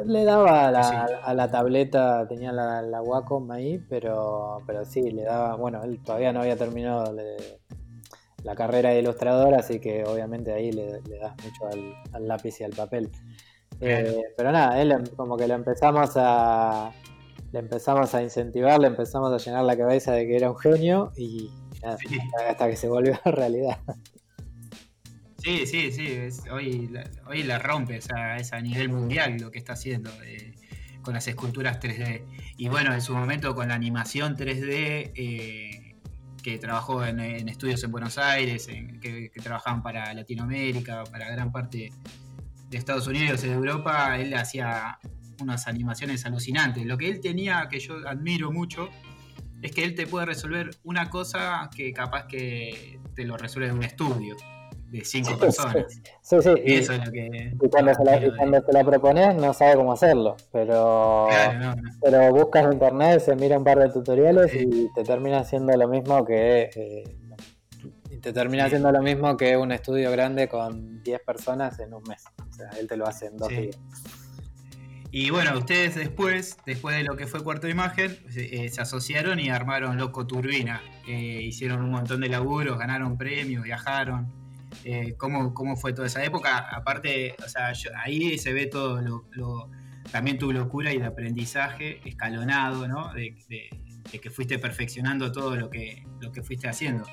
Le 0.05 0.23
daba 0.23 0.67
a 0.67 0.71
la, 0.71 1.05
a 1.23 1.33
la 1.33 1.49
tableta, 1.49 2.27
tenía 2.27 2.51
la, 2.51 2.81
la, 2.81 3.01
Wacom 3.01 3.49
ahí, 3.51 3.83
pero, 3.89 4.61
pero 4.65 4.85
sí, 4.85 5.11
le 5.11 5.23
daba, 5.23 5.55
bueno, 5.55 5.83
él 5.83 5.99
todavía 6.03 6.31
no 6.31 6.41
había 6.41 6.55
terminado 6.55 7.15
la 8.43 8.55
carrera 8.55 8.91
de 8.91 8.99
ilustrador, 8.99 9.53
así 9.53 9.79
que 9.79 10.03
obviamente 10.05 10.53
ahí 10.53 10.71
le, 10.71 11.01
das 11.19 11.35
mucho 11.43 11.67
al, 12.13 12.27
lápiz 12.27 12.59
y 12.59 12.63
al 12.63 12.71
papel. 12.71 13.09
Eh, 13.79 14.21
pero 14.35 14.51
nada, 14.51 14.79
él 14.81 14.91
em, 14.91 15.05
como 15.15 15.37
que 15.37 15.47
le 15.47 15.53
empezamos 15.53 16.11
a 16.15 16.91
le 17.51 17.59
empezamos 17.59 18.13
a 18.13 18.21
incentivar, 18.21 18.79
le 18.79 18.87
empezamos 18.87 19.31
a 19.31 19.37
llenar 19.37 19.63
la 19.63 19.77
cabeza 19.77 20.11
de 20.11 20.27
que 20.27 20.35
era 20.35 20.51
un 20.51 20.57
genio 20.57 21.11
y 21.15 21.49
hasta, 21.83 22.67
que 22.67 22.75
se 22.75 22.87
volvió 22.87 23.19
realidad. 23.25 23.79
Sí, 25.37 25.65
sí, 25.65 25.91
sí, 25.91 26.17
hoy, 26.51 26.91
hoy 27.25 27.43
la 27.43 27.59
rompe, 27.59 27.97
es 27.97 28.53
a 28.53 28.61
nivel 28.61 28.89
mundial 28.89 29.37
lo 29.39 29.51
que 29.51 29.59
está 29.59 29.73
haciendo 29.73 30.11
eh, 30.23 30.55
con 31.01 31.13
las 31.13 31.27
esculturas 31.27 31.79
3D. 31.79 32.23
Y 32.57 32.67
bueno, 32.67 32.93
en 32.93 33.01
su 33.01 33.15
momento 33.15 33.55
con 33.55 33.69
la 33.69 33.75
animación 33.75 34.35
3D, 34.35 35.11
eh, 35.15 35.95
que 36.43 36.57
trabajó 36.57 37.05
en, 37.05 37.19
estudios 37.49 37.83
en 37.83 37.91
Buenos 37.91 38.17
Aires, 38.17 38.67
que, 38.67 39.31
trabajaban 39.41 39.83
para 39.83 40.13
Latinoamérica, 40.13 41.03
para 41.05 41.29
gran 41.29 41.51
parte 41.51 41.91
de 42.69 42.77
Estados 42.77 43.07
Unidos 43.07 43.43
y 43.43 43.47
de 43.47 43.53
Europa, 43.53 44.17
él 44.17 44.33
hacía 44.33 44.99
unas 45.39 45.67
animaciones 45.67 46.25
alucinantes. 46.25 46.85
Lo 46.85 46.97
que 46.97 47.09
él 47.09 47.21
tenía, 47.21 47.67
que 47.69 47.79
yo 47.79 48.07
admiro 48.07 48.51
mucho, 48.51 48.89
es 49.61 49.71
que 49.71 49.83
él 49.83 49.95
te 49.95 50.07
puede 50.07 50.25
resolver 50.25 50.69
una 50.83 51.09
cosa 51.09 51.69
que 51.75 51.93
capaz 51.93 52.27
que 52.27 52.99
te 53.15 53.25
lo 53.25 53.37
resuelve 53.37 53.69
en 53.69 53.77
un 53.77 53.83
estudio 53.83 54.35
de 54.89 55.03
cinco 55.03 55.37
personas. 55.37 55.85
Sí, 56.21 56.37
sí. 56.41 56.49
Y, 56.65 56.73
eso 56.75 56.93
es 56.93 57.05
lo 57.05 57.11
que. 57.11 57.53
Y 57.61 57.69
cuando, 57.69 57.93
se 57.93 58.03
la, 58.03 58.35
cuando 58.37 58.63
la 58.71 58.83
propones, 58.83 59.35
no 59.35 59.53
sabe 59.53 59.75
cómo 59.75 59.93
hacerlo. 59.93 60.37
Pero, 60.51 61.27
pero 62.01 62.33
buscas 62.33 62.65
en 62.65 62.73
internet, 62.73 63.19
se 63.19 63.35
mira 63.35 63.57
un 63.57 63.63
par 63.63 63.79
de 63.79 63.89
tutoriales 63.89 64.53
y 64.53 64.91
te 64.93 65.03
termina 65.03 65.39
haciendo 65.39 65.75
lo 65.75 65.87
mismo 65.87 66.25
que. 66.25 66.69
Eh, 66.75 67.17
te 68.21 68.33
termina 68.33 68.65
haciendo 68.65 68.91
lo 68.91 69.01
mismo 69.01 69.37
que 69.37 69.55
un 69.57 69.71
estudio 69.71 70.11
grande 70.11 70.47
con 70.47 71.03
10 71.03 71.21
personas 71.21 71.79
en 71.79 71.93
un 71.93 72.03
mes. 72.03 72.23
O 72.49 72.53
sea, 72.53 72.69
él 72.79 72.87
te 72.87 72.97
lo 72.97 73.05
hace 73.05 73.27
en 73.27 73.37
dos 73.37 73.49
días. 73.49 73.77
Y 75.11 75.29
bueno, 75.29 75.57
ustedes 75.57 75.95
después, 75.95 76.57
después 76.65 76.95
de 76.95 77.03
lo 77.03 77.15
que 77.15 77.27
fue 77.27 77.43
Cuarto 77.43 77.67
Imagen, 77.67 78.17
eh, 78.35 78.69
se 78.69 78.81
asociaron 78.81 79.39
y 79.39 79.49
armaron 79.49 79.97
Loco 79.97 80.27
Turbina. 80.27 80.81
Eh, 81.07 81.41
hicieron 81.43 81.81
un 81.81 81.91
montón 81.91 82.21
de 82.21 82.29
laburos, 82.29 82.77
ganaron 82.77 83.17
premios, 83.17 83.63
viajaron. 83.63 84.31
Eh, 84.83 85.15
cómo, 85.17 85.75
fue 85.77 85.93
toda 85.93 86.07
esa 86.07 86.23
época. 86.23 86.57
Aparte, 86.57 87.35
o 87.43 87.47
sea, 87.47 87.71
ahí 88.03 88.37
se 88.37 88.51
ve 88.53 88.67
todo 88.67 89.01
lo, 89.01 89.69
también 90.11 90.37
tu 90.37 90.51
locura 90.51 90.91
y 90.93 90.99
de 90.99 91.05
aprendizaje 91.05 92.01
escalonado, 92.05 92.87
¿no? 92.87 93.13
De, 93.13 93.35
que 94.21 94.29
fuiste 94.29 94.57
perfeccionando 94.57 95.31
todo 95.31 95.55
lo 95.57 95.69
que, 95.69 96.05
lo 96.21 96.31
que 96.31 96.41
fuiste 96.41 96.67
haciendo. 96.67 97.05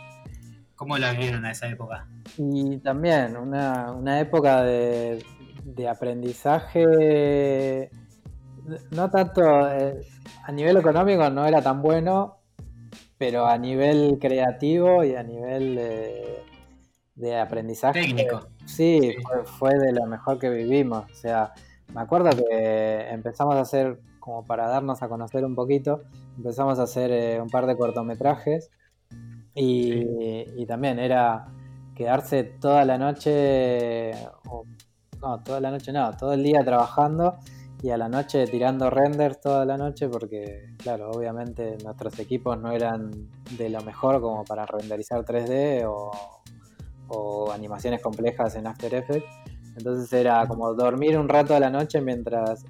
¿Cómo 0.76 0.98
la 0.98 1.12
vieron 1.12 1.44
a 1.44 1.52
esa 1.52 1.68
época? 1.68 2.08
Y 2.36 2.78
también 2.78 3.36
una, 3.36 4.20
época 4.20 4.62
de, 4.62 5.24
aprendizaje, 5.88 7.90
no 8.90 9.10
tanto 9.10 9.70
eh, 9.70 10.00
a 10.44 10.52
nivel 10.52 10.76
económico 10.76 11.28
no 11.30 11.46
era 11.46 11.62
tan 11.62 11.82
bueno, 11.82 12.38
pero 13.18 13.46
a 13.46 13.58
nivel 13.58 14.18
creativo 14.20 15.04
y 15.04 15.14
a 15.14 15.22
nivel 15.22 15.78
de 17.14 17.38
aprendizaje. 17.38 18.00
Técnico. 18.00 18.48
Sí, 18.66 19.14
Fue, 19.58 19.78
de 19.78 19.92
lo 19.92 20.06
mejor 20.06 20.38
que 20.38 20.50
vivimos. 20.50 21.04
O 21.10 21.14
sea, 21.14 21.52
me 21.92 22.00
acuerdo 22.00 22.30
que 22.30 23.08
empezamos 23.10 23.56
a 23.56 23.60
hacer, 23.60 24.00
como 24.20 24.44
para 24.44 24.68
darnos 24.68 25.02
a 25.02 25.08
conocer 25.08 25.44
un 25.44 25.54
poquito, 25.54 26.02
empezamos 26.36 26.78
a 26.78 26.84
hacer 26.84 27.10
eh, 27.12 27.40
un 27.40 27.50
par 27.50 27.66
de 27.66 27.76
cortometrajes 27.76 28.70
y, 29.54 30.66
también 30.66 30.98
era 30.98 31.46
quedarse 31.94 32.42
toda 32.42 32.84
la 32.84 32.98
noche, 32.98 34.12
no, 35.24 35.42
toda 35.42 35.60
la 35.60 35.70
noche 35.70 35.92
no, 35.92 36.16
todo 36.16 36.34
el 36.34 36.42
día 36.42 36.62
trabajando 36.64 37.38
y 37.82 37.90
a 37.90 37.96
la 37.96 38.08
noche 38.08 38.46
tirando 38.46 38.90
renders 38.90 39.40
toda 39.40 39.64
la 39.64 39.76
noche 39.76 40.08
porque, 40.08 40.74
claro, 40.78 41.10
obviamente 41.10 41.76
nuestros 41.82 42.18
equipos 42.18 42.58
no 42.58 42.72
eran 42.72 43.10
de 43.58 43.68
lo 43.68 43.80
mejor 43.82 44.20
como 44.20 44.44
para 44.44 44.66
renderizar 44.66 45.24
3D 45.24 45.84
o, 45.86 46.10
o 47.08 47.52
animaciones 47.52 48.02
complejas 48.02 48.54
en 48.56 48.66
After 48.66 48.94
Effects. 48.94 49.28
Entonces 49.76 50.12
era 50.12 50.46
como 50.46 50.72
dormir 50.74 51.18
un 51.18 51.28
rato 51.28 51.54
a 51.54 51.60
la 51.60 51.70
noche 51.70 52.00
mientras... 52.00 52.64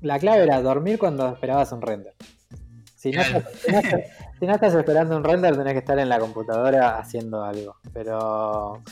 La 0.00 0.18
clave 0.18 0.44
era 0.44 0.62
dormir 0.62 0.98
cuando 0.98 1.28
esperabas 1.28 1.72
un 1.72 1.82
render. 1.82 2.14
Si 2.94 3.12
no, 3.12 3.22
estás, 4.52 4.74
esperando 4.74 5.16
un 5.16 5.22
render, 5.22 5.56
tenés 5.56 5.74
que 5.74 5.78
estar 5.78 5.98
en 6.00 6.08
la 6.08 6.18
computadora 6.18 6.98
haciendo 6.98 7.44
algo. 7.44 7.76
Pero 7.92 8.82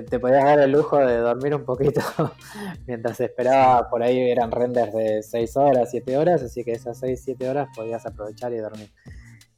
te, 0.00 0.18
podías 0.18 0.44
dar 0.44 0.60
el 0.60 0.72
lujo 0.72 0.96
de 0.98 1.18
dormir 1.18 1.54
un 1.54 1.64
poquito 1.64 2.00
mientras 2.86 3.20
esperaba. 3.20 3.88
Por 3.90 4.02
ahí 4.02 4.30
eran 4.30 4.50
renders 4.50 4.92
de 4.92 5.22
6 5.22 5.56
horas, 5.56 5.90
7 5.90 6.16
horas, 6.16 6.42
así 6.42 6.64
que 6.64 6.72
esas 6.72 6.98
6, 6.98 7.20
7 7.22 7.48
horas 7.48 7.68
podías 7.74 8.04
aprovechar 8.06 8.52
y 8.52 8.58
dormir. 8.58 8.90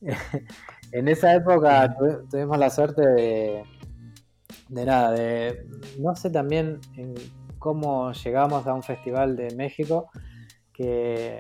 en 0.93 1.09
esa 1.09 1.35
época 1.35 1.97
tuvimos 2.31 2.59
la 2.59 2.71
suerte 2.71 3.07
de, 3.07 3.65
de 4.69 4.85
nada, 4.85 5.13
de 5.13 5.67
no 5.99 6.15
sé 6.17 6.31
también 6.31 6.81
en 6.97 7.15
cómo 7.59 8.13
llegamos 8.13 8.67
a 8.67 8.75
un 8.75 8.83
festival 8.83 9.37
de 9.37 9.55
México 9.55 10.11
que, 10.73 11.39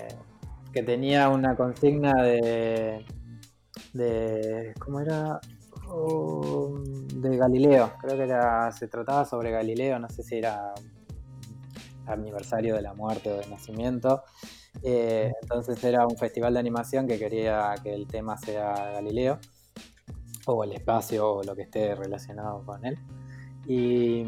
que 0.72 0.82
tenía 0.82 1.28
una 1.28 1.56
consigna 1.56 2.12
de, 2.22 3.04
de 3.92 4.72
¿cómo 4.78 5.00
era? 5.00 5.40
De 5.86 7.36
Galileo, 7.36 7.92
creo 8.00 8.16
que 8.16 8.24
era, 8.24 8.70
se 8.72 8.88
trataba 8.88 9.24
sobre 9.24 9.50
Galileo, 9.50 9.98
no 9.98 10.08
sé 10.08 10.22
si 10.22 10.36
era 10.36 10.74
aniversario 12.06 12.74
de 12.74 12.82
la 12.82 12.94
muerte 12.94 13.32
o 13.32 13.36
de 13.36 13.46
nacimiento. 13.46 14.22
Eh, 14.82 15.32
entonces 15.40 15.82
era 15.84 16.06
un 16.06 16.16
festival 16.16 16.54
de 16.54 16.60
animación 16.60 17.06
que 17.06 17.18
quería 17.18 17.74
que 17.82 17.94
el 17.94 18.06
tema 18.06 18.36
sea 18.36 18.72
Galileo 18.92 19.38
o 20.46 20.64
el 20.64 20.72
espacio 20.72 21.34
o 21.34 21.42
lo 21.42 21.54
que 21.54 21.62
esté 21.62 21.94
relacionado 21.94 22.64
con 22.64 22.84
él. 22.84 22.98
Y, 23.66 24.24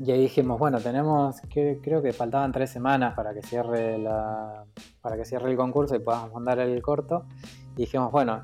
ahí 0.00 0.20
dijimos, 0.20 0.58
bueno, 0.58 0.80
tenemos, 0.80 1.40
que, 1.48 1.80
creo 1.82 2.02
que 2.02 2.12
faltaban 2.12 2.52
tres 2.52 2.70
semanas 2.70 3.14
para 3.14 3.34
que 3.34 3.42
cierre 3.42 3.98
la, 3.98 4.64
para 5.00 5.16
que 5.16 5.24
cierre 5.24 5.50
el 5.50 5.56
concurso 5.56 5.96
y 5.96 6.00
podamos 6.00 6.32
mandar 6.32 6.60
el 6.60 6.80
corto. 6.82 7.26
Y 7.74 7.82
dijimos, 7.82 8.12
bueno, 8.12 8.42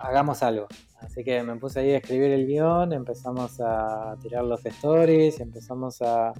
hagamos 0.00 0.42
algo. 0.42 0.66
Así 1.00 1.22
que 1.24 1.42
me 1.42 1.56
puse 1.56 1.80
ahí 1.80 1.92
a 1.92 1.98
escribir 1.98 2.32
el 2.32 2.46
guion, 2.46 2.92
empezamos 2.92 3.60
a 3.60 4.16
tirar 4.20 4.44
los 4.44 4.64
stories, 4.64 5.40
empezamos 5.40 6.02
a 6.02 6.32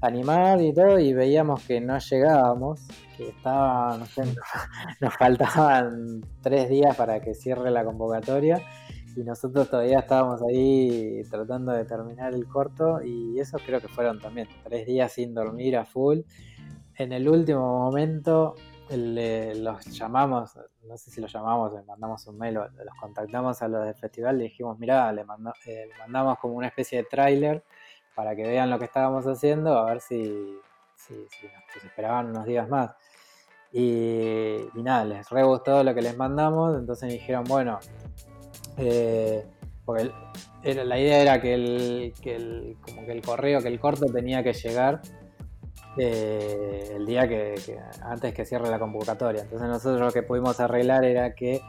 animar 0.00 0.60
y 0.60 0.72
todo, 0.72 0.98
y 0.98 1.12
veíamos 1.12 1.62
que 1.64 1.80
no 1.80 1.98
llegábamos, 1.98 2.80
que 3.16 3.28
estaba, 3.28 3.96
no 3.98 4.06
sé, 4.06 4.22
nos 5.00 5.14
faltaban 5.14 6.22
tres 6.42 6.68
días 6.68 6.96
para 6.96 7.20
que 7.20 7.34
cierre 7.34 7.70
la 7.70 7.84
convocatoria 7.84 8.62
y 9.16 9.22
nosotros 9.22 9.70
todavía 9.70 10.00
estábamos 10.00 10.42
ahí 10.42 11.22
tratando 11.30 11.72
de 11.72 11.84
terminar 11.84 12.34
el 12.34 12.46
corto 12.46 13.00
y 13.02 13.38
eso 13.38 13.58
creo 13.64 13.80
que 13.80 13.88
fueron 13.88 14.18
también 14.18 14.48
tres 14.64 14.86
días 14.86 15.12
sin 15.12 15.34
dormir 15.34 15.76
a 15.76 15.84
full. 15.84 16.20
En 16.96 17.12
el 17.12 17.28
último 17.28 17.78
momento 17.78 18.54
los 18.90 19.86
llamamos, 19.86 20.58
no 20.86 20.96
sé 20.96 21.10
si 21.10 21.20
los 21.20 21.32
llamamos, 21.32 21.72
les 21.72 21.84
mandamos 21.86 22.26
un 22.26 22.38
mail, 22.38 22.54
los 22.54 22.94
contactamos 23.00 23.60
a 23.62 23.68
los 23.68 23.84
del 23.84 23.94
festival 23.94 24.40
y 24.40 24.44
dijimos, 24.44 24.78
mira, 24.78 25.10
le, 25.12 25.22
eh, 25.66 25.86
le 25.88 25.98
mandamos 25.98 26.38
como 26.38 26.54
una 26.54 26.68
especie 26.68 26.98
de 26.98 27.04
tráiler 27.04 27.64
para 28.14 28.36
que 28.36 28.42
vean 28.42 28.70
lo 28.70 28.78
que 28.78 28.84
estábamos 28.84 29.26
haciendo, 29.26 29.76
a 29.78 29.86
ver 29.86 30.00
si, 30.00 30.58
nos 31.10 31.84
esperaban 31.84 32.30
unos 32.30 32.44
días 32.44 32.68
más. 32.68 32.92
Y, 33.72 34.56
nada, 34.74 35.04
les 35.04 35.28
re 35.30 35.42
gustó 35.42 35.82
lo 35.82 35.94
que 35.94 36.02
les 36.02 36.16
mandamos, 36.16 36.78
entonces 36.78 37.10
dijeron, 37.10 37.44
bueno, 37.44 37.80
eh, 38.76 39.44
porque 39.84 40.10
la 40.62 40.98
idea 40.98 41.20
era 41.20 41.40
que 41.40 41.54
el, 41.54 42.14
que 42.22 42.36
el 42.36 43.22
correo, 43.22 43.60
que 43.60 43.68
el 43.68 43.80
corto 43.80 44.06
tenía 44.06 44.42
que 44.42 44.52
llegar 44.52 45.02
eh, 45.96 46.92
el 46.94 47.06
día 47.06 47.28
que, 47.28 47.54
antes 48.02 48.34
que 48.34 48.44
cierre 48.44 48.68
la 48.68 48.78
convocatoria. 48.78 49.42
Entonces 49.42 49.68
nosotros 49.68 50.00
lo 50.00 50.10
que 50.10 50.22
pudimos 50.22 50.58
arreglar 50.60 51.04
era 51.04 51.34
que 51.34 51.62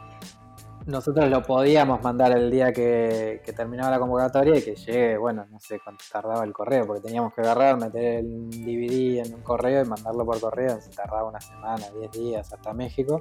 nosotros 0.86 1.28
lo 1.28 1.42
podíamos 1.42 2.02
mandar 2.02 2.36
el 2.36 2.50
día 2.50 2.72
que, 2.72 3.42
terminaba 3.56 3.90
la 3.90 3.98
convocatoria 3.98 4.56
y 4.56 4.62
que 4.62 4.76
llegue, 4.76 5.16
bueno, 5.16 5.44
no 5.50 5.58
sé 5.58 5.80
cuánto 5.80 6.04
tardaba 6.10 6.44
el 6.44 6.52
correo, 6.52 6.86
porque 6.86 7.02
teníamos 7.02 7.34
que 7.34 7.40
agarrar, 7.40 7.76
meter 7.76 8.20
el 8.20 8.50
DVD 8.50 9.26
en 9.26 9.34
un 9.34 9.42
correo 9.42 9.82
y 9.82 9.88
mandarlo 9.88 10.24
por 10.24 10.40
correo, 10.40 10.80
se 10.80 10.90
tardaba 10.90 11.28
una 11.28 11.40
semana, 11.40 11.86
10 11.98 12.12
días 12.12 12.52
hasta 12.52 12.72
México. 12.72 13.18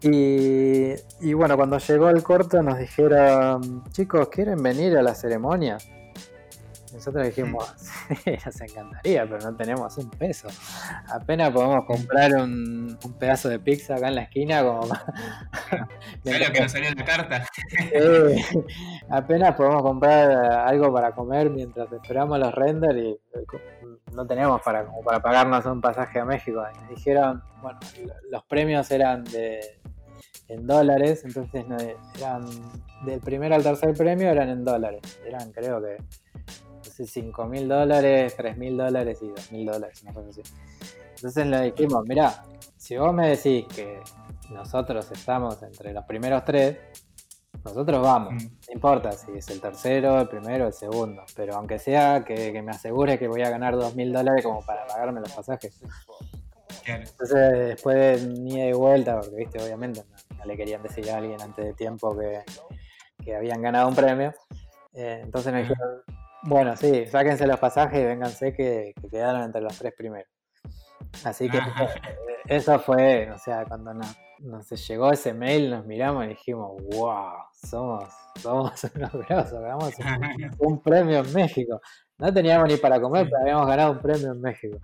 Y, 0.00 0.94
y 1.20 1.32
bueno, 1.34 1.56
cuando 1.56 1.78
llegó 1.78 2.08
el 2.08 2.22
corto 2.22 2.62
nos 2.62 2.78
dijeron, 2.78 3.84
chicos, 3.90 4.28
¿quieren 4.28 4.62
venir 4.62 4.96
a 4.96 5.02
la 5.02 5.14
ceremonia? 5.14 5.78
Nosotros 6.98 7.26
dijimos, 7.26 7.64
sí, 8.24 8.32
nos 8.44 8.60
encantaría, 8.60 9.22
pero 9.22 9.38
no 9.38 9.56
tenemos 9.56 9.96
un 9.98 10.10
peso. 10.10 10.48
Apenas 11.08 11.52
podemos 11.52 11.84
comprar 11.86 12.32
un, 12.34 12.98
pedazo 13.20 13.48
de 13.48 13.60
pizza 13.60 13.94
acá 13.94 14.08
en 14.08 14.16
la 14.16 14.22
esquina 14.22 14.64
como 14.64 14.84
¿Sabes 16.24 16.48
lo 16.48 16.52
que 16.52 16.60
nos 16.60 16.72
salió 16.72 16.88
en 16.88 16.96
la 16.96 17.04
carta? 17.04 17.46
apenas 19.10 19.54
podemos 19.54 19.82
comprar 19.82 20.28
algo 20.66 20.92
para 20.92 21.12
comer 21.12 21.50
mientras 21.50 21.92
esperamos 21.92 22.36
los 22.40 22.52
renders 22.52 22.98
y 22.98 23.16
no 24.12 24.26
tenemos 24.26 24.60
para, 24.62 24.84
como 24.84 25.00
para 25.02 25.20
pagarnos 25.20 25.64
un 25.66 25.80
pasaje 25.80 26.18
a 26.18 26.24
México. 26.24 26.64
Y 26.74 26.78
nos 26.80 26.88
dijeron, 26.88 27.44
bueno, 27.62 27.78
los 28.28 28.42
premios 28.44 28.90
eran 28.90 29.22
de 29.22 29.60
en 30.48 30.66
dólares, 30.66 31.24
entonces 31.24 31.64
eran 32.16 32.44
del 33.04 33.20
primero 33.20 33.54
al 33.54 33.62
tercer 33.62 33.94
premio 33.94 34.30
eran 34.30 34.48
en 34.48 34.64
dólares. 34.64 35.20
Eran 35.24 35.52
creo 35.52 35.80
que 35.80 35.98
5 36.82 37.46
mil 37.46 37.68
dólares, 37.68 38.34
3 38.36 38.56
mil 38.56 38.76
dólares 38.76 39.18
y 39.22 39.28
2 39.28 39.52
mil 39.52 39.66
dólares, 39.66 40.02
Entonces 40.04 41.46
le 41.46 41.72
dijimos, 41.72 42.04
mira, 42.06 42.44
si 42.76 42.96
vos 42.96 43.12
me 43.12 43.28
decís 43.28 43.66
que 43.74 44.00
nosotros 44.50 45.10
estamos 45.12 45.62
entre 45.62 45.92
los 45.92 46.04
primeros 46.04 46.44
tres, 46.44 46.78
nosotros 47.64 48.00
vamos, 48.02 48.34
mm. 48.34 48.46
no 48.46 48.72
importa 48.72 49.12
si 49.12 49.32
es 49.32 49.48
el 49.48 49.60
tercero, 49.60 50.20
el 50.20 50.28
primero, 50.28 50.66
el 50.66 50.72
segundo, 50.72 51.22
pero 51.34 51.56
aunque 51.56 51.78
sea 51.78 52.24
que, 52.24 52.62
me 52.62 52.70
asegure 52.70 53.18
que 53.18 53.28
voy 53.28 53.42
a 53.42 53.50
ganar 53.50 53.74
dos 53.74 53.94
mil 53.94 54.12
dólares 54.12 54.44
como 54.44 54.64
para 54.64 54.86
pagarme 54.86 55.20
los 55.20 55.32
pasajes. 55.32 55.80
Entonces, 56.86 57.58
después 57.58 58.22
de 58.22 58.28
ni 58.28 58.60
de 58.60 58.72
vuelta, 58.72 59.20
porque 59.20 59.36
viste, 59.36 59.62
obviamente 59.62 60.02
no, 60.38 60.44
le 60.46 60.56
querían 60.56 60.82
decir 60.82 61.10
a 61.10 61.18
alguien 61.18 61.40
antes 61.42 61.64
de 61.64 61.74
tiempo 61.74 62.16
que, 62.16 63.34
habían 63.34 63.60
ganado 63.60 63.88
un 63.88 63.94
premio. 63.94 64.32
Eh, 64.94 65.20
entonces 65.22 65.52
me 65.52 65.60
dijeron, 65.60 66.02
bueno, 66.42 66.76
sí, 66.76 67.06
sáquense 67.06 67.46
los 67.46 67.58
pasajes 67.58 68.00
y 68.00 68.04
vénganse 68.04 68.52
que, 68.52 68.94
quedaron 69.10 69.42
entre 69.42 69.60
los 69.60 69.76
tres 69.78 69.92
primeros. 69.96 70.30
Así 71.24 71.48
que 71.48 71.58
eso 72.46 72.78
fue, 72.78 73.30
o 73.30 73.38
sea, 73.38 73.64
cuando 73.64 73.92
nos, 73.94 74.88
llegó 74.88 75.10
ese 75.10 75.34
mail, 75.34 75.70
nos 75.70 75.86
miramos 75.86 76.24
y 76.24 76.28
dijimos, 76.28 76.80
wow, 76.90 77.32
somos, 77.52 78.04
somos 78.36 78.84
unos 78.94 79.12
grosos, 79.12 79.60
ganamos 79.60 79.94
un, 80.58 80.82
premio 80.82 81.18
en 81.20 81.32
México. 81.32 81.80
No 82.18 82.32
teníamos 82.32 82.68
ni 82.68 82.76
para 82.76 83.00
comer, 83.00 83.28
pero 83.28 83.42
habíamos 83.42 83.66
ganado 83.66 83.92
un 83.92 83.98
premio 83.98 84.32
en 84.32 84.40
México. 84.40 84.78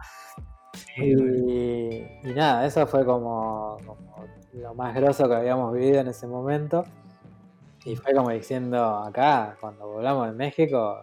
Y, 0.96 2.32
nada, 2.34 2.66
eso 2.66 2.86
fue 2.86 3.04
como, 3.04 3.76
como, 3.84 4.26
lo 4.52 4.74
más 4.74 4.94
groso 4.94 5.28
que 5.28 5.34
habíamos 5.34 5.72
vivido 5.72 6.00
en 6.00 6.08
ese 6.08 6.26
momento. 6.26 6.84
Y 7.84 7.96
fue 7.96 8.14
como 8.14 8.30
diciendo 8.30 8.82
acá, 8.98 9.56
cuando 9.60 9.86
volamos 9.86 10.28
en 10.28 10.36
México, 10.36 11.02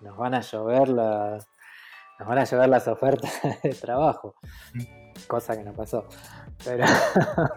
nos 0.00 0.16
van 0.16 0.34
a 0.34 0.40
llover 0.40 0.88
las, 0.88 1.48
nos 2.18 2.28
van 2.28 2.38
a 2.38 2.44
llover 2.44 2.68
las 2.68 2.88
ofertas 2.88 3.32
de 3.62 3.74
trabajo, 3.74 4.34
cosa 5.26 5.56
que 5.56 5.64
no 5.64 5.72
pasó. 5.72 6.06
Pero, 6.64 6.84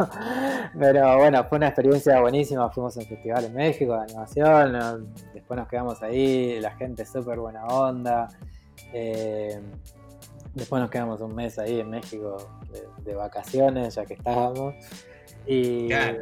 pero 0.80 1.18
bueno, 1.18 1.44
fue 1.46 1.58
una 1.58 1.68
experiencia 1.68 2.20
buenísima, 2.20 2.70
fuimos 2.70 2.96
a 2.98 3.00
un 3.00 3.06
festival 3.08 3.46
en 3.46 3.54
México 3.54 3.94
de 3.94 4.02
animación, 4.02 5.14
después 5.34 5.60
nos 5.60 5.68
quedamos 5.68 6.02
ahí, 6.04 6.60
la 6.60 6.72
gente 6.76 7.06
súper 7.06 7.39
buena 7.39 7.66
onda. 7.66 8.28
Eh, 8.94 9.60
después 10.54 10.82
nos 10.82 10.92
quedamos 10.92 11.22
un 11.22 11.36
mes 11.36 11.58
ahí 11.60 11.80
en 11.80 11.89
México 11.89 12.60
de, 13.04 13.16
vacaciones, 13.16 13.96
ya 13.96 14.06
que 14.06 14.14
estábamos. 14.14 14.76
Claro, 15.88 16.22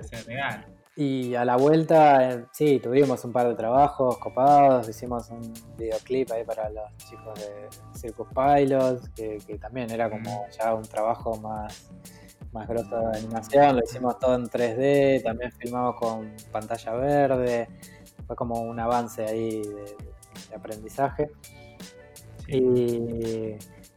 y 0.99 1.33
a 1.33 1.45
la 1.45 1.55
vuelta, 1.55 2.29
eh, 2.29 2.45
sí, 2.51 2.77
tuvimos 2.81 3.23
un 3.23 3.31
par 3.31 3.47
de 3.47 3.55
trabajos 3.55 4.17
copados, 4.17 4.89
hicimos 4.89 5.29
un 5.29 5.53
videoclip 5.77 6.29
ahí 6.29 6.43
para 6.43 6.69
los 6.69 6.93
chicos 6.97 7.39
de 7.39 7.69
Circus 7.97 8.27
Pilots, 8.35 9.07
que, 9.15 9.39
también 9.61 9.89
era 9.91 10.09
como 10.09 10.45
ya 10.49 10.73
un 10.75 10.83
trabajo 10.83 11.37
más, 11.37 11.89
más 12.51 12.67
grosso 12.67 12.99
de 12.99 13.17
animación, 13.17 13.77
lo 13.77 13.81
hicimos 13.85 14.19
todo 14.19 14.35
en 14.35 14.49
3D, 14.49 15.23
también 15.23 15.53
filmamos 15.53 15.95
con 15.95 16.33
pantalla 16.51 16.91
verde, 16.91 17.69
fue 18.27 18.35
como 18.35 18.59
un 18.59 18.77
avance 18.77 19.23
ahí 19.23 19.61
de, 19.61 19.95
aprendizaje. 20.53 21.31
Y 22.49 23.55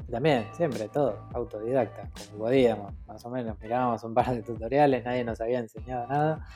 también, 0.08 0.46
siempre 0.56 0.88
todo, 0.88 1.26
autodidacta, 1.32 2.10
como 2.30 2.44
podíamos, 2.44 2.92
más 3.08 3.24
o 3.24 3.30
menos, 3.30 3.58
mirábamos 3.60 4.04
un 4.04 4.14
par 4.14 4.32
de 4.32 4.42
tutoriales, 4.42 5.04
nadie 5.04 5.24
nos 5.24 5.40
había 5.40 5.58
enseñado 5.58 6.06
nada 6.06 6.46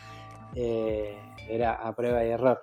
eh, 0.56 1.14
era 1.48 1.74
a 1.74 1.94
prueba 1.94 2.24
y 2.24 2.30
error. 2.30 2.62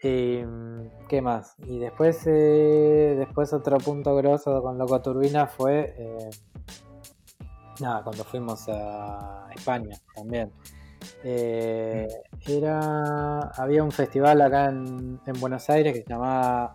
Em, 0.00 0.90
¿Qué 1.08 1.20
más? 1.20 1.54
Y 1.66 1.78
después, 1.78 2.26
eh, 2.26 3.14
después 3.18 3.52
otro 3.52 3.76
punto 3.78 4.16
grosso 4.16 4.62
con 4.62 4.78
Loco 4.78 5.02
Turbina 5.02 5.46
fue 5.46 5.94
eh, 5.98 6.30
nada, 7.80 8.02
cuando 8.02 8.24
fuimos 8.24 8.66
a 8.68 9.46
España 9.54 9.96
también. 10.14 10.50
era 11.22 13.40
había 13.54 13.84
un 13.84 13.92
festival 13.92 14.40
acá 14.40 14.70
en, 14.70 15.20
Buenos 15.38 15.68
Aires 15.68 15.92
que 15.92 16.02
se 16.02 16.08
llamaba 16.08 16.74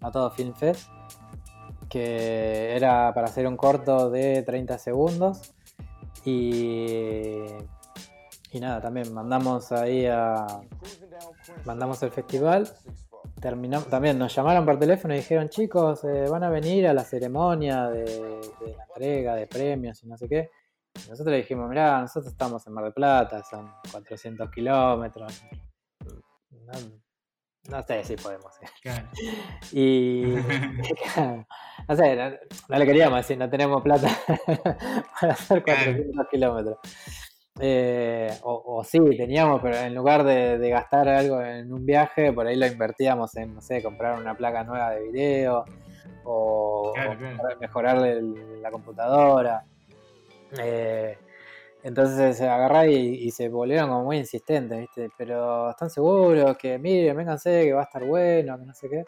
Matado 0.00 0.30
Film 0.32 0.54
Fest 0.54 0.90
que 1.88 2.74
era 2.74 3.12
para 3.14 3.28
hacer 3.28 3.46
un 3.46 3.56
corto 3.56 4.10
de 4.10 4.42
30 4.42 4.78
segundos 4.78 5.54
y 6.24 7.44
y 8.52 8.60
nada, 8.60 8.80
también 8.80 9.12
mandamos 9.12 9.72
ahí 9.72 10.06
a. 10.06 10.46
Mandamos 11.64 12.02
el 12.02 12.10
festival. 12.10 12.68
Terminamos, 13.40 13.88
también 13.88 14.18
nos 14.18 14.34
llamaron 14.34 14.64
por 14.64 14.78
teléfono 14.78 15.12
y 15.14 15.18
dijeron, 15.18 15.48
chicos, 15.48 16.04
eh, 16.04 16.26
van 16.30 16.42
a 16.44 16.48
venir 16.48 16.86
a 16.86 16.94
la 16.94 17.04
ceremonia 17.04 17.88
de, 17.88 18.40
la 18.76 18.84
entrega 18.84 19.34
de 19.34 19.46
premios 19.46 20.02
y 20.02 20.06
no 20.06 20.16
sé 20.16 20.28
qué. 20.28 20.50
Y 20.94 21.10
nosotros 21.10 21.32
le 21.32 21.38
dijimos, 21.38 21.68
mirá, 21.68 22.00
nosotros 22.00 22.32
estamos 22.32 22.66
en 22.66 22.72
Mar 22.72 22.84
del 22.84 22.94
Plata, 22.94 23.42
son 23.42 23.70
400 23.92 24.50
kilómetros. 24.50 25.42
No, 27.68 27.82
sé 27.82 28.04
si 28.04 28.16
podemos 28.16 28.52
Y 29.72 30.22
no 31.88 31.96
sé, 31.96 32.16
no, 32.68 32.78
le 32.78 32.86
queríamos 32.86 33.18
decir, 33.18 33.36
no 33.36 33.50
tenemos 33.50 33.82
plata 33.82 34.08
para 35.20 35.32
hacer 35.32 35.62
400 35.62 36.28
kilómetros. 36.28 36.78
Eh, 37.58 38.30
o, 38.42 38.84
sí, 38.84 38.98
teníamos, 39.16 39.62
pero 39.62 39.76
en 39.76 39.94
lugar 39.94 40.24
de, 40.24 40.68
gastar 40.68 41.08
algo 41.08 41.40
en 41.40 41.72
un 41.72 41.86
viaje, 41.86 42.32
por 42.32 42.46
ahí 42.46 42.56
lo 42.56 42.66
invertíamos 42.66 43.34
en, 43.36 43.54
no 43.54 43.60
sé, 43.60 43.82
comprar 43.82 44.20
una 44.20 44.36
placa 44.36 44.62
nueva 44.64 44.90
de 44.90 45.02
video 45.10 45.64
o, 46.24 46.92
mejorar 47.60 47.98
la 47.98 48.70
computadora. 48.70 49.64
Eh, 50.62 51.16
entonces 51.82 52.36
se 52.36 52.48
agarrá 52.48 52.86
y, 52.86 53.30
se 53.30 53.48
volvieron 53.48 53.88
como 53.88 54.04
muy 54.04 54.18
insistentes, 54.18 54.78
¿viste? 54.80 55.08
Pero 55.16 55.70
están 55.70 55.88
seguros 55.88 56.56
que, 56.58 56.78
miren, 56.78 57.16
vénganse, 57.16 57.64
que 57.64 57.72
va 57.72 57.82
a 57.82 57.84
estar 57.84 58.04
bueno, 58.04 58.58
que 58.58 58.66
no 58.66 58.74
sé 58.74 58.88
qué. 58.90 59.04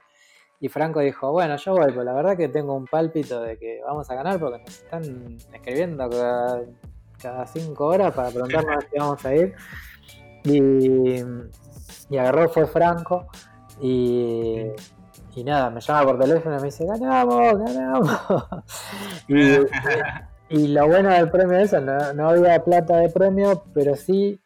Y 0.60 0.68
Franco 0.68 1.00
dijo, 1.00 1.32
bueno, 1.32 1.56
yo 1.56 1.72
voy, 1.72 1.86
pero 1.88 2.04
la 2.04 2.12
verdad 2.14 2.36
que 2.36 2.48
tengo 2.48 2.74
un 2.74 2.86
pálpito 2.86 3.40
de 3.42 3.58
que 3.58 3.80
vamos 3.84 4.10
a 4.10 4.14
ganar 4.14 4.40
porque 4.40 4.58
nos 4.58 4.82
están 4.82 5.36
escribiendo 5.52 6.08
cada 7.20 7.46
cinco 7.46 7.86
horas 7.86 8.14
para 8.14 8.30
preguntarnos 8.30 8.84
si 8.92 8.98
vamos 8.98 9.24
a 9.24 9.34
ir. 9.34 9.54
Y, 10.44 11.22
y 12.10 12.18
agarró, 12.18 12.48
fue 12.48 12.66
Franco. 12.66 13.26
Y, 13.80 14.66
y 15.34 15.44
nada, 15.44 15.70
me 15.70 15.80
llama 15.80 16.04
por 16.04 16.18
teléfono 16.18 16.56
y 16.56 16.60
me 16.60 16.66
dice, 16.66 16.84
ganamos, 16.84 17.58
ganamos. 17.58 18.10
y, 19.28 19.58
y, 20.48 20.68
lo 20.68 20.86
bueno 20.88 21.10
del 21.10 21.30
premio 21.30 21.58
es 21.58 21.72
eso, 21.72 21.80
no, 21.80 22.28
había 22.28 22.64
plata 22.64 22.96
de 22.96 23.08
premio, 23.08 23.64
pero 23.72 23.94
sí 23.94 24.40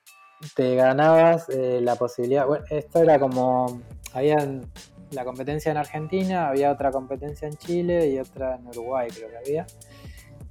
te 0.54 0.74
ganabas 0.74 1.48
eh, 1.48 1.80
la 1.82 1.96
posibilidad. 1.96 2.46
Bueno, 2.46 2.64
esto 2.68 2.98
era 2.98 3.18
como, 3.18 3.80
había 4.12 4.36
la 5.12 5.24
competencia 5.24 5.70
en 5.70 5.78
Argentina, 5.78 6.48
había 6.48 6.70
otra 6.70 6.90
competencia 6.90 7.48
en 7.48 7.54
Chile 7.56 8.08
y 8.10 8.18
otra 8.18 8.56
en 8.56 8.66
Uruguay, 8.66 9.08
creo 9.14 9.30
que 9.30 9.36
había 9.36 9.66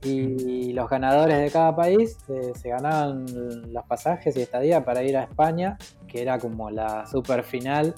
y 0.04 0.74
los 0.74 0.90
ganadores 0.90 1.38
de 1.38 1.52
cada 1.52 1.76
país 1.76 2.18
eh, 2.28 2.54
se 2.56 2.70
ganaban 2.70 3.26
los 3.72 3.86
pasajes 3.86 4.36
y 4.36 4.42
estadía 4.42 4.84
para 4.84 5.04
ir 5.04 5.16
a 5.16 5.24
España, 5.24 5.78
que 6.08 6.22
era 6.22 6.40
como 6.40 6.72
la 6.72 7.06
super 7.06 7.44
final 7.44 7.94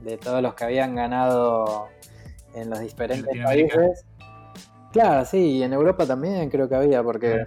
de 0.00 0.16
todos 0.16 0.42
los 0.42 0.54
que 0.54 0.64
habían 0.64 0.94
ganado 0.94 1.86
en 2.54 2.70
los 2.70 2.80
diferentes 2.80 3.32
países. 3.42 4.04
Claro, 4.92 5.24
sí, 5.24 5.58
y 5.58 5.62
en 5.62 5.72
Europa 5.72 6.06
también 6.06 6.48
creo 6.50 6.68
que 6.68 6.76
había, 6.76 7.02
porque 7.02 7.44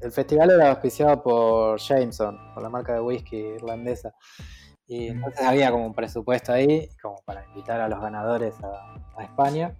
el 0.00 0.12
festival 0.12 0.50
era 0.50 0.70
auspiciado 0.70 1.22
por 1.22 1.78
Jameson, 1.78 2.38
por 2.52 2.62
la 2.62 2.68
marca 2.68 2.94
de 2.94 3.00
whisky 3.00 3.36
irlandesa. 3.36 4.14
Y 4.86 5.08
entonces 5.08 5.40
había 5.40 5.70
como 5.70 5.86
un 5.86 5.94
presupuesto 5.94 6.52
ahí, 6.52 6.88
como 7.00 7.16
para 7.24 7.46
invitar 7.46 7.80
a 7.80 7.88
los 7.88 8.00
ganadores 8.00 8.54
a, 8.62 9.22
España. 9.22 9.74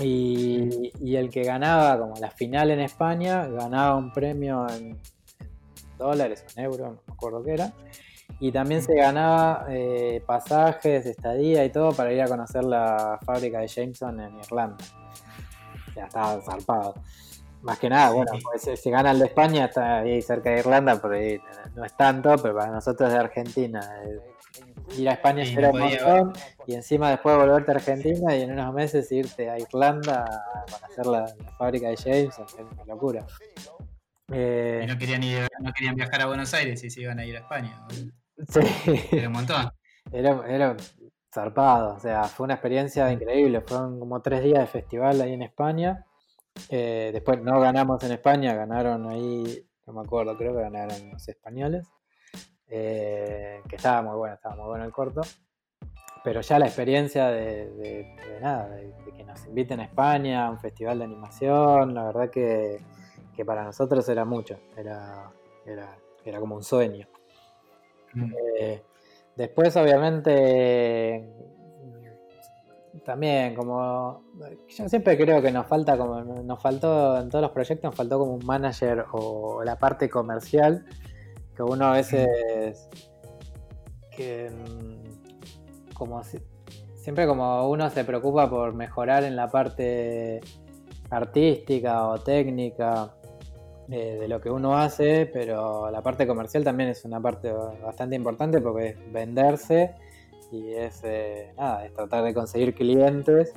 Y, 0.00 0.92
y, 1.00 1.16
el 1.16 1.28
que 1.28 1.42
ganaba 1.42 1.98
como 1.98 2.14
la 2.16 2.30
final 2.30 2.70
en 2.70 2.80
España, 2.80 3.46
ganaba 3.46 3.96
un 3.96 4.12
premio 4.12 4.66
en 4.70 4.98
dólares 5.98 6.44
o 6.46 6.58
en 6.58 6.64
euros, 6.64 6.80
no 6.80 7.02
me 7.06 7.12
acuerdo 7.12 7.42
qué 7.44 7.52
era. 7.52 7.72
Y 8.38 8.50
también 8.52 8.82
se 8.82 8.94
ganaba 8.94 9.66
eh, 9.68 10.22
pasajes, 10.26 11.04
estadía 11.04 11.64
y 11.64 11.70
todo 11.70 11.92
para 11.92 12.12
ir 12.12 12.22
a 12.22 12.26
conocer 12.28 12.64
la 12.64 13.18
fábrica 13.24 13.60
de 13.60 13.68
Jameson 13.68 14.18
en 14.20 14.38
Irlanda. 14.38 14.84
Ya 15.94 16.06
estaba 16.06 16.40
zarpado. 16.40 16.94
Más 17.62 17.78
que 17.78 17.90
nada, 17.90 18.12
bueno, 18.12 18.32
pues 18.42 18.80
si 18.80 18.90
gana 18.90 19.10
el 19.10 19.18
de 19.18 19.26
España, 19.26 19.66
está 19.66 19.98
ahí 19.98 20.22
cerca 20.22 20.48
de 20.48 20.60
Irlanda, 20.60 20.98
por 20.98 21.12
ahí 21.12 21.38
no 21.74 21.84
es 21.84 21.94
tanto, 21.94 22.34
pero 22.40 22.56
para 22.56 22.72
nosotros 22.72 23.12
de 23.12 23.18
Argentina, 23.18 23.80
eh, 24.02 24.18
ir 24.96 25.08
a 25.08 25.12
España 25.12 25.44
será 25.44 25.70
un 25.70 25.80
montón, 25.80 26.32
y 26.66 26.74
encima 26.74 27.10
después 27.10 27.36
volverte 27.36 27.70
a 27.70 27.74
Argentina 27.74 28.36
y 28.36 28.42
en 28.42 28.52
unos 28.52 28.72
meses 28.74 29.10
irte 29.12 29.50
a 29.50 29.58
Irlanda 29.58 30.24
a 30.24 30.64
conocer 30.70 31.06
la, 31.06 31.26
fábrica 31.58 31.88
de 31.88 31.96
Jameson, 31.96 32.46
es 32.46 32.54
una 32.72 32.84
locura. 32.84 33.26
Eh, 34.32 34.84
no, 34.88 34.96
querían 34.96 35.22
no 35.60 35.72
querían 35.72 35.94
viajar 35.94 36.22
a 36.22 36.26
Buenos 36.26 36.54
Aires 36.54 36.82
y 36.84 36.90
se 36.90 37.00
iban 37.00 37.18
a 37.18 37.24
ir 37.24 37.36
a 37.36 37.40
España. 37.40 37.84
Sí. 38.48 38.60
Era 39.12 39.28
un 39.28 39.34
montón. 39.34 39.70
Era, 40.12 40.42
era 40.48 40.76
zarpado, 41.32 41.94
o 41.94 42.00
sea, 42.00 42.24
fue 42.24 42.44
una 42.44 42.54
experiencia 42.54 43.12
increíble. 43.12 43.60
Fueron 43.60 44.00
como 44.00 44.20
tres 44.22 44.42
días 44.42 44.60
de 44.60 44.66
festival 44.66 45.20
ahí 45.20 45.34
en 45.34 45.42
España. 45.42 46.04
Eh, 46.68 47.10
después 47.12 47.40
no 47.42 47.60
ganamos 47.60 48.02
en 48.02 48.12
España, 48.12 48.54
ganaron 48.54 49.08
ahí, 49.08 49.64
no 49.86 49.92
me 49.92 50.00
acuerdo, 50.00 50.36
creo 50.36 50.54
que 50.54 50.62
ganaron 50.62 51.10
los 51.10 51.28
españoles. 51.28 51.86
Eh, 52.70 53.62
que 53.68 53.76
estaba 53.76 54.02
muy 54.02 54.16
bueno, 54.16 54.34
estaba 54.34 54.54
muy 54.56 54.66
bueno 54.66 54.84
el 54.84 54.92
corto. 54.92 55.22
Pero 56.22 56.40
ya 56.42 56.58
la 56.58 56.66
experiencia 56.66 57.28
de, 57.28 58.14
nada, 58.40 58.68
de, 58.68 58.92
que 59.16 59.24
nos 59.24 59.44
inviten 59.46 59.80
a 59.80 59.84
España, 59.84 60.46
a 60.46 60.50
un 60.50 60.58
festival 60.58 60.98
de 60.98 61.04
animación, 61.04 61.94
la 61.94 62.04
verdad 62.04 62.30
que, 62.30 62.78
que 63.34 63.44
para 63.44 63.64
nosotros 63.64 64.06
era 64.08 64.26
mucho, 64.26 64.58
era, 64.76 65.30
era, 65.64 65.96
era 66.24 66.38
como 66.38 66.56
un 66.56 66.62
sueño. 66.62 67.08
Mm. 68.12 68.34
Eh, 68.58 68.82
después, 69.34 69.74
obviamente, 69.76 71.26
también 73.04 73.54
como 73.54 74.22
yo 74.68 74.88
siempre 74.88 75.16
creo 75.16 75.40
que 75.40 75.50
nos 75.50 75.66
falta 75.66 75.96
como 75.96 76.20
nos 76.22 76.60
faltó 76.60 77.18
en 77.18 77.28
todos 77.28 77.42
los 77.42 77.52
proyectos 77.52 77.84
nos 77.84 77.94
faltó 77.94 78.18
como 78.18 78.34
un 78.34 78.44
manager 78.44 79.06
o 79.12 79.62
la 79.64 79.76
parte 79.76 80.10
comercial 80.10 80.84
que 81.66 81.72
uno 81.72 81.86
a 81.86 81.92
veces 81.92 82.88
que 84.16 84.50
mm, 84.50 85.92
como 85.92 86.22
siempre 86.96 87.26
como 87.26 87.68
uno 87.68 87.90
se 87.90 88.04
preocupa 88.04 88.48
por 88.48 88.72
mejorar 88.72 89.24
en 89.24 89.36
la 89.36 89.50
parte 89.50 90.40
artística 91.10 92.06
o 92.06 92.18
técnica 92.18 93.14
de 93.88 94.28
lo 94.28 94.40
que 94.40 94.48
uno 94.48 94.78
hace, 94.78 95.26
pero 95.26 95.90
la 95.90 96.00
parte 96.00 96.24
comercial 96.24 96.62
también 96.62 96.90
es 96.90 97.04
una 97.04 97.20
parte 97.20 97.52
bastante 97.52 98.14
importante 98.14 98.60
porque 98.60 98.90
es 98.90 99.12
venderse 99.12 99.96
y 100.52 100.74
es, 100.74 101.02
eh, 101.02 101.52
nada, 101.58 101.84
es 101.86 101.92
tratar 101.92 102.22
de 102.22 102.32
conseguir 102.32 102.72
clientes 102.72 103.52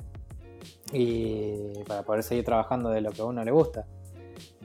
y 0.92 1.84
para 1.86 2.02
poder 2.02 2.24
seguir 2.24 2.44
trabajando 2.44 2.90
de 2.90 3.00
lo 3.00 3.12
que 3.12 3.22
a 3.22 3.26
uno 3.26 3.44
le 3.44 3.52
gusta. 3.52 3.86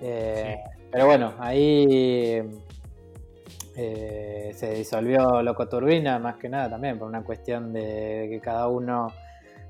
Eh, 0.02 0.58
pero 0.92 1.06
bueno, 1.06 1.36
ahí 1.38 2.42
eh, 3.82 4.52
se 4.56 4.74
disolvió 4.74 5.42
Loco 5.42 5.70
Turbina 5.70 6.20
más 6.20 6.36
que 6.36 6.50
nada 6.50 6.72
también 6.72 7.00
por 7.00 7.08
una 7.08 7.24
cuestión 7.24 7.72
de 7.72 8.28
que 8.30 8.42
cada 8.42 8.68
uno 8.68 9.08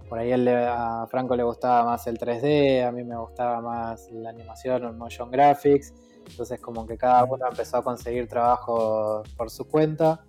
por 0.09 0.17
ahí 0.17 0.31
a 0.31 1.05
Franco 1.11 1.35
le 1.35 1.43
gustaba 1.43 1.85
más 1.85 2.07
el 2.07 2.17
3D, 2.17 2.83
a 2.87 2.91
mí 2.91 3.03
me 3.03 3.15
gustaba 3.15 3.61
más 3.61 4.09
la 4.11 4.31
animación 4.31 4.83
o 4.85 4.93
motion 4.93 5.29
graphics. 5.29 5.93
Entonces 6.27 6.59
como 6.59 6.87
que 6.87 6.97
cada 6.97 7.23
uno 7.25 7.45
empezó 7.47 7.77
a 7.77 7.83
conseguir 7.83 8.27
trabajo 8.27 9.21
por 9.37 9.51
su 9.51 9.67
cuenta. 9.67 10.25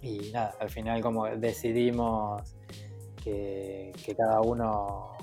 Y 0.00 0.30
nada, 0.32 0.54
al 0.60 0.70
final 0.70 1.02
como 1.02 1.26
decidimos 1.26 2.54
que, 3.24 3.92
cada 4.16 4.40
uno 4.42 5.16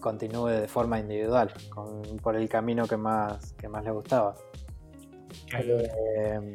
continúe 0.00 0.48
de 0.48 0.68
forma 0.68 0.98
individual, 0.98 1.52
por 2.22 2.36
el 2.36 2.48
camino 2.48 2.86
que 2.86 2.96
más, 2.96 3.52
que 3.52 3.68
más 3.68 3.84
le 3.84 3.90
gustaba. 3.90 4.34
Eh, 5.52 6.54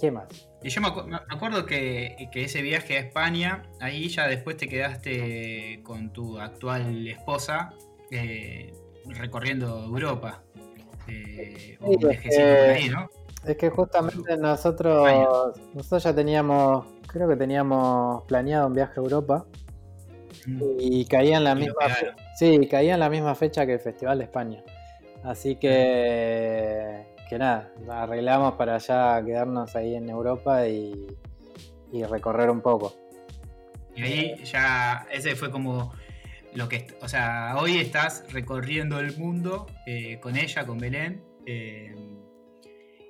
¿Qué 0.00 0.10
más? 0.10 0.48
Y 0.62 0.70
yo 0.70 0.80
me, 0.80 0.88
acuerdo 1.28 1.66
que, 1.66 2.28
ese 2.34 2.62
viaje 2.62 2.96
a 2.96 3.00
España, 3.00 3.62
ahí 3.80 4.08
ya 4.08 4.26
después 4.26 4.56
te 4.56 4.68
quedaste 4.68 5.80
con 5.82 6.12
tu 6.12 6.38
actual 6.38 7.06
esposa 7.06 7.72
eh, 8.10 8.72
recorriendo 9.06 9.84
Europa. 9.84 10.42
Eh, 11.08 11.78
es, 11.80 13.56
que, 13.56 13.70
justamente 13.70 14.36
nosotros, 14.36 15.54
nosotros 15.74 16.02
ya 16.02 16.14
teníamos, 16.14 16.86
creo 17.06 17.28
que 17.28 17.36
teníamos 17.36 18.24
planeado 18.24 18.66
un 18.66 18.74
viaje 18.74 18.94
a 18.96 19.02
Europa 19.02 19.46
mm. 20.46 20.60
y 20.78 21.04
caía 21.06 21.38
en 21.38 21.44
la 21.44 21.54
misma, 21.54 21.86
sí, 22.36 22.66
caía 22.68 22.94
en 22.94 23.00
la 23.00 23.08
misma 23.08 23.34
fecha 23.34 23.64
que 23.64 23.74
el 23.74 23.80
Festival 23.80 24.18
de 24.18 24.24
España. 24.24 24.62
Así 25.24 25.56
que 25.56 27.06
que 27.28 27.38
nada, 27.38 27.72
arreglamos 27.90 28.54
para 28.54 28.78
ya 28.78 29.22
quedarnos 29.24 29.76
ahí 29.76 29.94
en 29.94 30.08
Europa 30.08 30.66
y, 30.66 31.06
recorrer 32.08 32.50
un 32.50 32.60
poco. 32.60 32.94
Y 33.96 34.02
ahí 34.02 34.44
ya, 34.44 35.06
ese 35.10 35.34
fue 35.36 35.50
como 35.50 35.92
lo 36.54 36.68
que, 36.68 36.86
o 37.00 37.08
sea, 37.08 37.56
hoy 37.58 37.78
estás 37.78 38.24
recorriendo 38.32 39.00
el 39.00 39.16
mundo 39.16 39.66
eh, 39.86 40.18
con 40.20 40.36
ella, 40.36 40.66
con 40.66 40.78
Belén, 40.78 41.22
eh, 41.46 41.94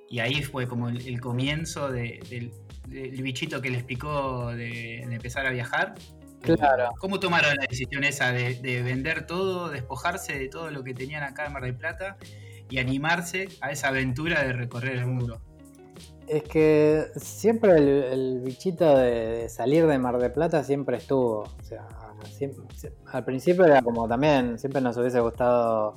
y 0.09 0.19
ahí 0.19 0.41
fue 0.43 0.67
como 0.67 0.89
el, 0.89 1.21
comienzo 1.21 1.91
del, 1.91 2.51
bichito 2.87 3.61
que 3.61 3.69
les 3.69 3.83
picó 3.83 4.47
de, 4.47 5.01
empezar 5.03 5.45
a 5.45 5.51
viajar. 5.51 5.93
Claro. 6.41 6.91
¿Cómo 6.99 7.19
tomaron 7.19 7.55
la 7.55 7.65
decisión 7.69 8.03
esa 8.05 8.31
de, 8.31 8.55
de, 8.55 8.81
vender 8.81 9.27
todo, 9.27 9.69
despojarse 9.69 10.39
de 10.39 10.47
todo 10.47 10.71
lo 10.71 10.83
que 10.83 10.93
tenían 10.93 11.21
acá 11.23 11.45
en 11.45 11.53
Mar 11.53 11.63
del 11.63 11.75
Plata 11.75 12.17
y 12.69 12.77
animarse 12.79 13.47
a 13.61 13.71
esa 13.71 13.89
aventura 13.89 14.43
de 14.43 14.53
recorrer 14.53 14.97
el 14.97 15.07
mundo. 15.07 15.41
Es 16.27 16.43
que 16.43 17.07
siempre 17.15 17.71
el, 18.13 18.41
bichito 18.41 18.97
de 18.97 19.49
salir 19.49 19.87
de 19.87 19.97
Mar 19.97 20.19
de 20.19 20.29
Plata 20.29 20.63
siempre 20.63 20.97
estuvo. 20.97 21.39
O 21.39 21.63
sea, 21.63 21.87
al 23.07 23.25
principio 23.25 23.65
era 23.65 23.81
como 23.81 24.07
también, 24.07 24.59
siempre 24.59 24.79
nos 24.79 24.95
hubiese 24.97 25.19
gustado 25.21 25.95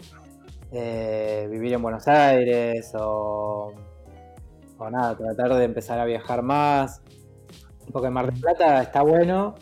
eh, 0.72 1.46
vivir 1.50 1.74
en 1.74 1.82
Buenos 1.82 2.08
Aires 2.08 2.92
o, 2.94 3.74
o 4.78 4.90
nada, 4.90 5.16
tratar 5.16 5.54
de 5.54 5.64
empezar 5.64 5.98
a 5.98 6.06
viajar 6.06 6.42
más. 6.42 7.02
Porque 7.92 8.08
Mar 8.08 8.32
de 8.32 8.40
Plata 8.40 8.80
está 8.80 9.02
bueno, 9.02 9.54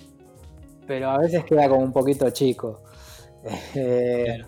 pero 0.86 1.11
a 1.11 1.18
veces 1.18 1.44
queda 1.44 1.68
como 1.68 1.82
un 1.82 1.92
poquito 1.92 2.30
chico. 2.30 2.82
Eh, 3.74 4.44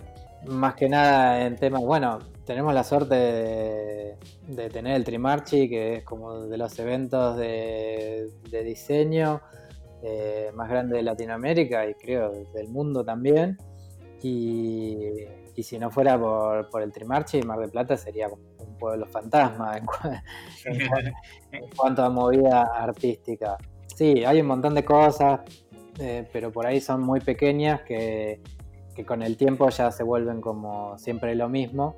más 0.48 0.74
que 0.74 0.86
nada 0.86 1.46
en 1.46 1.56
temas, 1.56 1.80
bueno, 1.80 2.18
tenemos 2.44 2.74
la 2.74 2.84
suerte 2.84 3.14
de, 3.14 4.70
tener 4.70 4.96
el 4.96 5.04
Trimarchi, 5.04 5.68
que 5.68 5.96
es 5.96 6.04
como 6.04 6.42
de 6.42 6.58
los 6.58 6.76
eventos 6.78 7.36
de, 7.36 8.30
diseño 8.64 9.40
eh, 10.02 10.50
más 10.54 10.68
grande 10.68 10.96
de 10.96 11.02
Latinoamérica 11.02 11.86
y 11.86 11.94
creo 11.94 12.32
del 12.52 12.68
mundo 12.68 13.04
también. 13.04 13.58
Y, 14.22 14.96
si 15.62 15.78
no 15.78 15.90
fuera 15.90 16.18
por, 16.18 16.82
el 16.82 16.90
Trimarchi, 16.90 17.42
Mar 17.42 17.60
del 17.60 17.70
Plata 17.70 17.96
sería 17.96 18.26
un 18.28 18.76
pueblo 18.78 19.06
fantasma 19.06 19.76
en, 20.64 21.68
cuanto 21.76 22.02
a 22.02 22.10
movida 22.10 22.62
artística. 22.62 23.56
Sí, 23.94 24.24
hay 24.24 24.40
un 24.40 24.48
montón 24.48 24.74
de 24.74 24.84
cosas, 24.84 25.40
eh, 26.00 26.26
pero 26.32 26.50
por 26.50 26.66
ahí 26.66 26.80
son 26.80 27.02
muy 27.02 27.20
pequeñas 27.20 27.82
que, 27.82 28.40
que 28.96 29.04
con 29.04 29.22
el 29.22 29.36
tiempo 29.36 29.68
ya 29.68 29.92
se 29.92 30.02
vuelven 30.02 30.40
como 30.40 30.98
siempre 30.98 31.36
lo 31.36 31.48
mismo 31.48 31.96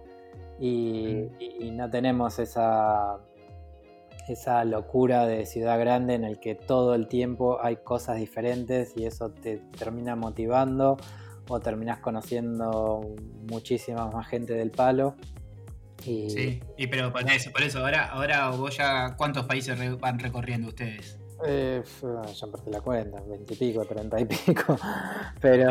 y, 0.60 1.70
no 1.72 1.90
tenemos 1.90 2.38
esa, 2.38 3.18
esa 4.28 4.64
locura 4.64 5.26
de 5.26 5.46
ciudad 5.46 5.78
grande 5.78 6.14
en 6.14 6.24
el 6.24 6.38
que 6.38 6.54
todo 6.54 6.94
el 6.94 7.08
tiempo 7.08 7.58
hay 7.62 7.76
cosas 7.76 8.18
diferentes 8.18 8.92
y 8.96 9.06
eso 9.06 9.30
te 9.30 9.58
termina 9.76 10.14
motivando 10.14 10.96
o 11.48 11.60
terminas 11.60 11.98
conociendo 11.98 13.14
muchísima 13.50 14.08
más 14.10 14.28
gente 14.28 14.54
del 14.54 14.70
palo. 14.70 15.16
Y... 16.04 16.30
Sí, 16.30 16.60
y 16.76 16.86
pero 16.86 17.12
por 17.12 17.28
eso, 17.30 17.50
por 17.50 17.62
eso 17.62 17.80
ahora, 17.80 18.06
ahora 18.06 18.50
vos 18.50 18.76
ya, 18.76 19.14
¿cuántos 19.16 19.46
países 19.46 19.76
van 19.98 20.18
recorriendo 20.18 20.68
ustedes? 20.68 21.18
Eh, 21.46 21.82
ya 22.02 22.46
perdí 22.46 22.70
la 22.70 22.80
cuenta, 22.80 23.20
20 23.20 23.52
y 23.52 23.56
pico, 23.56 23.84
30 23.84 24.20
y 24.20 24.24
pico. 24.24 24.78
Pero, 25.40 25.68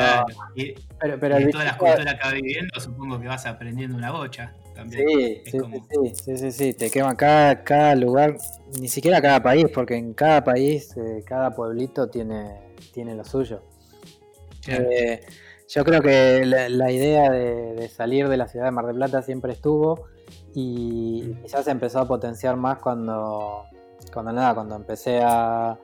y, 0.55 0.73
pero, 0.99 1.19
pero 1.19 1.49
todas 1.49 1.65
las 1.65 1.77
culturas 1.77 2.15
que 2.15 2.23
vas 2.23 2.33
viviendo, 2.33 2.79
supongo 2.79 3.19
que 3.19 3.27
vas 3.27 3.45
aprendiendo 3.45 3.95
una 3.97 4.11
bocha 4.11 4.53
también. 4.73 5.07
Sí, 5.07 5.41
sí, 5.45 5.59
sí, 5.61 6.15
sí, 6.15 6.37
sí, 6.37 6.51
sí, 6.51 6.73
te 6.73 6.89
quema 6.89 7.15
cada, 7.15 7.63
cada 7.63 7.95
lugar, 7.95 8.37
ni 8.79 8.87
siquiera 8.87 9.21
cada 9.21 9.41
país, 9.41 9.65
porque 9.73 9.95
en 9.95 10.13
cada 10.13 10.43
país, 10.43 10.95
eh, 10.97 11.23
cada 11.25 11.51
pueblito 11.51 12.09
tiene, 12.09 12.73
tiene 12.93 13.15
lo 13.15 13.23
suyo. 13.23 13.61
Eh, 14.67 15.21
yo 15.67 15.83
creo 15.83 16.01
que 16.01 16.45
la, 16.45 16.91
idea 16.91 17.29
de, 17.31 17.87
salir 17.89 18.27
de 18.27 18.37
la 18.37 18.47
ciudad 18.47 18.65
de 18.65 18.71
Mar 18.71 18.85
del 18.85 18.95
Plata 18.95 19.21
siempre 19.21 19.53
estuvo 19.53 20.05
y 20.53 21.23
mm. 21.25 21.41
quizás 21.41 21.65
se 21.65 21.71
empezó 21.71 21.99
a 21.99 22.07
potenciar 22.07 22.57
más 22.57 22.79
cuando, 22.79 23.63
cuando 24.13 24.31
nada, 24.33 24.53
cuando 24.53 24.75
empecé 24.75 25.21
a, 25.23 25.77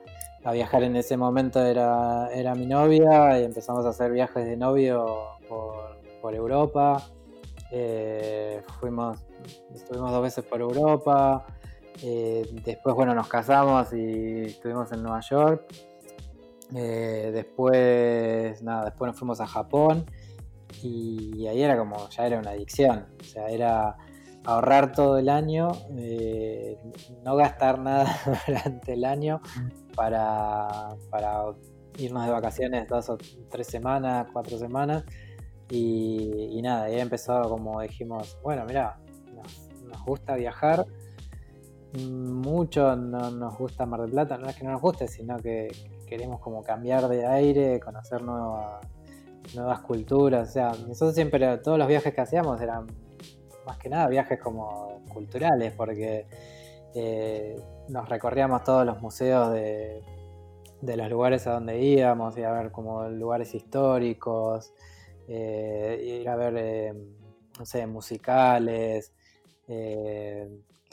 viajar 0.52 0.82
en 0.84 0.96
ese 0.96 1.18
momento 1.18 1.62
era, 1.62 2.30
era 2.32 2.54
mi 2.54 2.66
novia 2.66 3.38
y 3.38 3.44
empezamos 3.44 3.84
a 3.84 3.90
hacer 3.90 4.10
viajes 4.10 4.46
de 4.46 4.56
novio 4.56 5.06
por, 5.48 6.34
Europa. 6.34 7.02
Eh, 7.70 8.62
fuimos, 8.80 9.18
estuvimos 9.74 10.10
dos 10.10 10.22
veces 10.22 10.44
por 10.44 10.60
Europa. 10.60 11.46
Eh, 12.02 12.48
después, 12.64 12.94
bueno, 12.94 13.14
nos 13.14 13.28
casamos 13.28 13.92
y 13.92 14.42
estuvimos 14.42 14.90
en 14.92 15.02
Nueva 15.02 15.20
York. 15.20 15.64
Eh, 16.74 17.30
después, 17.32 18.62
nada, 18.62 18.86
después 18.86 19.08
nos 19.08 19.18
fuimos 19.18 19.40
a 19.40 19.46
Japón 19.46 20.06
y 20.82 21.46
ahí 21.46 21.62
era 21.62 21.76
como, 21.76 22.08
ya 22.10 22.26
era 22.26 22.38
una 22.38 22.50
adicción. 22.50 23.06
O 23.20 23.24
sea, 23.24 23.48
era 23.48 23.96
ahorrar 24.44 24.92
todo 24.92 25.18
el 25.18 25.28
año, 25.28 25.72
no 27.22 27.36
gastar 27.36 27.78
nada 27.78 28.06
durante 28.46 28.94
el 28.94 29.04
año 29.04 29.40
para, 29.94 30.96
irnos 31.98 32.24
de 32.24 32.32
vacaciones 32.32 32.88
dos 32.88 33.10
o 33.10 33.18
tres 33.50 33.66
semanas, 33.66 34.28
cuatro 34.32 34.56
semanas. 34.58 35.04
Y, 35.70 36.60
nada, 36.62 36.84
ahí 36.84 36.98
empezó 36.98 37.48
como 37.48 37.80
dijimos, 37.80 38.38
bueno, 38.42 38.64
mira, 38.66 38.98
nos, 39.34 40.04
gusta 40.04 40.34
viajar, 40.34 40.86
mucho 42.08 42.96
no 42.96 43.30
nos 43.30 43.56
gusta 43.56 43.86
Mar 43.86 44.00
del 44.02 44.10
Plata, 44.10 44.38
no 44.38 44.48
es 44.48 44.56
que 44.56 44.64
no 44.64 44.72
nos 44.72 44.80
guste, 44.80 45.06
sino 45.06 45.36
que 45.36 45.68
queremos 46.06 46.40
como 46.40 46.62
cambiar 46.62 47.08
de 47.08 47.26
aire, 47.26 47.78
conocer 47.80 48.22
nuevas, 48.22 49.80
culturas, 49.86 50.48
o 50.48 50.52
sea, 50.52 50.72
nosotros 50.86 51.14
siempre, 51.14 51.58
todos 51.58 51.78
los 51.78 51.86
viajes 51.86 52.12
que 52.12 52.20
hacíamos 52.20 52.60
eran 52.60 52.86
más 53.66 53.78
que 53.78 53.88
nada 53.88 54.08
viajes 54.08 54.40
como 54.40 55.02
culturales, 55.12 55.72
porque 55.76 56.26
eh, 56.94 57.60
nos 57.88 58.08
recorríamos 58.08 58.64
todos 58.64 58.84
los 58.84 59.00
museos 59.00 59.52
de, 59.52 60.02
los 60.82 61.10
lugares 61.10 61.46
a 61.46 61.52
donde 61.52 61.80
íbamos, 61.80 62.36
ir 62.36 62.46
a 62.46 62.52
ver 62.52 62.72
como 62.72 63.08
lugares 63.08 63.54
históricos, 63.54 64.72
eh, 65.30 66.20
ir 66.20 66.28
a 66.28 66.36
ver, 66.36 66.54
eh, 66.56 66.92
no 67.58 67.64
sé, 67.64 67.86
musicales, 67.86 69.12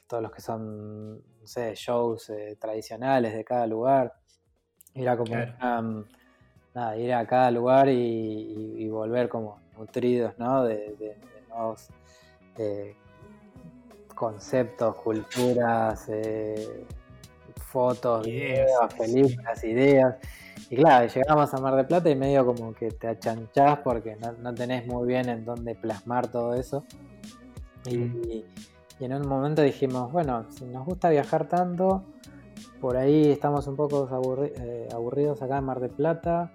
todos 0.07 0.23
los 0.23 0.31
que 0.31 0.41
son, 0.41 1.15
no 1.17 1.47
sé, 1.47 1.73
shows 1.75 2.31
tradicionales 2.59 3.33
de 3.33 3.43
cada 3.43 3.65
lugar. 3.67 4.13
Era 4.93 5.17
como 5.17 5.35
nada, 6.73 6.97
ir 6.97 7.13
a 7.13 7.25
cada 7.25 7.51
lugar 7.51 7.89
y, 7.89 8.87
volver 8.89 9.27
como 9.27 9.59
nutridos, 9.77 10.37
¿no? 10.37 10.63
De, 10.63 10.95
de 10.95 11.17
nuevos 11.49 11.89
eh, 12.57 12.95
conceptos, 14.15 14.95
culturas, 14.95 16.09
eh, 16.09 16.85
fotos, 17.67 18.25
videos, 18.25 18.93
películas, 18.93 19.63
ideas. 19.63 20.15
Y 20.69 20.75
claro, 20.75 21.07
llegamos 21.07 21.53
a 21.53 21.57
Mar 21.57 21.75
de 21.75 21.83
Plata 21.83 22.09
y 22.09 22.15
medio 22.15 22.45
como 22.45 22.73
que 22.73 22.91
te 22.91 23.07
achanchás 23.07 23.79
porque 23.79 24.15
no, 24.15 24.53
tenés 24.53 24.87
muy 24.87 25.07
bien 25.07 25.29
en 25.29 25.45
dónde 25.45 25.75
plasmar 25.75 26.27
todo 26.27 26.53
eso. 26.53 26.83
Y, 27.85 28.45
en 28.99 29.13
un 29.13 29.27
momento 29.27 29.61
dijimos, 29.61 30.11
bueno, 30.11 30.47
si 30.49 30.65
nos 30.65 30.83
gusta 30.83 31.09
viajar 31.09 31.47
tanto, 31.47 32.03
por 32.81 32.97
ahí 32.97 33.29
estamos 33.31 33.67
un 33.67 33.75
poco 33.75 34.09
eh, 34.43 34.87
aburridos 34.91 35.41
acá 35.43 35.59
en 35.59 35.63
Mar 35.65 35.79
de 35.79 35.89
Plata 35.89 36.51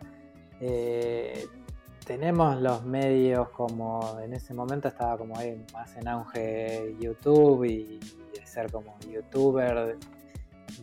tenemos 2.05 2.61
los 2.61 2.85
medios 2.85 3.49
como 3.51 4.19
en 4.23 4.33
ese 4.33 4.55
momento 4.55 4.89
estaba 4.89 5.17
como 5.17 5.37
ahí 5.39 5.65
más 5.73 5.97
en 5.97 6.09
auge 6.09 6.95
YouTube 7.01 7.65
y, 7.65 8.01
ser 8.45 8.71
como 8.71 8.95
youtuber 9.11 9.97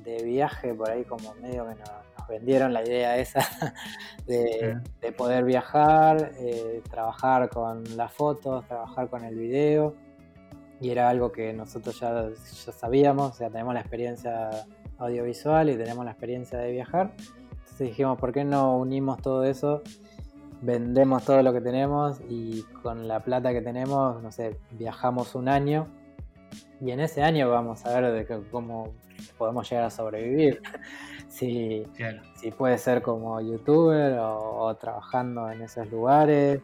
de, 0.03 0.23
viaje 0.23 0.73
por 0.73 0.89
ahí 0.89 1.03
como 1.03 1.33
medio 1.35 1.67
que 1.67 1.75
nos, 1.75 1.89
vendieron 2.27 2.73
la 2.73 2.83
idea 2.83 3.17
esa 3.17 3.41
de, 4.27 4.79
poder 5.17 5.43
viajar, 5.43 6.31
eh, 6.39 6.81
trabajar 6.89 7.49
con 7.49 7.83
las 7.97 8.13
fotos, 8.13 8.67
trabajar 8.67 9.09
con 9.09 9.23
el 9.25 9.35
video 9.35 9.95
y 10.79 10.91
era 10.91 11.09
algo 11.09 11.31
que 11.31 11.51
nosotros 11.53 11.99
ya, 11.99 12.29
ya 12.29 12.71
sabíamos, 12.71 13.31
o 13.31 13.33
sea, 13.33 13.49
tenemos 13.49 13.73
la 13.73 13.79
experiencia 13.81 14.49
audiovisual 14.99 15.69
y 15.69 15.75
tenemos 15.75 16.05
la 16.05 16.11
experiencia 16.11 16.59
de 16.59 16.71
viajar. 16.71 17.13
Entonces 17.17 17.79
dijimos, 17.79 18.19
¿por 18.19 18.31
qué 18.31 18.45
no 18.45 18.77
unimos 18.77 19.21
todo 19.21 19.43
eso? 19.43 19.81
vendemos 20.61 21.23
todo 21.23 21.41
lo 21.41 21.53
que 21.53 21.61
tenemos 21.61 22.19
y 22.27 22.63
con 22.81 23.07
la 23.07 23.21
plata 23.21 23.53
que 23.53 23.61
tenemos, 23.61 24.21
no 24.21 24.31
sé, 24.31 24.57
viajamos 24.71 25.35
un 25.35 25.47
año 25.47 25.87
y 26.81 26.91
en 26.91 26.99
ese 26.99 27.21
año 27.21 27.49
vamos 27.49 27.85
a 27.85 27.99
ver 27.99 28.11
de 28.11 28.43
cómo 28.51 28.93
podemos 29.37 29.69
llegar 29.69 29.85
a 29.85 29.89
sobrevivir. 29.89 30.61
si, 31.29 31.83
si 32.35 32.51
puede 32.51 32.77
ser 32.77 33.01
como 33.01 33.39
youtuber 33.41 34.17
o, 34.19 34.75
trabajando 34.75 35.49
en 35.49 35.61
esos 35.61 35.89
lugares. 35.89 36.61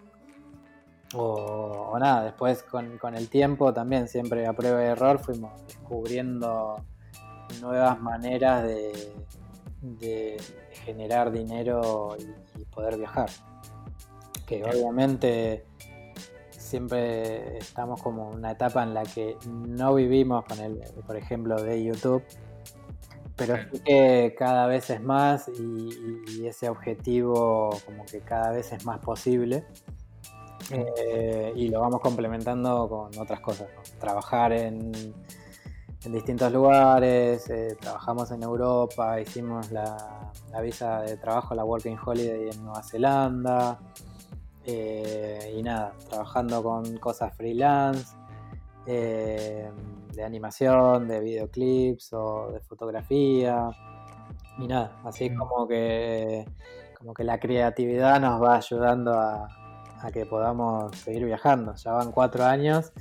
O, 1.14 1.97
nada, 1.99 2.26
después 2.26 2.64
con, 2.64 3.16
el 3.16 3.30
tiempo 3.30 3.74
también, 3.74 4.08
siempre 4.08 4.45
a 4.47 4.53
prueba 4.53 4.80
de 4.80 4.88
error, 4.88 5.20
fuimos 5.20 5.66
descubriendo 5.68 6.84
nuevas 7.62 7.99
maneras 8.01 8.64
de, 8.64 10.38
generar 10.84 11.32
dinero 11.32 12.18
y 12.58 12.66
poder 12.66 12.97
viajar 12.97 13.30
que 14.45 14.64
obviamente 14.64 15.66
siempre 16.51 17.58
estamos 17.58 18.01
como 18.01 18.32
en 18.32 18.39
una 18.39 18.51
etapa 18.51 18.84
en 18.84 18.93
la 18.93 19.03
que 19.03 19.38
no 19.47 19.95
vivimos 19.95 20.45
con 20.45 20.60
el, 20.60 20.82
por 21.06 21.16
ejemplo, 21.16 21.62
de 21.62 21.84
YouTube, 21.84 22.24
pero 23.36 23.58
sí 23.58 23.80
que 23.80 24.36
cada 24.38 24.68
vez 24.68 24.90
es 24.90 25.02
más 25.02 25.50
y, 25.50 26.46
ese 26.46 26.70
objetivo 26.70 27.72
como 27.86 28.06
que 28.06 28.22
cada 28.22 28.52
vez 28.52 28.72
es 28.72 28.86
más 28.86 29.00
posible. 29.00 29.66
Eh, 30.72 31.54
y 31.56 31.70
lo 31.70 31.80
vamos 31.82 32.02
complementando 32.02 32.90
con 32.90 33.20
otras 33.20 33.40
cosas, 33.40 33.68
trabajar 34.00 34.52
en, 34.52 34.92
distintos 36.06 36.52
lugares, 36.52 37.50
eh, 37.50 37.76
trabajamos 37.80 38.30
en 38.32 38.44
Europa, 38.44 39.20
hicimos 39.20 39.72
la, 39.72 40.32
la, 40.52 40.62
visa 40.62 41.02
de 41.02 41.18
trabajo, 41.18 41.56
la 41.56 41.64
Working 41.64 41.98
Holiday 42.04 42.50
en 42.50 42.64
Nueva 42.64 42.84
Zelanda, 42.84 43.80
eh, 44.68 45.54
y 45.56 45.62
nada, 45.62 45.94
trabajando 46.10 46.64
con 46.64 46.98
cosas 46.98 47.36
freelance, 47.36 48.16
eh, 48.88 49.72
de 50.14 50.24
animación, 50.24 51.08
de 51.08 51.20
videoclips 51.20 52.14
o 52.14 52.52
de 52.54 52.60
fotografía. 52.62 53.70
Y 54.58 54.68
nada, 54.68 55.00
así 55.04 55.34
como 55.34 55.68
que, 55.68 56.46
como 56.98 57.14
que 57.14 57.24
la 57.24 57.40
creatividad 57.40 58.20
nos 58.20 58.42
va 58.42 58.58
ayudando 58.58 59.14
a, 59.14 59.48
que 60.14 60.26
podamos 60.26 60.96
seguir 60.98 61.26
viajando. 61.26 61.74
Ya 61.76 61.94
van 61.94 62.12
cuatro 62.12 62.46
años 62.46 62.94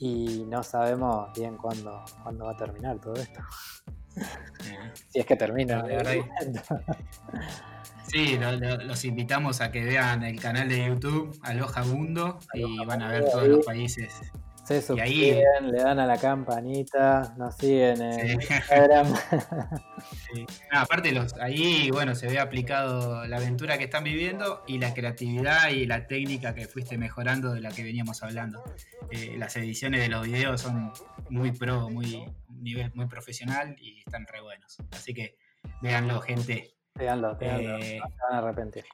y 0.00 0.44
no 0.48 0.64
sabemos 0.64 1.32
bien 1.32 1.56
cuándo, 1.56 2.02
cuándo 2.24 2.46
va 2.46 2.52
a 2.52 2.56
terminar 2.56 2.98
todo 2.98 3.14
esto. 3.14 3.40
si 5.10 5.20
es 5.20 5.26
que 5.26 5.36
termina. 5.36 5.84
Sí, 8.08 8.36
los 8.82 9.04
invitamos 9.04 9.60
a 9.60 9.70
que 9.70 9.84
vean 9.84 10.24
el 10.24 10.40
canal 10.40 10.68
de 10.68 10.84
YouTube 10.88 11.38
Aloha 11.42 11.84
Mundo 11.84 12.40
y 12.54 12.84
van 12.84 13.02
a 13.02 13.08
ver 13.08 13.30
todos 13.30 13.46
los 13.46 13.64
países. 13.64 14.12
Se 14.70 14.82
suscriben, 14.82 15.72
le 15.72 15.82
dan 15.82 15.98
a 15.98 16.06
la 16.06 16.16
campanita, 16.16 17.34
nos 17.36 17.56
siguen 17.56 18.00
en 18.00 18.40
Instagram. 18.40 19.12
aparte, 20.70 21.10
los, 21.10 21.34
ahí 21.40 21.90
bueno, 21.90 22.14
se 22.14 22.28
ve 22.28 22.38
aplicado 22.38 23.26
la 23.26 23.38
aventura 23.38 23.78
que 23.78 23.84
están 23.84 24.04
viviendo 24.04 24.62
y 24.68 24.78
la 24.78 24.94
creatividad 24.94 25.70
y 25.70 25.86
la 25.86 26.06
técnica 26.06 26.54
que 26.54 26.68
fuiste 26.68 26.98
mejorando 26.98 27.52
de 27.52 27.62
la 27.62 27.72
que 27.72 27.82
veníamos 27.82 28.22
hablando. 28.22 28.62
Eh, 29.10 29.34
las 29.36 29.56
ediciones 29.56 30.02
de 30.02 30.08
los 30.08 30.24
videos 30.24 30.60
son 30.60 30.92
muy 31.30 31.50
pro, 31.50 31.90
muy 31.90 32.24
nivel 32.48 32.92
muy 32.94 33.06
profesional 33.06 33.74
y 33.76 33.98
están 33.98 34.24
re 34.28 34.40
buenos. 34.40 34.78
Así 34.92 35.12
que 35.12 35.36
véanlo, 35.82 36.20
gente. 36.20 36.76
Veanlo, 36.94 37.36
veanlo. 37.36 37.76
Eh, 37.78 37.98
no 37.98 38.06
se 38.06 38.22
van 38.22 38.34
a 38.34 38.38
arrepentir. 38.38 38.84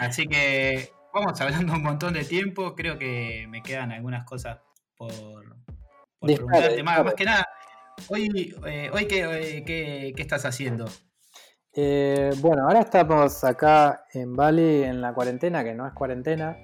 Así 0.00 0.26
que 0.26 0.90
vamos 1.14 1.40
hablando 1.40 1.72
un 1.72 1.82
montón 1.82 2.12
de 2.12 2.26
tiempo. 2.26 2.74
Creo 2.74 2.98
que 2.98 3.46
me 3.48 3.62
quedan 3.62 3.90
algunas 3.90 4.26
cosas 4.26 4.58
por, 4.96 5.56
preguntarte. 6.20 6.82
Más, 6.82 7.14
que 7.14 7.24
nada, 7.24 7.46
hoy, 8.08 8.54
eh, 8.66 8.90
hoy 8.92 9.06
qué, 9.06 9.62
qué, 9.66 10.12
qué, 10.14 10.22
estás 10.22 10.44
haciendo? 10.44 10.86
Eh, 11.74 12.30
bueno, 12.38 12.64
ahora 12.64 12.80
estamos 12.80 13.44
acá 13.44 14.06
en 14.12 14.34
Bali 14.34 14.82
en 14.82 15.00
la 15.00 15.12
cuarentena, 15.12 15.62
que 15.62 15.74
no 15.74 15.86
es 15.86 15.92
cuarentena. 15.92 16.56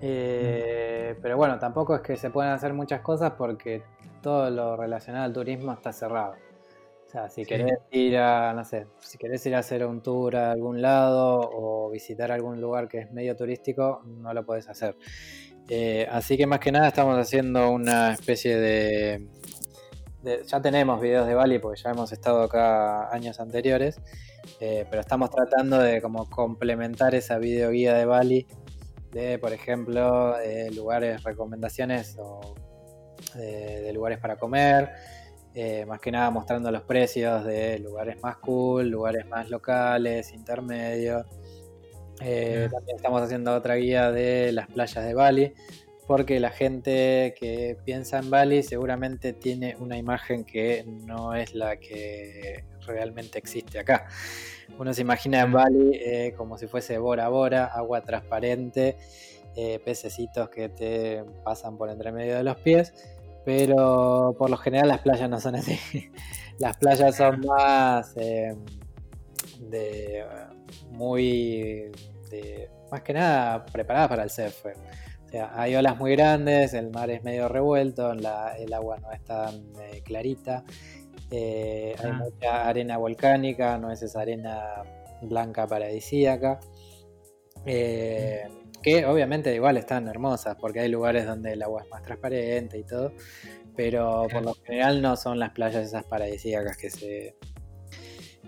Eh, 0.00 1.16
pero 1.20 1.36
bueno, 1.36 1.58
tampoco 1.58 1.94
es 1.94 2.00
que 2.00 2.16
se 2.16 2.30
puedan 2.30 2.52
hacer 2.52 2.72
muchas 2.72 3.00
cosas 3.00 3.32
porque 3.36 3.82
todo 4.22 4.48
lo 4.50 4.76
relacionado 4.76 5.24
al 5.24 5.32
turismo 5.32 5.72
está 5.72 5.92
cerrado. 5.92 6.34
O 7.06 7.10
sea, 7.10 7.28
si 7.30 7.46
querés 7.46 7.78
ir 7.90 8.18
a, 8.18 8.52
no 8.52 8.64
sé, 8.64 8.86
si 9.00 9.16
querés 9.16 9.44
ir 9.46 9.54
a 9.54 9.60
hacer 9.60 9.84
un 9.86 10.02
tour 10.02 10.36
a 10.36 10.52
algún 10.52 10.82
lado 10.82 11.40
o 11.40 11.90
visitar 11.90 12.30
algún 12.30 12.60
lugar 12.60 12.86
que 12.86 12.98
es 12.98 13.10
medio 13.10 13.34
turístico, 13.34 14.02
no 14.04 14.34
lo 14.34 14.44
podés 14.44 14.68
hacer. 14.68 14.94
Eh, 15.68 16.06
así 16.10 16.36
que 16.36 16.46
más 16.46 16.60
que 16.60 16.72
nada 16.72 16.88
estamos 16.88 17.18
haciendo 17.18 17.70
una 17.70 18.12
especie 18.12 18.56
de, 18.56 19.28
Ya 20.46 20.62
tenemos 20.62 21.00
videos 21.00 21.26
de 21.26 21.34
Bali 21.34 21.58
porque 21.58 21.80
ya 21.82 21.90
hemos 21.90 22.10
estado 22.12 22.42
acá 22.42 23.12
años 23.12 23.38
anteriores, 23.40 24.00
eh, 24.60 24.86
pero 24.88 25.00
estamos 25.00 25.30
tratando 25.30 25.78
de 25.78 26.00
como 26.00 26.28
complementar 26.30 27.14
esa 27.14 27.38
videoguía 27.38 27.94
de 27.94 28.04
Bali 28.06 28.46
de, 29.12 29.38
por 29.38 29.52
ejemplo, 29.52 30.36
lugares, 30.74 31.22
recomendaciones 31.22 32.16
o 32.18 32.54
de 33.34 33.92
lugares 33.92 34.18
para 34.18 34.36
comer 34.36 34.90
eh, 35.60 35.84
más 35.86 35.98
que 35.98 36.12
nada 36.12 36.30
mostrando 36.30 36.70
los 36.70 36.82
precios 36.82 37.44
de 37.44 37.80
lugares 37.80 38.22
más 38.22 38.36
cool, 38.36 38.88
lugares 38.88 39.26
más 39.26 39.50
locales, 39.50 40.32
intermedios. 40.32 41.26
Eh, 42.20 42.68
también 42.70 42.96
estamos 42.96 43.22
haciendo 43.22 43.54
otra 43.54 43.76
guía 43.76 44.10
de 44.10 44.52
las 44.52 44.66
playas 44.68 45.04
de 45.04 45.14
Bali, 45.14 45.54
porque 46.06 46.40
la 46.40 46.50
gente 46.50 47.34
que 47.38 47.76
piensa 47.84 48.18
en 48.18 48.30
Bali 48.30 48.62
seguramente 48.62 49.32
tiene 49.32 49.76
una 49.78 49.96
imagen 49.96 50.44
que 50.44 50.84
no 51.06 51.34
es 51.34 51.54
la 51.54 51.76
que 51.76 52.64
realmente 52.86 53.38
existe 53.38 53.78
acá. 53.78 54.06
Uno 54.78 54.92
se 54.92 55.02
imagina 55.02 55.40
en 55.40 55.52
Bali 55.52 55.90
eh, 55.94 56.34
como 56.36 56.58
si 56.58 56.66
fuese 56.66 56.98
Bora 56.98 57.28
Bora, 57.28 57.66
agua 57.66 58.02
transparente, 58.02 58.96
pececitos 59.84 60.50
que 60.50 60.68
te 60.68 61.24
pasan 61.42 61.76
por 61.76 61.90
entre 61.90 62.12
medio 62.12 62.36
de 62.36 62.44
los 62.44 62.56
pies 62.58 62.94
pero 63.48 64.34
por 64.36 64.50
lo 64.50 64.58
general 64.58 64.88
las 64.88 65.00
playas 65.00 65.30
no 65.30 65.40
son 65.40 65.54
así. 65.54 65.80
Las 66.58 66.76
playas 66.76 67.16
son 67.16 67.40
más 67.40 68.14
eh, 68.16 68.54
de 69.58 70.22
muy 70.90 71.90
más 72.90 73.02
que 73.02 73.12
nada 73.12 73.64
preparadas 73.66 74.08
para 74.08 74.22
el 74.22 74.30
surf. 74.30 74.66
O 74.66 75.30
sea, 75.30 75.52
hay 75.54 75.74
olas 75.74 75.98
muy 75.98 76.12
grandes, 76.12 76.72
el 76.72 76.90
mar 76.90 77.10
es 77.10 77.22
medio 77.22 77.48
revuelto, 77.48 78.12
el 78.12 78.24
agua 78.72 78.98
no 78.98 79.12
es 79.12 79.22
tan 79.24 79.54
eh, 79.82 80.02
clarita, 80.02 80.64
eh, 81.30 81.94
hay 81.98 82.10
ah. 82.10 82.14
mucha 82.14 82.68
arena 82.68 82.96
volcánica, 82.96 83.76
no 83.76 83.90
es 83.90 84.02
esa 84.02 84.22
arena 84.22 84.82
blanca 85.20 85.66
paradisíaca. 85.66 86.60
Mm 87.66 88.58
que 88.82 89.06
obviamente 89.06 89.54
igual 89.54 89.76
están 89.76 90.08
hermosas, 90.08 90.56
porque 90.60 90.80
hay 90.80 90.88
lugares 90.88 91.26
donde 91.26 91.52
el 91.52 91.62
agua 91.62 91.82
es 91.82 91.90
más 91.90 92.02
transparente 92.02 92.78
y 92.78 92.84
todo, 92.84 93.12
pero 93.76 94.26
por 94.30 94.42
lo 94.42 94.54
general 94.54 95.02
no 95.02 95.16
son 95.16 95.38
las 95.38 95.50
playas 95.50 95.86
esas 95.86 96.04
paradisíacas 96.04 96.76
que 96.76 96.90
se 96.90 97.36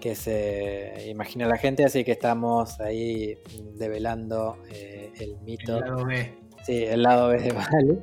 que 0.00 0.14
se 0.14 1.06
imagina 1.08 1.46
la 1.46 1.56
gente, 1.56 1.84
así 1.84 2.04
que 2.04 2.12
estamos 2.12 2.80
ahí 2.80 3.38
develando 3.74 4.56
eh, 4.70 5.12
el 5.20 5.38
mito. 5.40 5.76
El 5.76 5.84
lado 5.84 6.04
B. 6.04 6.34
Sí, 6.62 6.84
el 6.84 7.02
lado 7.02 7.28
B 7.28 7.38
de 7.38 7.52
Bali. 7.52 7.98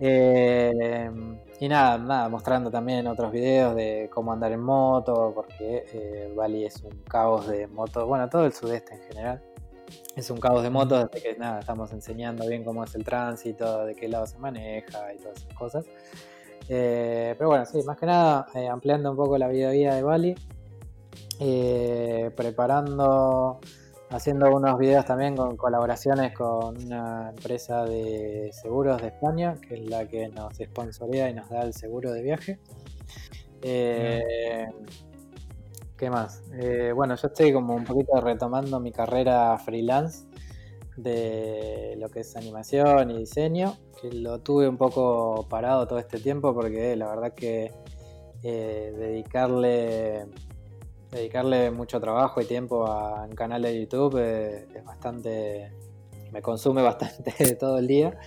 Eh, 0.00 1.10
y 1.60 1.68
nada, 1.68 1.98
nada, 1.98 2.28
mostrando 2.28 2.70
también 2.70 3.06
otros 3.06 3.30
videos 3.30 3.76
de 3.76 4.10
cómo 4.12 4.32
andar 4.32 4.50
en 4.52 4.60
moto, 4.60 5.32
porque 5.34 5.84
eh, 5.92 6.32
Bali 6.34 6.64
es 6.64 6.82
un 6.82 7.02
caos 7.08 7.46
de 7.46 7.66
moto, 7.68 8.06
bueno, 8.06 8.28
todo 8.28 8.46
el 8.46 8.52
sudeste 8.52 8.94
en 8.94 9.00
general 9.02 9.42
es 10.16 10.30
un 10.30 10.38
caos 10.38 10.62
de 10.62 10.70
motos, 10.70 11.04
así 11.04 11.22
que 11.22 11.36
nada, 11.36 11.60
estamos 11.60 11.92
enseñando 11.92 12.46
bien 12.46 12.64
cómo 12.64 12.84
es 12.84 12.94
el 12.94 13.04
tránsito, 13.04 13.86
de 13.86 13.94
qué 13.94 14.08
lado 14.08 14.26
se 14.26 14.38
maneja 14.38 15.14
y 15.14 15.18
todas 15.18 15.38
esas 15.38 15.54
cosas. 15.54 15.84
Eh, 16.68 17.34
pero 17.38 17.50
bueno, 17.50 17.64
sí, 17.66 17.82
más 17.82 17.98
que 17.98 18.06
nada 18.06 18.46
ampliando 18.70 19.10
un 19.10 19.16
poco 19.16 19.38
la 19.38 19.48
vida 19.48 19.70
vida 19.70 19.94
de 19.94 20.02
Bali, 20.02 20.34
eh, 21.44 22.30
preparando, 22.36 23.58
haciendo 24.10 24.54
unos 24.54 24.78
videos 24.78 25.04
también 25.04 25.36
con 25.36 25.56
colaboraciones 25.56 26.32
con 26.34 26.84
una 26.84 27.30
empresa 27.30 27.84
de 27.84 28.50
seguros 28.52 29.02
de 29.02 29.08
España, 29.08 29.56
que 29.60 29.74
es 29.74 29.90
la 29.90 30.06
que 30.06 30.28
nos 30.28 30.54
sponsorea 30.54 31.28
y 31.28 31.34
nos 31.34 31.48
da 31.48 31.62
el 31.62 31.74
seguro 31.74 32.12
de 32.12 32.22
viaje. 32.22 32.60
¿Qué 36.02 36.10
más? 36.10 36.42
Eh, 36.54 36.90
bueno, 36.92 37.14
yo 37.14 37.28
estoy 37.28 37.52
como 37.52 37.76
un 37.76 37.84
poquito 37.84 38.20
retomando 38.20 38.80
mi 38.80 38.90
carrera 38.90 39.56
freelance 39.58 40.26
de 40.96 41.94
lo 41.96 42.08
que 42.08 42.20
es 42.20 42.34
animación 42.34 43.12
y 43.12 43.18
diseño, 43.18 43.76
que 44.00 44.10
lo 44.10 44.40
tuve 44.40 44.68
un 44.68 44.76
poco 44.76 45.46
parado 45.48 45.86
todo 45.86 46.00
este 46.00 46.18
tiempo 46.18 46.54
porque 46.54 46.96
la 46.96 47.08
verdad 47.08 47.34
que 47.34 47.72
eh, 48.42 48.92
dedicarle 48.96 50.26
dedicarle 51.12 51.70
mucho 51.70 52.00
trabajo 52.00 52.40
y 52.40 52.46
tiempo 52.46 52.86
a 52.86 53.24
un 53.24 53.34
canal 53.36 53.62
de 53.62 53.80
YouTube 53.80 54.18
eh, 54.18 54.66
es 54.74 54.84
bastante 54.84 55.70
me 56.32 56.42
consume 56.42 56.82
bastante 56.90 57.54
todo 57.60 57.78
el 57.78 57.86
día. 57.86 58.18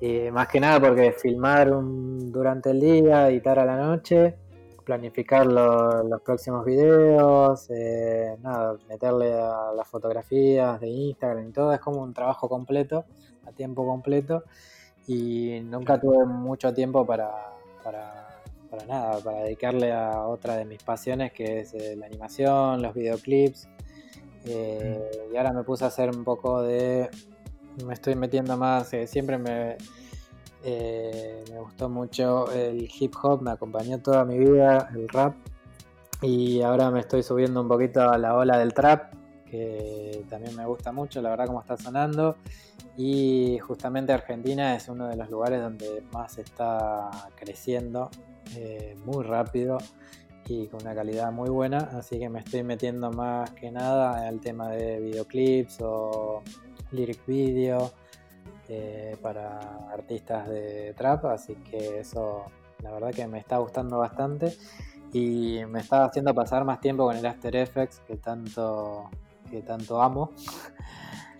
Y 0.00 0.30
más 0.30 0.48
que 0.48 0.58
nada 0.58 0.80
porque 0.80 1.12
filmar 1.12 1.70
durante 1.70 2.70
el 2.70 2.80
día 2.80 3.28
editar 3.28 3.58
a 3.58 3.64
la 3.64 3.76
noche 3.76 4.36
planificar 4.84 5.46
los 5.46 6.20
próximos 6.22 6.64
videos, 6.64 7.70
eh, 7.70 8.36
nada, 8.42 8.76
meterle 8.88 9.32
a 9.32 9.72
las 9.76 9.88
fotografías 9.88 10.80
de 10.80 10.88
Instagram 10.88 11.48
y 11.48 11.52
todo, 11.52 11.72
es 11.72 11.80
como 11.80 12.02
un 12.02 12.12
trabajo 12.12 12.48
completo, 12.48 13.04
a 13.46 13.52
tiempo 13.52 13.86
completo, 13.86 14.44
y 15.06 15.60
nunca 15.62 16.00
tuve 16.00 16.26
mucho 16.26 16.72
tiempo 16.74 17.06
para, 17.06 17.30
para 18.72 18.86
nada, 18.86 19.18
para 19.20 19.42
dedicarle 19.42 19.92
a 19.92 20.26
otra 20.26 20.56
de 20.56 20.64
mis 20.64 20.82
pasiones 20.82 21.32
que 21.32 21.60
es 21.60 21.74
eh, 21.74 21.94
la 21.94 22.06
animación, 22.06 22.80
los 22.80 22.94
videoclips, 22.94 23.68
eh, 24.46 25.28
y 25.32 25.36
ahora 25.36 25.52
me 25.52 25.62
puse 25.62 25.84
a 25.84 25.88
hacer 25.88 26.10
un 26.10 26.24
poco 26.24 26.62
de, 26.62 27.10
me 27.84 27.92
estoy 27.92 28.16
metiendo 28.16 28.56
más, 28.56 28.90
siempre 29.06 29.36
me 29.36 29.76
eh, 30.64 31.44
me 31.50 31.58
gustó 31.58 31.88
mucho 31.88 32.50
el 32.52 32.88
hip 32.98 33.14
hop, 33.22 33.42
me 33.42 33.50
acompañó 33.50 33.98
toda 33.98 34.24
mi 34.24 34.38
vida 34.38 34.88
el 34.94 35.08
rap. 35.08 35.34
Y 36.20 36.62
ahora 36.62 36.90
me 36.90 37.00
estoy 37.00 37.22
subiendo 37.22 37.60
un 37.60 37.68
poquito 37.68 38.08
a 38.08 38.16
la 38.16 38.36
ola 38.36 38.58
del 38.58 38.72
trap, 38.72 39.12
que 39.44 40.24
también 40.30 40.54
me 40.54 40.64
gusta 40.66 40.92
mucho, 40.92 41.20
la 41.20 41.30
verdad 41.30 41.46
como 41.46 41.60
está 41.60 41.76
sonando. 41.76 42.36
Y 42.96 43.58
justamente 43.58 44.12
Argentina 44.12 44.76
es 44.76 44.88
uno 44.88 45.08
de 45.08 45.16
los 45.16 45.28
lugares 45.30 45.60
donde 45.60 46.04
más 46.12 46.38
está 46.38 47.10
creciendo 47.34 48.08
eh, 48.56 48.94
muy 49.04 49.24
rápido 49.24 49.78
y 50.46 50.66
con 50.66 50.82
una 50.82 50.94
calidad 50.94 51.32
muy 51.32 51.48
buena, 51.50 51.78
así 51.78 52.18
que 52.18 52.28
me 52.28 52.40
estoy 52.40 52.62
metiendo 52.62 53.10
más 53.10 53.50
que 53.52 53.70
nada 53.70 54.26
al 54.26 54.40
tema 54.40 54.70
de 54.70 55.00
videoclips 55.00 55.78
o 55.80 56.42
lyric 56.90 57.24
video 57.26 57.92
eh, 58.68 59.16
para 59.22 59.58
artistas 59.92 60.48
de 60.48 60.94
trap, 60.96 61.26
así 61.26 61.54
que 61.56 62.00
eso 62.00 62.44
la 62.82 62.90
verdad 62.90 63.12
que 63.12 63.26
me 63.26 63.38
está 63.38 63.58
gustando 63.58 63.98
bastante 63.98 64.52
y 65.12 65.60
me 65.68 65.80
está 65.80 66.04
haciendo 66.04 66.34
pasar 66.34 66.64
más 66.64 66.80
tiempo 66.80 67.04
con 67.04 67.16
el 67.16 67.24
After 67.24 67.54
Effects 67.54 68.00
que 68.06 68.16
tanto, 68.16 69.10
que 69.50 69.62
tanto 69.62 70.00
amo. 70.02 70.32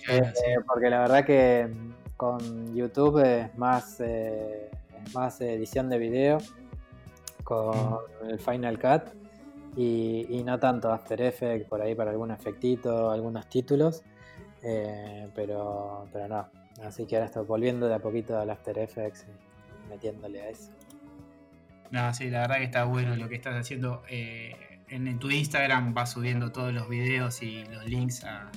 Eh, 0.09 0.21
porque 0.67 0.91
la 0.91 0.99
verdad 0.99 1.25
que 1.25 1.73
con 2.17 2.75
YouTube 2.75 3.21
es 3.25 3.57
más, 3.57 4.01
eh, 4.01 4.69
más 5.15 5.41
edición 5.41 5.89
de 5.89 5.99
video 5.99 6.39
con 7.43 7.99
el 8.29 8.39
Final 8.39 8.79
Cut 8.79 9.15
y, 9.77 10.43
no 10.45 10.59
tanto 10.59 10.93
After 10.93 11.21
Effects 11.21 11.67
por 11.69 11.81
ahí 11.81 11.95
para 11.95 12.11
algún 12.11 12.31
efectito, 12.31 13.11
algunos 13.11 13.49
títulos, 13.49 14.03
pero, 15.35 16.07
pero 16.13 16.29
no, 16.29 16.47
Así 16.81 17.07
que 17.07 17.17
ahora 17.17 17.27
estoy 17.27 17.45
volviendo 17.45 17.87
de 17.87 17.95
a 17.95 17.99
poquito 17.99 18.39
al 18.39 18.51
After 18.51 18.79
Effects 18.79 19.27
y 19.29 19.89
metiéndole 19.91 20.43
a 20.43 20.49
eso. 20.49 20.71
No, 21.91 22.13
sí, 22.15 22.31
la 22.31 22.41
verdad 22.41 22.57
que 22.57 22.65
está 22.65 22.85
bueno 22.85 23.15
lo 23.17 23.29
que 23.29 23.35
estás 23.35 23.55
haciendo. 23.55 24.03
Eh, 24.09 24.57
en, 24.89 25.19
tu 25.19 25.31
Instagram 25.31 25.95
vas 25.95 26.13
subiendo 26.13 26.51
todos 26.51 26.73
los 26.73 26.89
videos 26.89 27.43
y 27.43 27.65
los 27.67 27.85
links 27.87 28.25
a, 28.25 28.51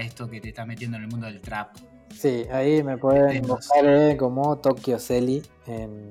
esto 0.00 0.28
que 0.28 0.40
te 0.40 0.48
está 0.48 0.66
metiendo 0.66 0.96
en 0.96 1.04
el 1.04 1.08
mundo 1.08 1.26
del 1.26 1.40
trap. 1.40 1.76
Sí, 2.14 2.44
ahí 2.50 2.82
me 2.82 2.98
pueden 2.98 3.42
buscar 3.46 3.86
eh, 3.86 4.16
como 4.16 4.58
Tokyo 4.58 4.98
Celi 4.98 5.42
en, 5.66 6.08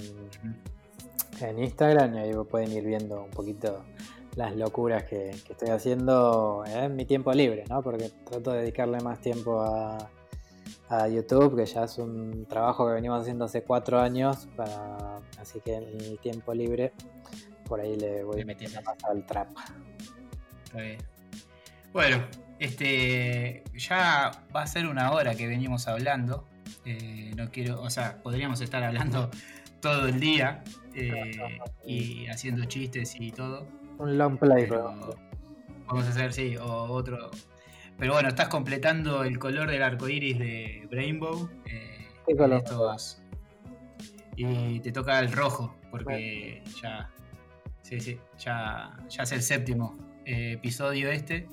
en 1.42 1.60
Instagram 1.60 2.16
y 2.16 2.20
ahí 2.20 2.32
pueden 2.50 2.72
ir 2.72 2.86
viendo 2.86 3.24
un 3.24 3.30
poquito 3.30 3.84
las 4.36 4.56
locuras 4.56 5.04
que, 5.04 5.30
estoy 5.30 5.70
haciendo 5.70 6.64
en 6.66 6.96
mi 6.96 7.06
tiempo 7.06 7.34
libre, 7.34 7.66
¿no? 7.70 7.82
Porque 7.82 8.12
trato 8.30 8.52
de 8.52 8.62
dedicarle 8.62 9.00
más 9.02 9.20
tiempo 9.20 9.62
a, 9.62 10.10
a 10.90 11.08
YouTube, 11.08 11.56
que 11.56 11.66
ya 11.66 11.84
es 11.84 11.98
un 11.98 12.46
trabajo 12.46 12.88
que 12.88 12.94
venimos 12.94 13.22
haciendo 13.22 13.46
hace 13.46 13.64
cuatro 13.64 14.00
años, 14.00 14.48
así 15.40 15.60
que 15.62 15.76
en 15.76 15.84
el 15.84 16.20
tiempo 16.20 16.54
libre 16.54 16.94
por 17.66 17.80
ahí 17.80 17.96
le 17.96 18.24
voy 18.24 18.44
metiendo 18.44 18.82
más 18.82 19.02
al 19.06 19.26
trap. 19.26 19.48
Bueno, 21.94 22.26
este 22.60 23.64
ya 23.76 24.32
va 24.54 24.64
a 24.64 24.68
ser 24.68 24.88
una 24.88 25.12
hora 25.12 25.36
que 25.36 25.48
venimos 25.48 25.88
hablando. 25.88 26.46
Eh, 26.86 27.32
no 27.36 27.50
quiero, 27.50 27.82
o 27.82 27.90
sea, 27.90 28.22
podríamos 28.22 28.60
estar 28.60 28.84
hablando 28.84 29.30
todo 29.82 30.08
el 30.08 30.20
día 30.20 30.64
eh, 30.96 31.60
y 31.86 32.28
haciendo 32.28 32.66
chistes 32.66 33.16
y 33.20 33.32
todo. 33.32 33.68
Un 33.98 34.18
long 34.18 34.38
play, 34.38 34.68
Vamos 34.68 36.06
a 36.06 36.10
hacer, 36.10 36.34
sí, 36.34 36.56
o 36.58 36.66
otro. 36.66 37.32
Pero 37.98 38.14
bueno, 38.14 38.30
estás 38.30 38.48
completando 38.48 39.24
el 39.24 39.38
color 39.38 39.70
del 39.70 39.84
arco 39.84 40.10
iris 40.10 40.40
de 40.40 40.88
Rainbow. 40.90 41.50
Eh, 41.66 42.08
¿Qué 42.26 42.36
color? 42.36 42.64
y 44.36 44.80
te 44.80 44.92
toca 44.92 45.20
el 45.20 45.32
rojo, 45.32 45.76
porque 45.92 46.64
ya. 46.82 47.10
Sí, 47.82 48.00
sí, 48.00 48.20
ya, 48.38 48.98
ya 49.10 49.24
es 49.24 49.32
el 49.34 49.42
séptimo 49.42 49.98
eh, 50.26 50.54
episodio 50.54 51.12
este. 51.12 51.48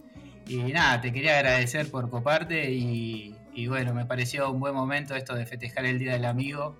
Y 0.46 0.56
nada, 0.72 1.00
te 1.00 1.12
quería 1.12 1.36
agradecer 1.36 1.90
por 1.90 2.08
coparte 2.08 2.70
y, 2.70 3.34
y, 3.52 3.66
bueno, 3.66 3.92
me 3.92 4.06
pareció 4.06 4.50
un 4.50 4.60
buen 4.60 4.74
momento 4.74 5.14
esto 5.16 5.34
de 5.34 5.44
festejar 5.44 5.84
el 5.84 5.98
Día 5.98 6.12
del 6.12 6.24
Amigo 6.24 6.78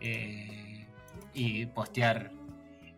eh, 0.00 0.67
y 1.34 1.66
postear 1.66 2.30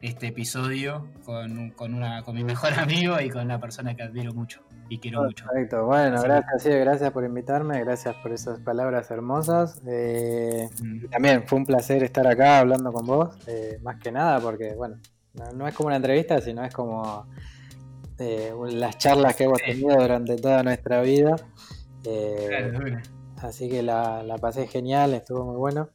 este 0.01 0.28
episodio 0.28 1.09
con, 1.24 1.70
con, 1.70 1.95
una, 1.95 2.22
con 2.22 2.35
mi 2.35 2.45
mejor 2.45 2.72
amigo 2.78 3.20
y 3.20 3.31
con 3.31 3.49
la 3.49 3.61
persona 3.61 3.95
que 3.95 4.03
admiro 4.03 4.33
mucho 4.33 4.62
y 4.91 4.99
quiero 4.99 5.22
mucho. 5.22 5.47
Perfecto, 5.47 5.87
bueno, 5.87 6.20
gracias, 6.20 6.62
sí, 6.64 6.68
gracias 6.68 7.12
por 7.12 7.24
invitarme, 7.24 7.78
gracias 7.81 8.16
por 8.16 8.33
esas 8.33 8.59
palabras 8.59 9.11
hermosas. 9.11 9.81
Eh, 9.87 10.68
mm. 10.83 11.07
También 11.11 11.47
fue 11.47 11.59
un 11.59 11.64
placer 11.64 12.03
estar 12.03 12.26
acá 12.26 12.59
hablando 12.59 12.93
con 12.93 13.07
vos, 13.07 13.39
eh, 13.47 13.78
más 13.83 14.01
que 14.01 14.11
nada 14.11 14.41
porque, 14.41 14.74
bueno, 14.74 14.97
no, 15.55 15.68
es 15.68 15.74
como 15.74 15.87
una 15.87 15.97
entrevista, 15.97 16.41
sino 16.41 16.64
es 16.64 16.74
como 16.74 17.24
eh, 18.18 18.53
las 18.72 18.99
charlas 18.99 19.37
que 19.37 19.45
hemos 19.45 19.62
tenido 19.62 19.97
durante 19.97 20.37
toda 20.37 20.64
nuestra 20.64 21.03
vida. 21.03 21.37
así 23.37 23.68
que 23.68 23.85
la, 23.85 24.37
pasé 24.41 24.66
genial, 24.66 25.14
estuvo 25.14 25.45
muy 25.45 25.57
bueno. 25.57 25.89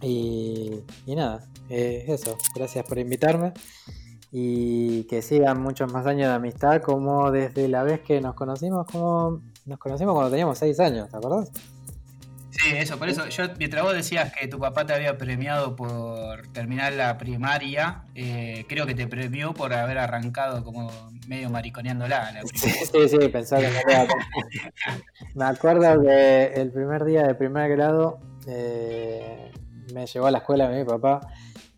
Y, 0.00 0.80
y 1.06 1.14
nada, 1.14 1.46
eso, 1.68 2.36
gracias 2.54 2.84
por 2.86 2.98
invitarme 2.98 3.52
y 4.30 5.04
que 5.04 5.22
sigan 5.22 5.60
muchos 5.60 5.92
más 5.92 6.06
años 6.06 6.28
de 6.28 6.34
amistad, 6.34 6.82
como 6.82 7.30
desde 7.30 7.68
la 7.68 7.82
vez 7.82 8.00
que 8.00 8.20
nos 8.20 8.34
conocimos, 8.34 8.86
como 8.86 9.40
nos 9.64 9.78
conocimos 9.78 10.14
cuando 10.14 10.30
teníamos 10.30 10.58
6 10.58 10.80
años, 10.80 11.08
¿te 11.10 11.16
acordás? 11.16 11.50
Sí, 12.50 12.74
eso, 12.74 12.98
por 12.98 13.08
eso, 13.08 13.28
yo, 13.28 13.44
mientras 13.56 13.84
vos 13.84 13.94
decías 13.94 14.32
que 14.34 14.48
tu 14.48 14.58
papá 14.58 14.84
te 14.84 14.92
había 14.92 15.16
premiado 15.16 15.76
por 15.76 16.48
terminar 16.48 16.92
la 16.92 17.16
primaria, 17.16 18.02
eh, 18.14 18.64
creo 18.68 18.84
que 18.84 18.94
te 18.94 19.06
premió 19.06 19.54
por 19.54 19.72
haber 19.72 19.98
arrancado 19.98 20.64
como 20.64 20.90
medio 21.28 21.50
mariconeándola. 21.50 22.32
La 22.32 22.42
sí, 22.42 22.68
sí, 22.70 23.08
sí, 23.08 23.28
pensaba 23.28 23.62
que 23.62 23.68
me 23.68 24.08
Me 25.36 25.44
acuerdo 25.44 26.02
que 26.02 26.46
el 26.54 26.72
primer 26.72 27.04
día 27.04 27.22
de 27.22 27.34
primer 27.36 27.70
grado 27.70 28.18
eh, 28.48 29.52
me 29.92 30.06
llevó 30.06 30.26
a 30.26 30.30
la 30.30 30.38
escuela 30.38 30.68
mi 30.68 30.84
papá 30.84 31.20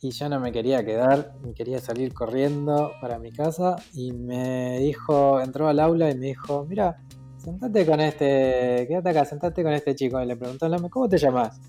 y 0.03 0.11
yo 0.13 0.29
no 0.29 0.41
me 0.41 0.51
quería 0.51 0.85
quedar, 0.85 1.35
me 1.43 1.53
quería 1.53 1.79
salir 1.79 2.15
corriendo 2.15 2.93
para 3.01 3.19
mi 3.19 3.33
casa 3.33 3.77
y 3.93 4.13
me 4.13 4.79
dijo, 4.79 5.41
entró 5.41 5.69
al 5.69 5.79
aula 5.79 6.11
y 6.11 6.15
me 6.15 6.27
dijo, 6.27 6.65
mira, 6.67 6.97
sentate 7.37 7.85
con 7.85 8.01
este, 8.01 8.87
quédate 8.89 9.11
acá, 9.11 9.25
sentate 9.27 9.63
con 9.63 9.73
este 9.73 9.95
chico. 9.95 10.21
Y 10.23 10.27
le 10.27 10.37
preguntó, 10.37 10.71
¿cómo 10.89 11.09
te 11.09 11.19
llamas? 11.19 11.61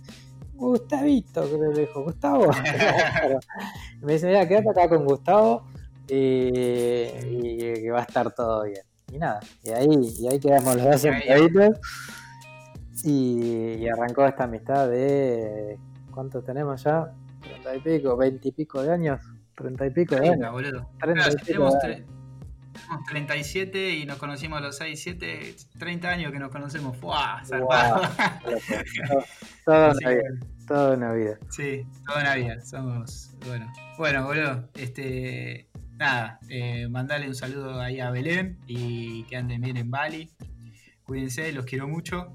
Gustavito, 0.54 1.42
creo 1.44 1.60
que 1.60 1.76
le 1.76 1.82
dijo, 1.88 2.04
Gustavo. 2.04 2.46
me 4.02 4.14
dice, 4.14 4.28
mira, 4.28 4.48
quédate 4.48 4.70
acá 4.70 4.88
con 4.88 5.04
Gustavo 5.06 5.64
y, 6.08 6.62
que 6.62 7.92
va 7.92 8.00
a 8.00 8.04
estar 8.04 8.34
todo 8.34 8.64
bien. 8.64 8.84
Y 9.12 9.18
nada, 9.18 9.42
y 9.64 9.72
ahí, 9.72 10.14
y 10.20 10.28
ahí 10.30 10.40
quedamos 10.40 10.76
los 10.78 10.86
dos 10.86 11.02
sentaditos 11.02 11.78
y, 13.04 13.74
y 13.74 13.90
arrancó 13.90 14.26
esta 14.26 14.46
amistad 14.46 14.88
de, 14.88 15.78
¿cuántos 16.12 16.44
tenemos 16.46 16.84
ya? 16.84 17.14
30 17.42 17.76
y 17.76 17.80
pico, 17.80 18.18
20 18.18 18.48
y 18.48 18.52
pico 18.52 18.82
de 18.84 18.92
años, 18.92 19.22
30 19.56 19.86
y 19.88 19.90
pico 19.90 20.16
de 20.16 20.30
años. 20.30 20.52
Boludo. 20.52 20.90
30 21.00 21.32
y 21.32 21.36
pico 21.46 21.70
tenemos, 21.82 22.22
37 23.10 23.92
y 23.92 24.06
nos 24.06 24.18
conocimos 24.18 24.60
a 24.60 24.62
los 24.62 24.78
6, 24.78 25.02
7, 25.02 25.56
30 25.80 26.10
años 26.10 26.32
que 26.32 26.40
nos 26.40 26.50
conocemos. 26.50 26.98
¡Fua! 26.98 27.42
Wow, 27.50 27.68
toda 29.66 29.92
una 29.92 30.10
vida. 30.10 30.30
Toda 30.68 30.96
una 30.96 31.14
vida. 31.14 31.38
Sí, 31.50 31.86
toda 32.06 32.22
una 32.22 32.36
vida. 32.36 32.62
Somos. 32.62 33.36
Bueno, 33.46 33.72
bueno, 33.98 34.26
boludo. 34.26 34.70
Este. 34.76 35.68
Nada, 35.98 36.40
eh, 36.50 36.88
mandale 36.90 37.28
un 37.28 37.36
saludo 37.36 37.80
ahí 37.80 38.00
a 38.00 38.10
Belén 38.10 38.58
y 38.66 39.24
que 39.26 39.38
anden 39.38 39.62
bien 39.62 39.78
en 39.78 39.92
Bali. 39.92 40.32
Cuídense, 41.04 41.52
los 41.52 41.66
quiero 41.66 41.88
mucho. 41.88 42.34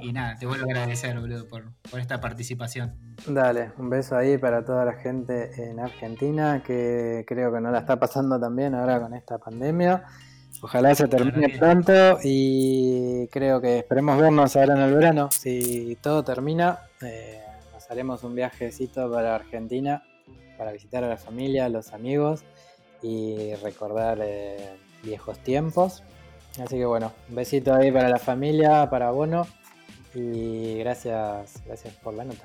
Y, 0.00 0.12
nada, 0.12 0.36
te 0.38 0.46
vuelvo 0.46 0.66
a 0.66 0.72
agradecer, 0.72 1.18
boludo, 1.18 1.46
por, 1.46 1.64
esta 1.98 2.20
participación. 2.20 2.94
Dale, 3.26 3.72
un 3.78 3.90
beso 3.90 4.16
ahí 4.16 4.38
para 4.38 4.64
toda 4.64 4.84
la 4.84 4.94
gente 4.94 5.50
en 5.70 5.78
Argentina 5.80 6.62
que 6.64 7.24
creo 7.26 7.52
que 7.52 7.60
no 7.60 7.70
la 7.70 7.80
está 7.80 7.98
pasando 7.98 8.40
tan 8.40 8.56
bien 8.56 8.74
ahora 8.74 9.00
con 9.00 9.14
esta 9.14 9.38
pandemia. 9.38 10.04
Ojalá 10.62 10.94
se 10.94 11.08
termine 11.08 11.58
pronto 11.58 12.18
y 12.22 13.28
creo 13.28 13.60
que 13.60 13.80
esperemos 13.80 14.18
vernos 14.18 14.56
ahora 14.56 14.74
en 14.74 14.80
el 14.80 14.94
verano. 14.94 15.28
Si 15.30 15.96
todo 16.00 16.24
termina, 16.24 16.78
eh, 17.02 17.40
nos 17.72 17.90
haremos 17.90 18.24
un 18.24 18.34
viajecito 18.34 19.10
para 19.10 19.34
Argentina 19.34 20.02
para 20.56 20.72
visitar 20.72 21.04
a 21.04 21.08
la 21.08 21.16
familia, 21.16 21.66
a 21.66 21.68
los 21.68 21.92
amigos 21.92 22.44
y 23.02 23.54
recordar 23.56 24.18
eh, 24.22 24.76
viejos 25.02 25.38
tiempos. 25.40 26.02
Así 26.62 26.76
que 26.76 26.86
bueno, 26.86 27.12
un 27.28 27.34
besito 27.34 27.74
ahí 27.74 27.90
para 27.90 28.08
la 28.08 28.18
familia, 28.18 28.88
para 28.88 29.10
Bono 29.10 29.46
y 30.14 30.78
gracias, 30.78 31.62
gracias 31.66 31.94
por 31.94 32.14
la 32.14 32.24
nota. 32.24 32.44